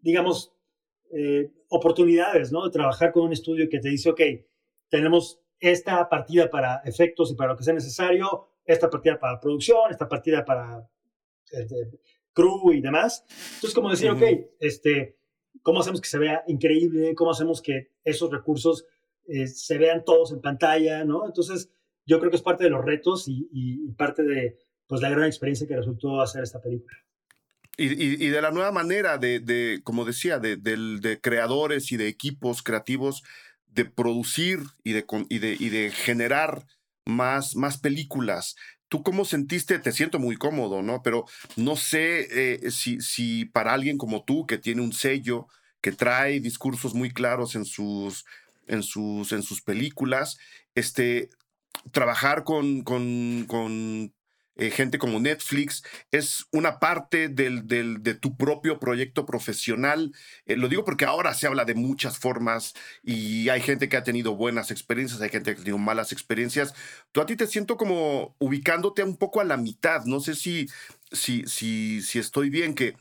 digamos, 0.01 0.53
eh, 1.13 1.51
oportunidades, 1.69 2.53
¿no? 2.53 2.65
De 2.65 2.71
trabajar 2.71 3.13
con 3.13 3.25
un 3.25 3.33
estudio 3.33 3.69
que 3.71 3.79
te 3.79 3.89
dice, 3.89 4.11
ok, 4.11 4.21
tenemos 4.89 5.41
esta 5.61 6.09
partida 6.09 6.51
para 6.51 6.83
efectos 6.85 7.31
y 7.31 7.35
para 7.35 7.53
lo 7.53 7.57
que 7.57 7.65
sea 7.65 7.75
necesario, 7.75 8.49
esta 8.65 8.91
partida 8.91 9.19
para 9.19 9.41
producción, 9.41 9.91
esta 9.91 10.09
partida 10.09 10.45
para 10.45 10.89
crew 12.33 12.73
y 12.73 12.81
demás. 12.81 13.25
Entonces, 13.55 13.75
como 13.75 13.91
decir, 13.91 14.11
ok, 14.11 14.23
este, 14.61 15.17
¿cómo 15.63 15.81
hacemos 15.81 16.01
que 16.01 16.09
se 16.09 16.19
vea 16.19 16.43
increíble? 16.47 17.15
¿Cómo 17.15 17.31
hacemos 17.31 17.61
que 17.61 17.93
esos 18.05 18.31
recursos 18.31 18.87
eh, 19.27 19.47
se 19.47 19.79
vean 19.79 20.05
todos 20.05 20.33
en 20.33 20.41
pantalla? 20.41 21.05
¿no? 21.05 21.27
Entonces, 21.27 21.71
yo 22.07 22.19
creo 22.19 22.31
que 22.31 22.37
es 22.37 22.43
parte 22.43 22.65
de 22.65 22.71
los 22.71 22.85
retos 22.85 23.25
y, 23.27 23.89
parte 23.97 24.23
de 24.23 24.59
pues, 24.87 25.01
la 25.01 25.11
gran 25.11 25.27
experiencia 25.27 25.67
que 25.67 25.77
resultó 25.77 26.21
hacer 26.21 26.43
esta 26.43 26.61
película. 26.61 26.97
Y, 27.79 28.29
de 28.29 28.43
la 28.43 28.51
nueva 28.51 28.71
manera 28.71 29.17
de, 29.17 29.41
de 29.41 29.81
como 29.83 30.05
decía, 30.05 30.39
de, 30.39 30.57
de, 30.57 31.21
creadores 31.21 31.91
y 31.91 31.97
de 31.97 32.07
equipos 32.07 32.63
creativos 32.63 33.23
de 33.67 33.87
producir 33.87 34.61
y 34.85 34.93
de, 34.93 35.07
y 35.31 35.39
de, 35.39 35.57
y 35.59 35.71
de 35.71 35.91
generar 35.91 36.67
más, 37.07 37.57
más 37.57 37.79
películas. 37.79 38.57
¿Tú 38.93 39.03
cómo 39.03 39.25
sentiste? 39.25 39.79
Te 39.79 39.91
siento 39.91 40.19
muy 40.19 40.37
cómodo, 40.37 40.83
¿no? 40.83 41.03
Pero 41.03 41.25
no 41.57 41.77
sé 41.77 42.29
eh, 42.31 42.71
si, 42.71 43.01
si 43.01 43.47
para 43.47 43.73
alguien 43.73 43.97
como 43.97 44.23
tú, 44.23 44.45
que 44.45 44.59
tiene 44.59 44.83
un 44.83 44.93
sello, 44.93 45.49
que 45.81 45.93
trae 45.93 46.41
discursos 46.41 46.93
muy 46.93 47.11
claros 47.11 47.55
en 47.55 47.65
sus, 47.65 48.27
en 48.67 48.83
sus, 48.83 49.33
en 49.33 49.43
sus 49.43 49.63
películas, 49.63 50.37
este, 50.75 51.31
trabajar 51.91 52.45
con, 52.45 52.83
con, 52.83 53.47
con 53.49 54.13
eh, 54.57 54.71
gente 54.71 54.99
como 54.99 55.19
Netflix, 55.19 55.83
es 56.11 56.47
una 56.53 56.79
parte 56.79 57.29
del, 57.29 57.67
del, 57.67 58.03
de 58.03 58.15
tu 58.15 58.37
propio 58.37 58.79
proyecto 58.79 59.25
profesional. 59.25 60.13
Eh, 60.47 60.57
lo 60.57 60.69
digo 60.69 60.85
porque 60.85 61.05
ahora 61.05 61.35
se 61.35 61.47
habla 61.47 61.65
de 61.65 61.75
muchas 61.75 62.19
formas 62.19 62.75
y 63.03 63.49
hay 63.49 63.61
gente 63.63 63.89
que 63.89 63.97
ha 63.97 64.05
tenido 64.05 64.37
buenas 64.37 64.71
experiencias, 64.71 65.21
hay 65.21 65.31
gente 65.31 65.55
que 65.55 65.61
ha 65.61 65.65
tenido 65.65 65.79
malas 65.79 66.13
experiencias. 66.13 66.75
Tú 67.13 67.21
a 67.21 67.27
ti 67.27 67.37
te 67.37 67.47
siento 67.47 67.77
como 67.77 68.35
ubicándote 68.39 69.03
un 69.03 69.17
poco 69.17 69.41
a 69.41 69.45
la 69.45 69.57
mitad. 69.57 70.05
No 70.05 70.21
sé 70.21 70.35
si, 70.35 70.69
si, 71.13 71.45
si, 71.47 72.03
si 72.03 72.19
estoy 72.19 72.51
bien, 72.51 72.75
que 72.75 72.97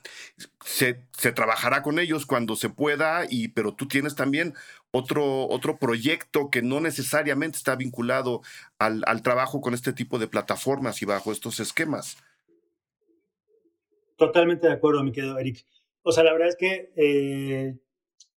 se, 0.63 1.01
se 1.17 1.31
trabajará 1.31 1.81
con 1.81 1.99
ellos 1.99 2.25
cuando 2.25 2.55
se 2.55 2.69
pueda, 2.69 3.25
y, 3.29 3.49
pero 3.49 3.73
tú 3.73 3.87
tienes 3.87 4.15
también 4.15 4.53
otro, 4.91 5.47
otro 5.47 5.77
proyecto 5.79 6.49
que 6.49 6.61
no 6.61 6.79
necesariamente 6.81 7.57
está 7.57 7.75
vinculado 7.75 8.41
al, 8.77 9.03
al, 9.07 9.21
trabajo 9.21 9.61
con 9.61 9.73
este 9.73 9.93
tipo 9.93 10.19
de 10.19 10.27
plataformas 10.27 11.01
y 11.01 11.05
bajo 11.05 11.31
estos 11.31 11.59
esquemas. 11.59 12.17
Totalmente 14.17 14.67
de 14.67 14.73
acuerdo, 14.73 15.03
mi 15.03 15.11
querido 15.11 15.39
Eric. 15.39 15.65
O 16.03 16.11
sea, 16.11 16.23
la 16.23 16.33
verdad 16.33 16.49
es 16.49 16.55
que, 16.55 16.91
eh, 16.95 17.77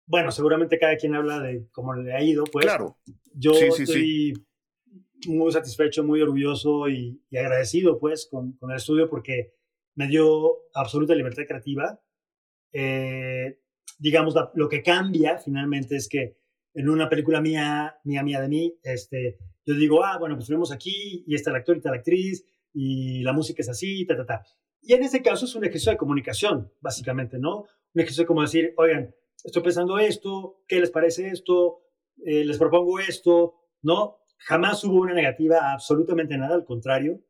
bueno, 0.05 0.31
seguramente 0.31 0.77
cada 0.77 0.95
quien 0.97 1.15
habla 1.15 1.39
de 1.39 1.67
cómo 1.71 1.93
le 1.93 2.13
ha 2.13 2.21
ido, 2.21 2.43
pues. 2.43 2.65
Claro. 2.65 2.97
Yo 3.33 3.53
estoy 3.53 4.33
muy 5.27 5.51
satisfecho, 5.51 6.03
muy 6.03 6.21
orgulloso 6.21 6.89
y, 6.89 7.21
agradecido, 7.31 7.97
pues, 7.99 8.27
con, 8.29 8.53
con, 8.53 8.71
el 8.71 8.77
estudio 8.77 9.09
porque 9.09 9.53
me 9.95 10.07
dio 10.07 10.57
absoluta 10.73 11.15
libertad 11.15 11.43
creativa. 11.47 11.99
Eh, 12.73 13.59
digamos, 13.99 14.35
lo 14.55 14.69
que 14.69 14.81
cambia 14.81 15.37
finalmente 15.37 15.95
es 15.95 16.09
que 16.09 16.40
en 16.74 16.89
una 16.89 17.09
película 17.09 17.41
mía, 17.41 17.95
mía, 18.03 18.24
mía 18.24 18.41
de 18.41 18.47
mí, 18.47 18.78
este, 18.84 19.38
yo 19.65 19.76
digo, 19.76 20.03
ah, 20.03 20.17
bueno, 20.17 20.36
pues 20.36 20.47
tenemos 20.47 20.72
aquí 20.72 21.24
y 21.28 21.36
está 21.36 21.49
el 21.51 21.57
actor 21.57 21.76
y 21.76 21.80
está 21.80 21.91
la 21.91 21.97
actriz 21.97 22.45
y 22.74 23.22
la 23.24 23.34
música 23.34 23.61
es 23.61 23.69
así, 23.69 24.05
ta, 24.05 24.15
ta, 24.15 24.26
ta. 24.26 24.45
Y 24.82 24.93
en 24.93 25.03
este 25.03 25.22
caso 25.22 25.45
es 25.45 25.55
un 25.55 25.63
ejercicio 25.63 25.91
de 25.91 25.97
comunicación, 25.97 26.72
básicamente, 26.80 27.38
¿no? 27.38 27.59
Un 27.93 28.01
ejercicio 28.01 28.26
como 28.26 28.41
decir, 28.41 28.74
oigan, 28.78 29.13
estoy 29.43 29.61
pensando 29.61 29.99
esto, 29.99 30.63
¿qué 30.67 30.80
les 30.80 30.89
parece 30.89 31.28
esto? 31.28 31.82
Eh, 32.26 32.45
les 32.45 32.57
propongo 32.57 32.99
esto, 32.99 33.55
¿no? 33.82 34.17
Jamás 34.38 34.84
hubo 34.84 35.01
una 35.01 35.13
negativa 35.13 35.72
absolutamente 35.72 36.38
nada, 36.38 36.55
al 36.55 36.65
contrario. 36.65 37.22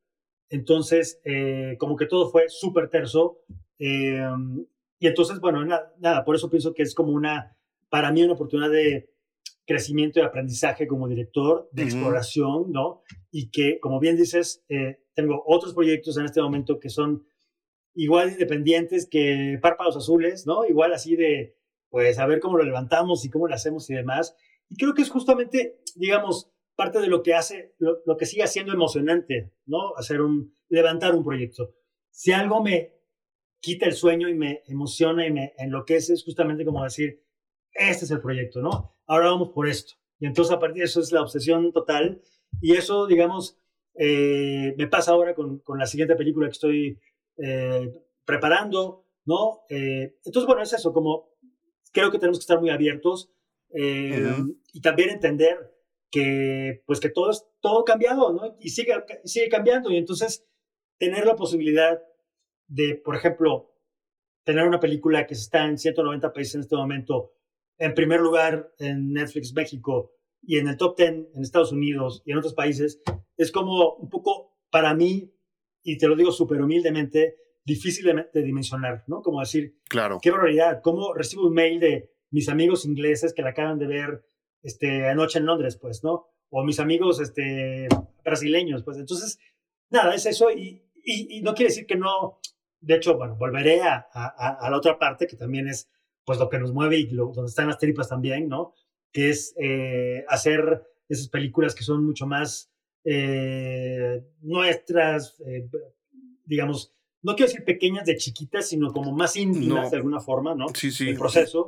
Entonces, 0.50 1.20
eh, 1.26 1.76
como 1.80 1.96
que 1.96 2.06
todo 2.06 2.30
fue 2.30 2.48
súper 2.48 2.90
terso. 2.90 3.40
Eh, 3.80 4.22
y 5.00 5.08
entonces, 5.08 5.40
bueno, 5.40 5.66
nada, 5.66 5.94
nada, 6.00 6.24
por 6.24 6.36
eso 6.36 6.50
pienso 6.50 6.74
que 6.74 6.84
es 6.84 6.94
como 6.94 7.12
una, 7.12 7.58
para 7.90 8.12
mí, 8.12 8.24
una 8.24 8.34
oportunidad 8.34 8.70
de 8.70 9.10
crecimiento 9.66 10.20
y 10.20 10.24
aprendizaje 10.24 10.88
como 10.88 11.08
director, 11.08 11.70
de 11.72 11.84
exploración, 11.84 12.72
¿no? 12.72 13.02
Y 13.32 13.52
que, 13.52 13.80
como 13.80 14.00
bien 14.00 14.18
dices, 14.18 14.64
eh, 14.70 15.00
tengo 15.14 15.44
otros 15.46 15.74
proyectos 15.74 16.18
en 16.18 16.26
este 16.26 16.42
momento 16.42 16.80
que 16.80 16.90
son 16.90 17.26
igual 17.94 18.32
independientes 18.32 19.08
que 19.10 19.60
Párpados 19.62 19.98
Azules, 19.98 20.46
¿no? 20.46 20.66
Igual 20.66 20.94
así 20.94 21.16
de, 21.16 21.56
pues, 21.90 22.20
a 22.20 22.26
ver 22.26 22.40
cómo 22.40 22.58
lo 22.58 22.64
levantamos 22.64 23.26
y 23.26 23.30
cómo 23.30 23.48
lo 23.48 23.56
hacemos 23.56 23.90
y 23.90 23.94
demás. 23.94 24.36
Y 24.70 24.78
creo 24.78 24.94
que 24.94 25.02
es 25.02 25.10
justamente, 25.10 25.80
digamos, 25.96 26.52
parte 26.76 27.00
de 27.00 27.08
lo 27.08 27.22
que 27.22 27.34
hace, 27.34 27.76
lo, 27.78 28.00
lo 28.06 28.18
que 28.18 28.26
sigue 28.26 28.48
siendo 28.48 28.74
emocionante, 28.74 29.54
¿no? 29.66 29.96
Hacer 29.96 30.22
un, 30.22 30.56
levantar 30.70 31.14
un 31.14 31.24
proyecto. 31.24 31.76
Si 32.10 32.32
algo 32.32 32.62
me 32.64 32.94
quita 33.60 33.86
el 33.86 33.94
sueño 33.94 34.28
y 34.28 34.34
me 34.34 34.64
emociona 34.68 35.26
y 35.26 35.32
me 35.32 35.54
enloquece, 35.58 36.14
es 36.14 36.24
justamente 36.24 36.66
como 36.66 36.84
decir, 36.84 37.22
este 37.74 38.06
es 38.06 38.12
el 38.12 38.22
proyecto, 38.22 38.62
¿no? 38.62 38.96
Ahora 39.08 39.28
vamos 39.28 39.50
por 39.50 39.68
esto. 39.68 39.94
Y 40.20 40.26
entonces 40.26 40.54
a 40.54 40.60
partir 40.60 40.80
de 40.80 40.86
eso 40.86 41.02
es 41.02 41.12
la 41.12 41.22
obsesión 41.22 41.72
total. 41.72 42.22
Y 42.62 42.74
eso, 42.74 43.08
digamos, 43.08 43.58
eh, 43.96 44.74
me 44.78 44.88
pasa 44.88 45.12
ahora 45.12 45.34
con, 45.34 45.60
con, 45.60 45.80
la 45.80 45.86
siguiente 45.86 46.16
película 46.16 46.48
que 46.48 46.52
estoy 46.52 47.00
eh, 47.38 47.92
preparando, 48.26 49.06
¿no? 49.26 49.62
Eh, 49.70 50.16
entonces, 50.26 50.48
bueno, 50.48 50.62
es 50.62 50.74
eso, 50.74 50.94
como 50.94 51.30
creo 51.92 52.12
que 52.12 52.20
tenemos 52.20 52.38
que 52.40 52.44
estar 52.44 52.60
muy 52.60 52.70
abiertos 52.70 53.32
y 53.74 54.82
también 54.82 55.12
entender 55.12 55.58
que, 56.10 56.84
pues, 56.86 57.00
que 57.00 57.10
todo 57.10 57.32
es 57.32 57.46
todo 57.62 57.86
cambiado, 57.86 58.34
¿no? 58.34 58.58
Y 58.60 58.70
sigue, 58.70 58.94
sigue 59.24 59.48
cambiando. 59.48 59.90
Y 59.90 59.98
entonces, 59.98 60.46
tener 60.98 61.26
la 61.26 61.36
posibilidad 61.36 62.02
de, 62.68 62.96
por 62.96 63.16
ejemplo, 63.16 63.74
tener 64.44 64.68
una 64.68 64.80
película 64.80 65.26
que 65.26 65.34
está 65.34 65.66
en 65.66 65.78
190 65.78 66.34
países 66.34 66.56
en 66.56 66.62
este 66.62 66.76
momento, 66.76 67.34
en 67.78 67.94
primer 67.94 68.20
lugar 68.20 68.74
en 68.80 69.12
Netflix 69.14 69.54
México 69.54 70.12
y 70.42 70.58
en 70.58 70.68
el 70.68 70.78
top 70.78 70.98
10 70.98 71.10
en 71.36 71.42
Estados 71.42 71.72
Unidos 71.72 72.22
y 72.26 72.32
en 72.32 72.38
otros 72.38 72.54
países, 72.54 73.02
es 73.38 73.52
como 73.52 73.96
un 73.96 74.10
poco 74.10 74.58
para 74.70 74.94
mí, 74.94 75.34
y 75.84 75.98
te 75.98 76.08
lo 76.08 76.16
digo 76.16 76.32
súper 76.32 76.62
humildemente, 76.62 77.36
difícil 77.64 78.06
de, 78.34 78.44
dimensionar, 78.44 79.04
¿no? 79.08 79.22
Como 79.22 79.40
decir, 79.40 79.78
claro. 79.88 80.20
qué 80.22 80.32
barbaridad, 80.32 80.82
cómo 80.84 81.14
recibo 81.14 81.48
un 81.48 81.54
mail 81.54 81.80
de 81.80 82.12
mis 82.32 82.50
amigos 82.50 82.86
ingleses 82.86 83.34
que 83.34 83.42
la 83.42 83.50
acaban 83.50 83.78
de 83.78 83.88
ver 83.88 84.24
este, 84.64 85.08
anoche 85.08 85.40
en 85.40 85.46
Londres, 85.46 85.78
pues, 85.80 86.04
¿no? 86.04 86.28
O 86.50 86.64
mis 86.64 86.80
amigos 86.80 87.20
este, 87.20 87.88
brasileños, 88.24 88.84
pues. 88.84 88.98
Entonces, 88.98 89.40
nada, 89.90 90.16
es 90.16 90.26
eso 90.26 90.50
y, 90.52 90.84
y, 91.04 91.42
no 91.42 91.54
quiere 91.54 91.70
decir 91.70 91.86
que 91.86 91.96
no, 91.96 92.40
de 92.80 92.96
hecho, 92.96 93.18
bueno, 93.18 93.36
volveré 93.36 93.82
a, 93.82 94.08
a, 94.14 94.70
la 94.70 94.78
otra 94.78 94.98
parte 94.98 95.28
que 95.28 95.36
también 95.36 95.68
es, 95.68 95.90
pues, 96.26 96.40
lo 96.40 96.50
que 96.50 96.60
nos 96.60 96.74
mueve 96.74 96.98
y 96.98 97.10
lo, 97.10 97.28
donde 97.28 97.50
están 97.50 97.68
las 97.68 97.78
tripas 97.78 98.10
también, 98.10 98.48
¿no? 98.48 98.74
Que 99.12 99.30
es 99.30 99.54
eh, 99.62 100.24
hacer 100.28 100.84
esas 101.10 101.28
películas 101.28 101.76
que 101.76 101.84
son 101.84 102.06
mucho 102.06 102.26
más 102.26 102.72
eh, 103.04 104.24
nuestras, 104.42 105.40
eh, 105.46 105.68
digamos, 106.46 106.94
no 107.24 107.36
quiero 107.36 107.52
decir 107.52 107.66
pequeñas 107.66 108.06
de 108.06 108.16
chiquitas, 108.16 108.70
sino 108.70 108.92
como 108.92 109.12
más 109.12 109.36
íntimas 109.36 109.92
de 109.92 109.98
alguna 109.98 110.20
forma, 110.20 110.56
¿no? 110.56 110.68
Sí, 110.74 110.92
sí. 110.92 111.10
El 111.10 111.18
proceso. 111.18 111.68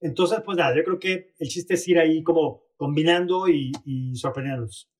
Entonces, 0.00 0.40
pues 0.44 0.58
nada, 0.58 0.76
yo 0.76 0.84
creo 0.84 0.98
que 0.98 1.34
el 1.38 1.48
chiste 1.48 1.74
es 1.74 1.88
ir 1.88 1.98
ahí 1.98 2.22
como 2.22 2.64
combinando 2.76 3.48
y, 3.48 3.72
y 3.84 4.14
sorprendiéndonos. 4.16 4.90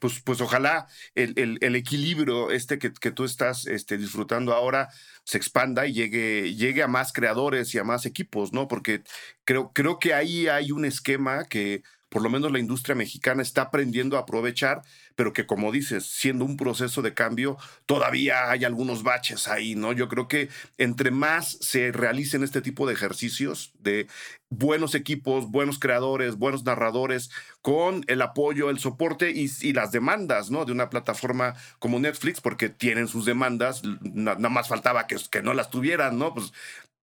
Pues, 0.00 0.20
pues 0.20 0.40
ojalá 0.40 0.86
el, 1.14 1.58
el, 1.60 1.76
equilibrio 1.76 2.50
este 2.50 2.78
que, 2.78 2.92
que, 2.92 3.10
tú 3.10 3.24
estás 3.24 3.66
este, 3.66 3.96
disfrutando 3.96 4.52
ahora 4.52 4.88
se 5.24 5.38
expanda 5.38 5.86
y 5.86 5.92
llegue, 5.92 6.54
llegue 6.54 6.82
a 6.82 6.88
más 6.88 7.12
creadores 7.12 7.74
y 7.74 7.78
a 7.78 7.84
más 7.84 8.04
equipos, 8.04 8.52
¿no? 8.52 8.68
Porque 8.68 9.02
creo, 9.44 9.72
creo 9.72 9.98
que 9.98 10.12
ahí 10.12 10.48
hay 10.48 10.72
un 10.72 10.84
esquema 10.84 11.44
que 11.44 11.82
por 12.14 12.22
lo 12.22 12.30
menos 12.30 12.52
la 12.52 12.60
industria 12.60 12.94
mexicana 12.94 13.42
está 13.42 13.62
aprendiendo 13.62 14.16
a 14.16 14.20
aprovechar, 14.20 14.82
pero 15.16 15.32
que 15.32 15.46
como 15.46 15.72
dices, 15.72 16.06
siendo 16.06 16.44
un 16.44 16.56
proceso 16.56 17.02
de 17.02 17.12
cambio, 17.12 17.58
todavía 17.86 18.52
hay 18.52 18.64
algunos 18.64 19.02
baches 19.02 19.48
ahí, 19.48 19.74
¿no? 19.74 19.92
Yo 19.92 20.08
creo 20.08 20.28
que 20.28 20.48
entre 20.78 21.10
más 21.10 21.58
se 21.60 21.90
realicen 21.90 22.44
este 22.44 22.62
tipo 22.62 22.86
de 22.86 22.94
ejercicios 22.94 23.72
de 23.80 24.06
buenos 24.48 24.94
equipos, 24.94 25.50
buenos 25.50 25.80
creadores, 25.80 26.36
buenos 26.36 26.62
narradores, 26.62 27.30
con 27.62 28.04
el 28.06 28.22
apoyo, 28.22 28.70
el 28.70 28.78
soporte 28.78 29.32
y, 29.32 29.72
las 29.72 29.90
demandas, 29.90 30.52
¿no? 30.52 30.64
De 30.64 30.70
una 30.70 30.90
plataforma 30.90 31.54
como 31.80 31.98
Netflix, 31.98 32.40
porque 32.40 32.68
tienen 32.68 33.08
sus 33.08 33.24
demandas, 33.24 33.82
nada 34.02 34.48
más 34.48 34.68
faltaba 34.68 35.08
que, 35.08 35.16
que 35.32 35.42
no 35.42 35.52
las 35.52 35.68
tuvieran, 35.70 36.16
¿no? 36.16 36.32
Pues 36.32 36.52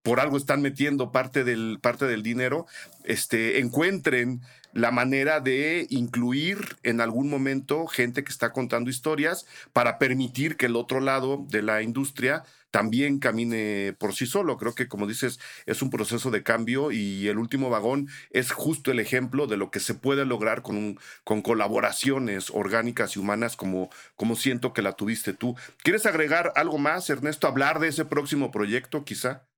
por 0.04 0.20
algo 0.20 0.38
están 0.38 0.62
metiendo 0.62 1.12
parte 1.12 1.44
del, 1.44 1.80
parte 1.82 2.06
del 2.06 2.24
dinero, 2.24 2.66
este, 3.04 3.60
encuentren 3.60 4.42
la 4.74 4.92
manera 4.92 5.40
de 5.40 5.86
incluir 5.90 6.78
en 6.84 7.02
algún 7.02 7.30
momento 7.30 7.88
gente 7.88 8.24
que 8.24 8.32
está 8.32 8.52
contando 8.52 8.90
historias 8.90 9.46
para 9.74 9.98
permitir 10.00 10.56
que 10.58 10.68
el 10.68 10.76
otro 10.76 11.00
lado 11.02 11.46
de 11.50 11.62
la 11.62 11.82
industria 11.82 12.44
también 12.72 13.20
camine 13.20 13.94
por 14.00 14.16
sí 14.16 14.26
solo. 14.26 14.58
Creo 14.58 14.74
que, 14.74 14.88
como 14.88 15.06
dices, 15.06 15.40
es 15.66 15.82
un 15.82 15.90
proceso 15.90 16.32
de 16.32 16.42
cambio 16.42 16.92
y 16.92 17.28
el 17.28 17.38
último 17.38 17.70
vagón 17.70 18.08
es 18.32 18.52
justo 18.52 18.92
el 18.92 19.00
ejemplo 19.00 19.46
de 19.46 19.58
lo 19.58 19.72
que 19.72 19.82
se 19.82 19.94
puede 19.94 20.26
lograr 20.26 20.62
con, 20.62 20.98
con 21.26 21.42
colaboraciones 21.42 22.50
orgánicas 22.50 23.16
y 23.16 23.20
humanas 23.20 23.58
como, 23.58 23.90
como 24.16 24.38
siento 24.38 24.72
que 24.72 24.82
la 24.82 24.94
tuviste 24.94 25.34
tú. 25.34 25.56
¿Quieres 25.84 26.06
agregar 26.06 26.54
algo 26.56 26.78
más, 26.78 27.10
Ernesto? 27.10 27.48
¿Hablar 27.48 27.80
de 27.80 27.90
ese 27.90 28.06
próximo 28.06 28.52
proyecto, 28.52 29.04
quizá? 29.04 29.51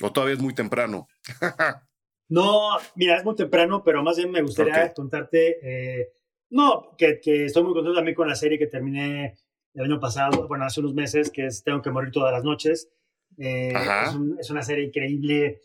¿O 0.00 0.12
todavía 0.12 0.34
es 0.34 0.40
muy 0.40 0.54
temprano? 0.54 1.08
No, 2.28 2.78
mira, 2.94 3.18
es 3.18 3.24
muy 3.26 3.34
temprano, 3.34 3.82
pero 3.84 4.02
más 4.02 4.16
bien 4.16 4.30
me 4.30 4.40
gustaría 4.40 4.90
contarte, 4.94 5.58
eh, 5.60 6.12
no, 6.48 6.96
que, 6.96 7.20
que, 7.20 7.44
estoy 7.44 7.62
muy 7.62 7.74
contento 7.74 7.94
también 7.94 8.14
con 8.14 8.26
la 8.26 8.34
serie 8.34 8.58
que 8.58 8.68
terminé 8.68 9.34
el 9.74 9.84
año 9.84 10.00
pasado, 10.00 10.48
bueno, 10.48 10.64
hace 10.64 10.80
unos 10.80 10.94
meses, 10.94 11.30
que 11.30 11.44
es 11.44 11.62
Tengo 11.62 11.82
que 11.82 11.90
morir 11.90 12.10
todas 12.10 12.32
las 12.32 12.42
noches. 12.42 12.88
Eh, 13.36 13.74
es, 13.74 14.16
es, 14.40 14.50
una 14.50 14.62
serie 14.62 14.86
increíble, 14.86 15.60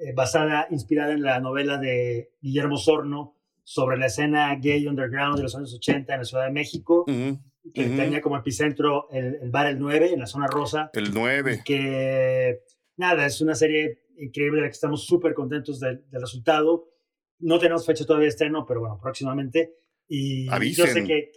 eh, 0.00 0.12
basada, 0.14 0.66
inspirada 0.70 1.12
en 1.12 1.22
la 1.22 1.38
novela 1.38 1.76
de 1.76 2.30
Guillermo 2.40 2.78
Sorno 2.78 3.34
sobre 3.62 3.98
la 3.98 4.06
escena 4.06 4.54
gay 4.54 4.86
underground 4.86 5.36
de 5.36 5.42
los 5.42 5.54
años 5.54 5.74
80 5.74 6.14
en 6.14 6.20
la 6.20 6.24
Ciudad 6.24 6.46
de 6.46 6.52
México, 6.52 7.04
que 7.06 7.84
tenía 7.84 8.22
como 8.22 8.38
epicentro 8.38 9.08
el, 9.10 9.38
el, 9.42 9.50
bar 9.50 9.66
El 9.66 9.78
9 9.78 10.12
en 10.14 10.20
la 10.20 10.26
zona 10.26 10.46
rosa. 10.46 10.88
El 10.94 11.12
9. 11.12 11.62
Que, 11.62 12.60
nada, 12.96 13.26
es 13.26 13.40
una 13.40 13.54
serie 13.54 14.02
increíble, 14.18 14.62
que 14.62 14.68
estamos 14.68 15.04
súper 15.06 15.34
contentos 15.34 15.80
del, 15.80 16.04
resultado. 16.12 16.88
No 17.38 17.58
tenemos 17.58 17.84
fecha 17.84 18.04
todavía 18.04 18.24
de 18.24 18.30
estreno, 18.30 18.64
pero 18.66 18.80
bueno, 18.80 18.98
próximamente. 19.00 19.74
Y 20.08 20.46
yo 20.72 20.86
sé 20.86 21.04
que, 21.04 21.32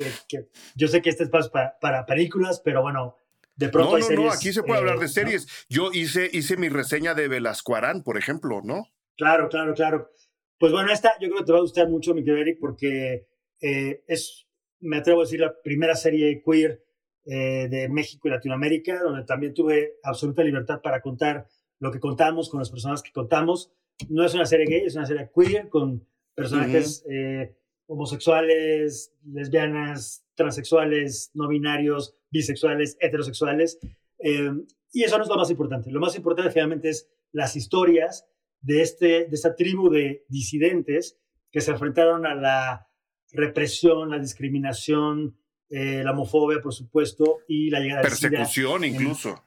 yo 0.75 0.87
sé 0.87 1.01
que 1.01 1.09
este 1.09 1.23
es 1.23 1.29
para, 1.29 1.77
para 1.79 2.05
películas, 2.05 2.61
pero 2.63 2.81
bueno, 2.81 3.15
de 3.59 3.67
pronto 3.67 3.97
no, 3.97 4.09
no, 4.09 4.23
No, 4.23 4.31
aquí 4.31 4.53
se 4.53 4.63
puede 4.63 4.79
hablar 4.79 4.99
de 4.99 5.05
eh, 5.05 5.09
series. 5.09 5.65
Yo 5.67 5.91
hice, 5.91 6.29
hice 6.31 6.55
mi 6.55 6.69
reseña 6.69 7.13
de 7.13 7.27
Velascuarán, 7.27 8.03
por 8.03 8.17
ejemplo, 8.17 8.61
¿no? 8.63 8.87
Claro, 9.17 9.49
claro, 9.49 9.73
claro. 9.73 10.11
Pues 10.57 10.71
bueno, 10.71 10.93
esta 10.93 11.11
yo 11.19 11.27
creo 11.27 11.39
que 11.39 11.45
te 11.45 11.51
va 11.51 11.57
a 11.57 11.61
gustar 11.61 11.89
mucho, 11.89 12.13
mi 12.13 12.23
querido 12.23 12.41
Eric, 12.41 12.57
porque 12.61 13.27
eh, 13.59 14.03
es, 14.07 14.47
me 14.79 14.97
atrevo 14.97 15.21
a 15.21 15.23
decir, 15.25 15.41
la 15.41 15.53
primera 15.61 15.95
serie 15.95 16.41
queer 16.41 16.85
eh, 17.31 17.67
de 17.69 17.87
México 17.89 18.27
y 18.27 18.31
Latinoamérica, 18.31 19.03
donde 19.03 19.23
también 19.23 19.53
tuve 19.53 19.99
absoluta 20.01 20.43
libertad 20.43 20.81
para 20.81 20.99
contar 20.99 21.47
lo 21.79 21.91
que 21.91 21.99
contamos 21.99 22.49
con 22.49 22.59
las 22.59 22.71
personas 22.71 23.03
que 23.03 23.11
contamos. 23.11 23.71
No 24.09 24.25
es 24.25 24.33
una 24.33 24.47
serie 24.47 24.65
gay, 24.65 24.81
es 24.87 24.95
una 24.95 25.05
serie 25.05 25.29
queer 25.35 25.69
con 25.69 26.07
personajes 26.33 27.05
eh, 27.07 27.55
homosexuales, 27.85 29.13
lesbianas, 29.25 30.25
transexuales, 30.33 31.29
no 31.35 31.47
binarios, 31.47 32.15
bisexuales, 32.31 32.97
heterosexuales. 32.99 33.77
Eh, 34.17 34.51
y 34.91 35.03
eso 35.03 35.17
no 35.17 35.23
es 35.23 35.29
lo 35.29 35.37
más 35.37 35.51
importante. 35.51 35.91
Lo 35.91 35.99
más 35.99 36.15
importante 36.15 36.49
finalmente 36.49 36.89
es 36.89 37.09
las 37.31 37.55
historias 37.55 38.25
de, 38.61 38.81
este, 38.81 39.25
de 39.25 39.35
esta 39.35 39.55
tribu 39.55 39.91
de 39.91 40.25
disidentes 40.29 41.19
que 41.51 41.61
se 41.61 41.69
enfrentaron 41.69 42.25
a 42.25 42.33
la 42.33 42.87
represión, 43.31 44.09
la 44.09 44.17
discriminación, 44.17 45.38
eh, 45.69 46.01
la 46.03 46.11
homofobia, 46.11 46.61
por 46.61 46.73
supuesto, 46.73 47.39
y 47.47 47.69
la 47.69 47.79
llegada 47.79 48.01
de 48.01 48.09
Persecución 48.09 48.83
incluso. 48.83 49.43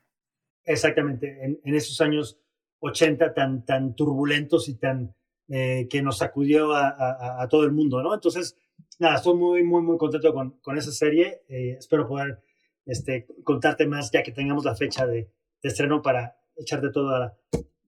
Exactamente, 0.65 1.59
en, 1.65 1.75
esos 1.75 2.01
años 2.01 2.39
80 2.79 3.35
tan, 3.35 3.65
tan 3.65 3.95
turbulentos 3.97 4.69
y 4.69 4.75
tan 4.75 5.15
eh, 5.49 5.89
que 5.91 6.03
nos 6.03 6.19
sacudió 6.19 6.75
a, 6.75 7.47
todo 7.51 7.65
el 7.65 7.73
mundo, 7.73 8.03
¿no? 8.03 8.15
Entonces, 8.15 8.57
nada, 8.99 9.17
estoy 9.17 9.35
muy, 9.35 9.65
muy, 9.65 9.83
muy 9.83 9.99
contento 9.99 10.33
con, 10.33 10.53
con 10.61 10.79
esa 10.79 10.93
serie. 10.93 11.43
Eh, 11.49 11.77
espero 11.79 12.07
poder 12.07 12.41
este, 12.87 13.27
contarte 13.45 13.87
más 13.87 14.11
ya 14.11 14.23
que 14.23 14.33
tengamos 14.33 14.65
la 14.65 14.77
fecha 14.77 15.07
de, 15.07 15.31
estreno 15.63 16.03
para 16.03 16.37
echarte 16.57 16.91
toda, 16.91 17.37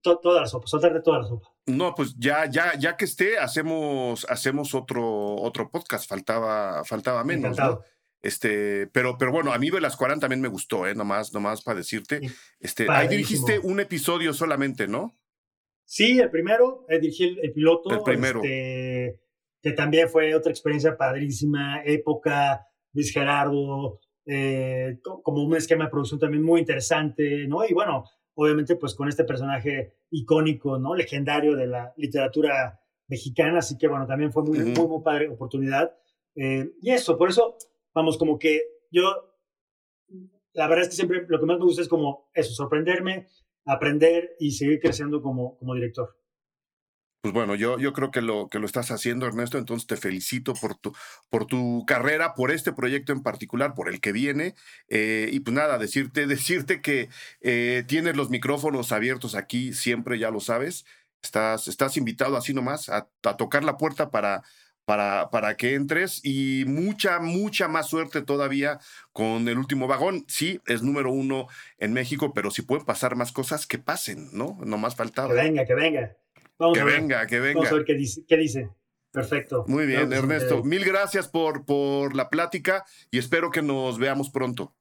toda 0.01 0.41
la 0.41 0.47
sopa, 0.47 0.67
soltarte 0.67 1.01
toda 1.01 1.19
la 1.19 1.27
sopa. 1.27 1.49
No, 1.65 1.95
pues 1.95 2.15
ya, 2.17 2.45
ya, 2.45 2.77
ya 2.77 2.95
que 2.95 3.05
esté, 3.05 3.37
hacemos, 3.37 4.25
hacemos 4.29 4.73
otro, 4.73 5.35
otro 5.35 5.69
podcast. 5.69 6.07
Faltaba, 6.07 6.83
faltaba 6.85 7.23
menos. 7.23 7.57
¿no? 7.57 7.81
Este, 8.25 8.87
pero, 8.87 9.19
pero 9.19 9.31
bueno, 9.31 9.53
a 9.53 9.59
mí 9.59 9.69
Velascuarán 9.69 10.19
también 10.19 10.41
me 10.41 10.47
gustó, 10.47 10.87
¿eh? 10.87 10.95
Nomás, 10.95 11.31
nomás 11.31 11.61
para 11.61 11.77
decirte. 11.77 12.21
Este, 12.59 12.87
ahí 12.89 13.07
dirigiste 13.07 13.59
un 13.59 13.79
episodio 13.79 14.33
solamente, 14.33 14.87
¿no? 14.87 15.15
Sí, 15.83 16.17
el 16.17 16.31
primero, 16.31 16.87
eh, 16.89 16.97
dirigí 16.99 17.37
el, 17.39 17.53
piloto. 17.53 17.91
El 17.91 18.01
primero. 18.01 18.41
Este, 18.43 19.21
que 19.61 19.73
también 19.73 20.09
fue 20.09 20.33
otra 20.33 20.51
experiencia 20.51 20.97
padrísima, 20.97 21.83
época, 21.85 22.65
Luis 22.93 23.13
Gerardo, 23.13 23.99
eh, 24.25 24.97
como 25.03 25.43
un 25.43 25.55
esquema 25.55 25.83
de 25.83 25.91
producción 25.91 26.19
también 26.19 26.41
muy 26.41 26.61
interesante, 26.61 27.47
¿no? 27.47 27.63
Y 27.63 27.75
bueno, 27.75 28.05
obviamente 28.33 28.75
pues 28.75 28.95
con 28.95 29.07
este 29.07 29.23
personaje 29.23 29.97
icónico, 30.09 30.79
¿no? 30.79 30.95
Legendario 30.95 31.55
de 31.55 31.67
la 31.67 31.93
literatura 31.95 32.79
mexicana, 33.07 33.59
así 33.59 33.77
que 33.77 33.87
bueno, 33.87 34.07
también 34.07 34.31
fue 34.31 34.41
muy, 34.41 34.57
muy, 34.57 34.87
muy 34.87 35.03
padre 35.03 35.29
oportunidad. 35.29 35.95
Eh, 36.35 36.71
y 36.81 36.89
eso, 36.89 37.19
por 37.19 37.29
eso 37.29 37.55
vamos, 37.95 38.17
como 38.17 38.37
que 38.37 38.61
yo 38.91 39.35
la 40.55 40.67
verdad 40.67 40.83
es 40.83 40.89
que 40.89 40.95
siempre 40.95 41.25
lo 41.27 41.39
que 41.39 41.45
más 41.45 41.57
me 41.57 41.65
gusta 41.65 41.81
es 41.81 41.89
como 41.89 42.29
eso, 42.33 42.53
sorprenderme, 42.53 43.27
aprender 43.65 44.35
y 44.39 44.51
seguir 44.51 44.79
creciendo 44.79 45.21
como, 45.21 45.57
como 45.57 45.75
director. 45.75 46.17
Pues 47.21 47.33
bueno, 47.33 47.55
yo, 47.55 47.79
yo 47.79 47.91
creo 47.91 48.11
que 48.11 48.21
lo, 48.21 48.49
que 48.49 48.59
lo 48.59 48.67
estás 48.67 48.91
haciendo, 48.91 49.25
Ernesto, 49.25 49.57
entonces 49.57 49.87
te 49.87 49.97
felicito 49.97 50.53
por 50.53 50.75
tu, 50.75 50.93
por 51.29 51.45
tu 51.45 51.83
carrera, 51.87 52.35
por 52.35 52.51
este 52.51 52.71
proyecto 52.71 53.13
en 53.13 53.23
particular, 53.23 53.73
por 53.73 53.89
el 53.89 53.99
que 53.99 54.11
viene. 54.11 54.53
Eh, 54.89 55.29
y 55.31 55.39
pues 55.39 55.55
nada, 55.55 55.79
decirte, 55.79 56.27
decirte 56.27 56.81
que 56.81 57.09
eh, 57.41 57.83
tienes 57.87 58.15
los 58.15 58.29
micrófonos 58.29 58.91
abiertos 58.91 59.33
aquí, 59.33 59.73
siempre 59.73 60.19
ya 60.19 60.29
lo 60.29 60.39
sabes. 60.39 60.85
Estás, 61.23 61.67
estás 61.67 61.97
invitado 61.97 62.37
así 62.37 62.53
nomás 62.53 62.89
a, 62.89 63.09
a 63.23 63.37
tocar 63.37 63.63
la 63.63 63.77
puerta 63.77 64.11
para, 64.11 64.43
para, 64.85 65.29
para 65.31 65.57
que 65.57 65.73
entres 65.73 66.21
y 66.23 66.63
mucha, 66.67 67.19
mucha 67.19 67.67
más 67.67 67.87
suerte 67.87 68.21
todavía 68.21 68.79
con 69.11 69.47
el 69.47 69.57
último 69.57 69.87
vagón. 69.87 70.25
Sí, 70.27 70.61
es 70.67 70.83
número 70.83 71.11
uno 71.11 71.47
en 71.77 71.93
México, 71.93 72.33
pero 72.33 72.51
si 72.51 72.61
pueden 72.61 72.85
pasar 72.85 73.15
más 73.15 73.31
cosas, 73.31 73.67
que 73.67 73.79
pasen, 73.79 74.29
¿no? 74.31 74.57
No 74.63 74.77
más 74.77 74.95
faltaba. 74.95 75.29
Que 75.29 75.41
venga, 75.41 75.65
que 75.65 75.75
venga. 75.75 76.15
Vamos 76.57 76.77
que 76.77 76.81
a 76.81 76.85
ver. 76.85 77.01
venga, 77.01 77.27
que 77.27 77.39
venga. 77.39 77.59
Vamos 77.59 77.71
a 77.71 77.75
ver 77.75 77.85
qué 77.85 77.95
dice. 77.95 78.23
Qué 78.27 78.37
dice. 78.37 78.69
Perfecto. 79.11 79.65
Muy 79.67 79.85
bien, 79.85 80.11
Ernesto. 80.11 80.63
Mil 80.63 80.83
gracias 80.83 81.27
por, 81.27 81.65
por 81.65 82.15
la 82.15 82.29
plática 82.29 82.85
y 83.11 83.17
espero 83.17 83.49
que 83.49 83.61
nos 83.61 83.97
veamos 83.97 84.29
pronto. 84.29 84.75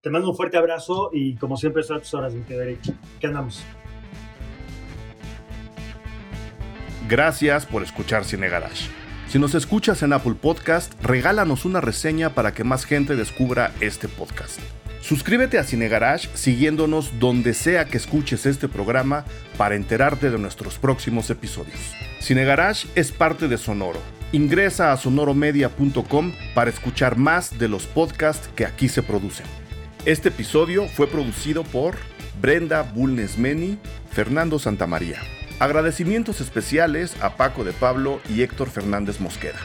Te 0.00 0.10
mando 0.10 0.30
un 0.30 0.36
fuerte 0.36 0.56
abrazo 0.56 1.10
y 1.12 1.34
como 1.34 1.56
siempre 1.56 1.82
estoy 1.82 1.96
a 1.96 2.00
tus 2.00 2.14
horas, 2.14 2.32
mi 2.32 2.44
¿Qué 2.44 3.26
andamos? 3.26 3.64
Gracias 7.08 7.66
por 7.66 7.84
escuchar 7.84 8.24
Cine 8.24 8.48
Garage. 8.48 8.88
Si 9.28 9.38
nos 9.38 9.54
escuchas 9.54 10.02
en 10.02 10.12
Apple 10.12 10.34
Podcast, 10.40 10.92
regálanos 11.02 11.64
una 11.64 11.80
reseña 11.80 12.30
para 12.30 12.52
que 12.52 12.64
más 12.64 12.84
gente 12.84 13.14
descubra 13.14 13.72
este 13.80 14.08
podcast. 14.08 14.58
Suscríbete 15.02 15.58
a 15.58 15.62
Cine 15.62 15.86
Garage 15.86 16.28
siguiéndonos 16.34 17.20
donde 17.20 17.54
sea 17.54 17.84
que 17.84 17.96
escuches 17.96 18.44
este 18.44 18.66
programa 18.66 19.24
para 19.56 19.76
enterarte 19.76 20.30
de 20.30 20.38
nuestros 20.38 20.78
próximos 20.78 21.30
episodios. 21.30 21.78
Cine 22.18 22.44
Garage 22.44 22.88
es 22.96 23.12
parte 23.12 23.46
de 23.46 23.58
Sonoro. 23.58 24.00
Ingresa 24.32 24.90
a 24.90 24.96
sonoromedia.com 24.96 26.32
para 26.54 26.70
escuchar 26.70 27.16
más 27.16 27.56
de 27.56 27.68
los 27.68 27.86
podcasts 27.86 28.48
que 28.56 28.66
aquí 28.66 28.88
se 28.88 29.04
producen. 29.04 29.46
Este 30.06 30.30
episodio 30.30 30.88
fue 30.88 31.06
producido 31.06 31.62
por 31.62 31.94
Brenda 32.40 32.82
Bulnesmeni, 32.82 33.78
Fernando 34.10 34.58
Santamaría. 34.58 35.20
Agradecimientos 35.58 36.42
especiales 36.42 37.16
a 37.22 37.38
Paco 37.38 37.64
de 37.64 37.72
Pablo 37.72 38.20
y 38.28 38.42
Héctor 38.42 38.68
Fernández 38.68 39.20
Mosqueda. 39.20 39.58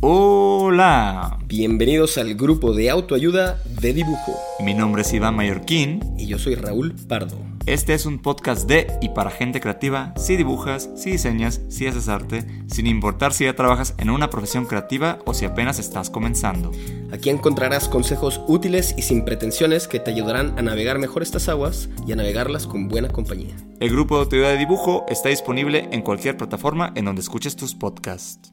Hola. 0.00 1.38
Bienvenidos 1.44 2.18
al 2.18 2.34
grupo 2.34 2.72
de 2.72 2.90
autoayuda 2.90 3.62
de 3.80 3.92
dibujo. 3.92 4.36
Mi 4.58 4.74
nombre 4.74 5.02
es 5.02 5.12
Iván 5.12 5.36
Mallorquín. 5.36 6.00
Y 6.18 6.26
yo 6.26 6.40
soy 6.40 6.56
Raúl 6.56 6.96
Pardo. 7.06 7.51
Este 7.66 7.94
es 7.94 8.06
un 8.06 8.18
podcast 8.18 8.68
de 8.68 8.98
y 9.00 9.10
para 9.10 9.30
gente 9.30 9.60
creativa, 9.60 10.12
si 10.16 10.36
dibujas, 10.36 10.90
si 10.96 11.12
diseñas, 11.12 11.60
si 11.68 11.86
haces 11.86 12.08
arte, 12.08 12.44
sin 12.66 12.88
importar 12.88 13.32
si 13.32 13.44
ya 13.44 13.54
trabajas 13.54 13.94
en 13.98 14.10
una 14.10 14.30
profesión 14.30 14.66
creativa 14.66 15.20
o 15.26 15.32
si 15.32 15.44
apenas 15.44 15.78
estás 15.78 16.10
comenzando. 16.10 16.72
Aquí 17.12 17.30
encontrarás 17.30 17.88
consejos 17.88 18.40
útiles 18.48 18.94
y 18.98 19.02
sin 19.02 19.24
pretensiones 19.24 19.86
que 19.86 20.00
te 20.00 20.10
ayudarán 20.10 20.58
a 20.58 20.62
navegar 20.62 20.98
mejor 20.98 21.22
estas 21.22 21.48
aguas 21.48 21.88
y 22.04 22.10
a 22.10 22.16
navegarlas 22.16 22.66
con 22.66 22.88
buena 22.88 23.08
compañía. 23.08 23.54
El 23.78 23.90
grupo 23.90 24.16
de 24.16 24.22
autoridad 24.22 24.50
de 24.50 24.58
dibujo 24.58 25.06
está 25.08 25.28
disponible 25.28 25.88
en 25.92 26.02
cualquier 26.02 26.36
plataforma 26.36 26.92
en 26.96 27.04
donde 27.04 27.20
escuches 27.20 27.54
tus 27.54 27.76
podcasts. 27.76 28.52